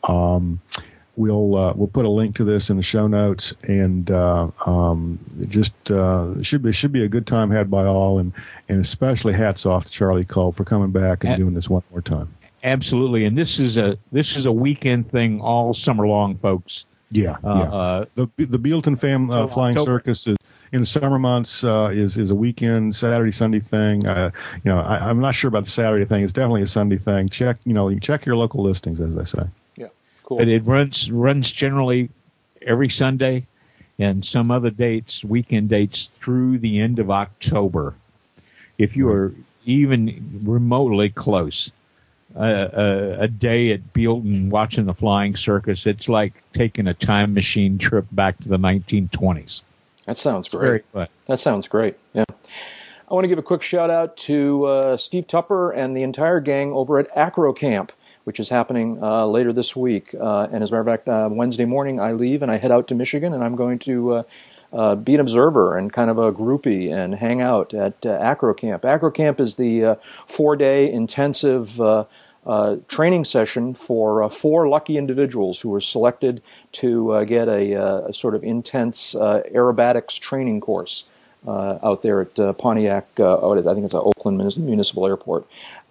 [0.10, 0.60] Um,
[1.16, 5.18] we'll uh, we'll put a link to this in the show notes, and uh, um,
[5.48, 8.34] just uh, should be should be a good time had by all, and
[8.70, 12.02] and especially hats off to Charlie Kulp for coming back and doing this one more
[12.02, 12.35] time.
[12.66, 16.86] Absolutely, and this is a this is a weekend thing all summer long, folks.
[17.12, 17.52] Yeah, uh, yeah.
[17.64, 20.00] Uh, the the Bealeton Fam uh, Flying October.
[20.00, 20.36] Circus is
[20.72, 24.08] in the summer months uh, is is a weekend Saturday Sunday thing.
[24.08, 24.32] Uh,
[24.64, 26.24] you know, I, am not sure about the Saturday thing.
[26.24, 27.30] It's definitely a Sunday thing.
[27.30, 29.48] Check you know you check your local listings as they say.
[29.76, 29.90] Yeah,
[30.24, 30.40] cool.
[30.40, 32.10] But it runs runs generally
[32.64, 33.46] every Sunday,
[34.00, 37.94] and some other dates, weekend dates through the end of October.
[38.80, 39.36] If you are
[39.66, 41.72] even remotely close
[42.36, 47.78] a, a, day at Bealeton watching the flying circus, it's like taking a time machine
[47.78, 49.62] trip back to the 1920s.
[50.06, 50.84] That sounds great.
[50.94, 51.96] That sounds great.
[52.14, 52.26] Yeah.
[53.10, 56.40] I want to give a quick shout out to uh, Steve Tupper and the entire
[56.40, 57.92] gang over at Acro Camp,
[58.24, 60.16] which is happening uh, later this week.
[60.20, 62.72] Uh, and as a matter of fact, uh, Wednesday morning I leave and I head
[62.72, 64.24] out to Michigan, and I'm going to uh,
[64.74, 68.84] uh, be an observer and kind of a groupie and hang out at Acro Camp.
[68.84, 71.80] Acro Camp is the four-day intensive
[72.46, 76.42] uh, training session for uh, four lucky individuals who were selected
[76.72, 81.06] to uh, get a, uh, a, sort of intense uh, aerobatics training course
[81.48, 85.46] uh, out there at Pontiac, I think it's an Oakland Municipal Airport.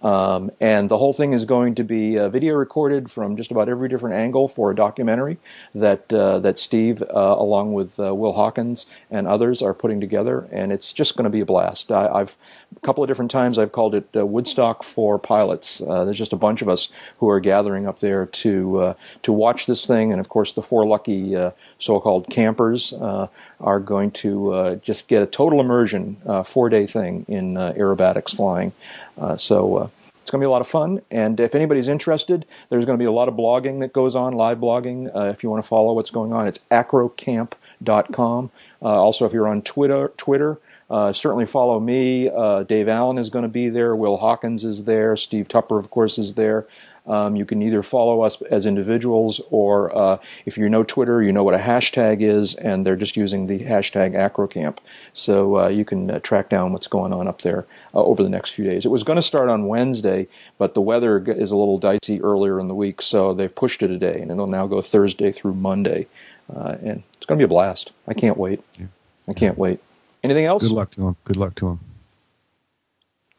[0.05, 3.69] Um, and the whole thing is going to be uh, video recorded from just about
[3.69, 5.37] every different angle for a documentary
[5.73, 10.47] that uh, that Steve, uh, along with uh, Will Hawkins and others, are putting together,
[10.51, 11.91] and it's just going to be a blast.
[11.91, 12.37] I, have
[12.75, 15.81] a couple of different times I've called it uh, Woodstock for pilots.
[15.81, 19.65] Uh, there's just a bunch of us who are gathering up there to to watch
[19.65, 21.35] this thing, and of course the four lucky
[21.79, 28.35] so-called campers are going to just get a total immersion, four day thing in aerobatics
[28.35, 28.71] flying.
[29.37, 29.89] so
[30.25, 31.03] it's going to be a lot of fun.
[31.11, 34.33] And if anybody's interested, there's going to be a lot of blogging that goes on,
[34.33, 35.15] live blogging.
[35.15, 38.51] Uh, if you want to follow what's going on, it's acrocamp.com.
[38.81, 42.29] Uh, also, if you're on Twitter, Twitter, uh, certainly follow me.
[42.29, 43.95] Uh, Dave Allen is going to be there.
[43.95, 45.15] Will Hawkins is there.
[45.15, 46.67] Steve Tupper, of course, is there.
[47.07, 51.31] Um, you can either follow us as individuals, or uh, if you know Twitter, you
[51.31, 54.77] know what a hashtag is, and they're just using the hashtag AcroCamp.
[55.13, 58.29] So uh, you can uh, track down what's going on up there uh, over the
[58.29, 58.85] next few days.
[58.85, 62.59] It was going to start on Wednesday, but the weather is a little dicey earlier
[62.59, 65.53] in the week, so they've pushed it a day, and it'll now go Thursday through
[65.53, 66.07] Monday.
[66.55, 67.91] Uh, and it's going to be a blast.
[68.07, 68.61] I can't wait.
[69.27, 69.79] I can't wait.
[70.25, 70.63] Anything else?
[70.63, 71.15] Good luck to him.
[71.23, 71.79] Good luck to him.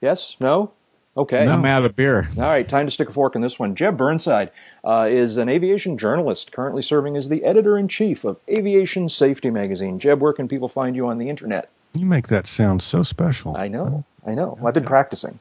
[0.01, 0.37] Yes?
[0.39, 0.73] No?
[1.17, 1.45] Okay.
[1.47, 1.53] No.
[1.53, 2.29] I'm out of beer.
[2.37, 3.75] All right, time to stick a fork in this one.
[3.75, 4.51] Jeb Burnside
[4.85, 9.51] uh, is an aviation journalist currently serving as the editor in chief of Aviation Safety
[9.51, 9.99] Magazine.
[9.99, 11.71] Jeb, where can people find you on the internet?
[11.95, 13.57] You make that sound so special.
[13.57, 14.05] I know.
[14.27, 14.57] I know.
[14.59, 15.39] Well, I've been practicing.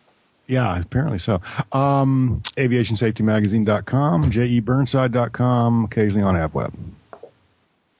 [0.47, 1.41] Yeah, apparently so.
[1.73, 6.73] Um, aviationsafetymagazine.com, jeburnside.com, occasionally on AvWeb.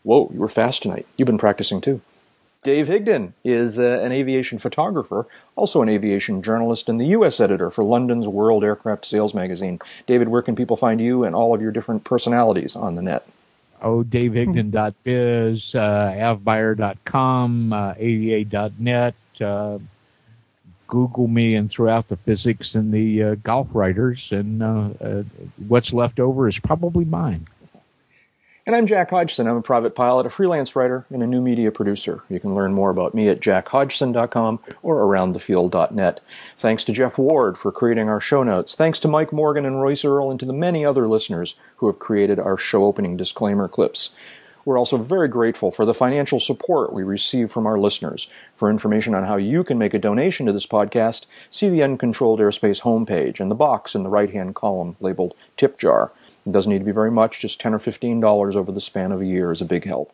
[0.04, 1.08] Whoa, you were fast tonight.
[1.18, 2.02] You've been practicing too.
[2.66, 7.40] Dave Higdon is uh, an aviation photographer, also an aviation journalist, and the U.S.
[7.40, 9.80] editor for London's World Aircraft Sales magazine.
[10.08, 13.28] David, where can people find you and all of your different personalities on the net?
[13.84, 19.78] Oh, davehigdon.biz, uh, avbuyer.com, uh, ada.net, uh,
[20.88, 25.24] Google me and throw out the physics and the uh, golf writers, and uh, uh,
[25.68, 27.46] what's left over is probably mine.
[28.68, 29.46] And I'm Jack Hodgson.
[29.46, 32.24] I'm a private pilot, a freelance writer, and a new media producer.
[32.30, 36.20] You can learn more about me at jackhodgson.com or aroundthefield.net.
[36.58, 38.76] Thanks to Jeff Ward for creating our show notes.
[38.76, 42.00] Thanks to Mike Morgan and Royce Earl and to the many other listeners who have
[42.00, 44.10] created our show opening disclaimer clips.
[44.66, 48.28] We're also very grateful for the financial support we receive from our listeners.
[48.56, 52.40] For information on how you can make a donation to this podcast, see the Uncontrolled
[52.40, 56.12] Airspace homepage and the box in the right hand column labeled Tip Jar.
[56.46, 59.22] It doesn't need to be very much, just 10 or $15 over the span of
[59.22, 60.14] a year is a big help.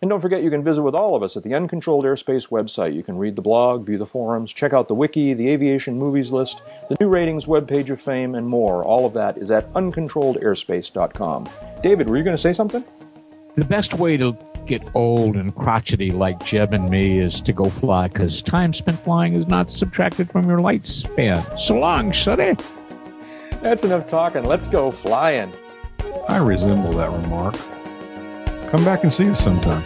[0.00, 2.92] And don't forget you can visit with all of us at the Uncontrolled Airspace website.
[2.92, 6.32] You can read the blog, view the forums, check out the wiki, the aviation movies
[6.32, 8.82] list, the new ratings webpage of fame, and more.
[8.82, 11.48] All of that is at uncontrolledairspace.com.
[11.84, 12.84] David, were you going to say something?
[13.54, 14.36] The best way to
[14.66, 18.98] get old and crotchety like Jeb and me is to go fly because time spent
[19.04, 21.56] flying is not subtracted from your lifespan.
[21.56, 22.56] So long, Sonny.
[23.62, 24.44] That's enough talking.
[24.44, 25.52] Let's go flying.
[26.28, 27.54] I resemble that remark.
[28.70, 29.84] Come back and see us sometime.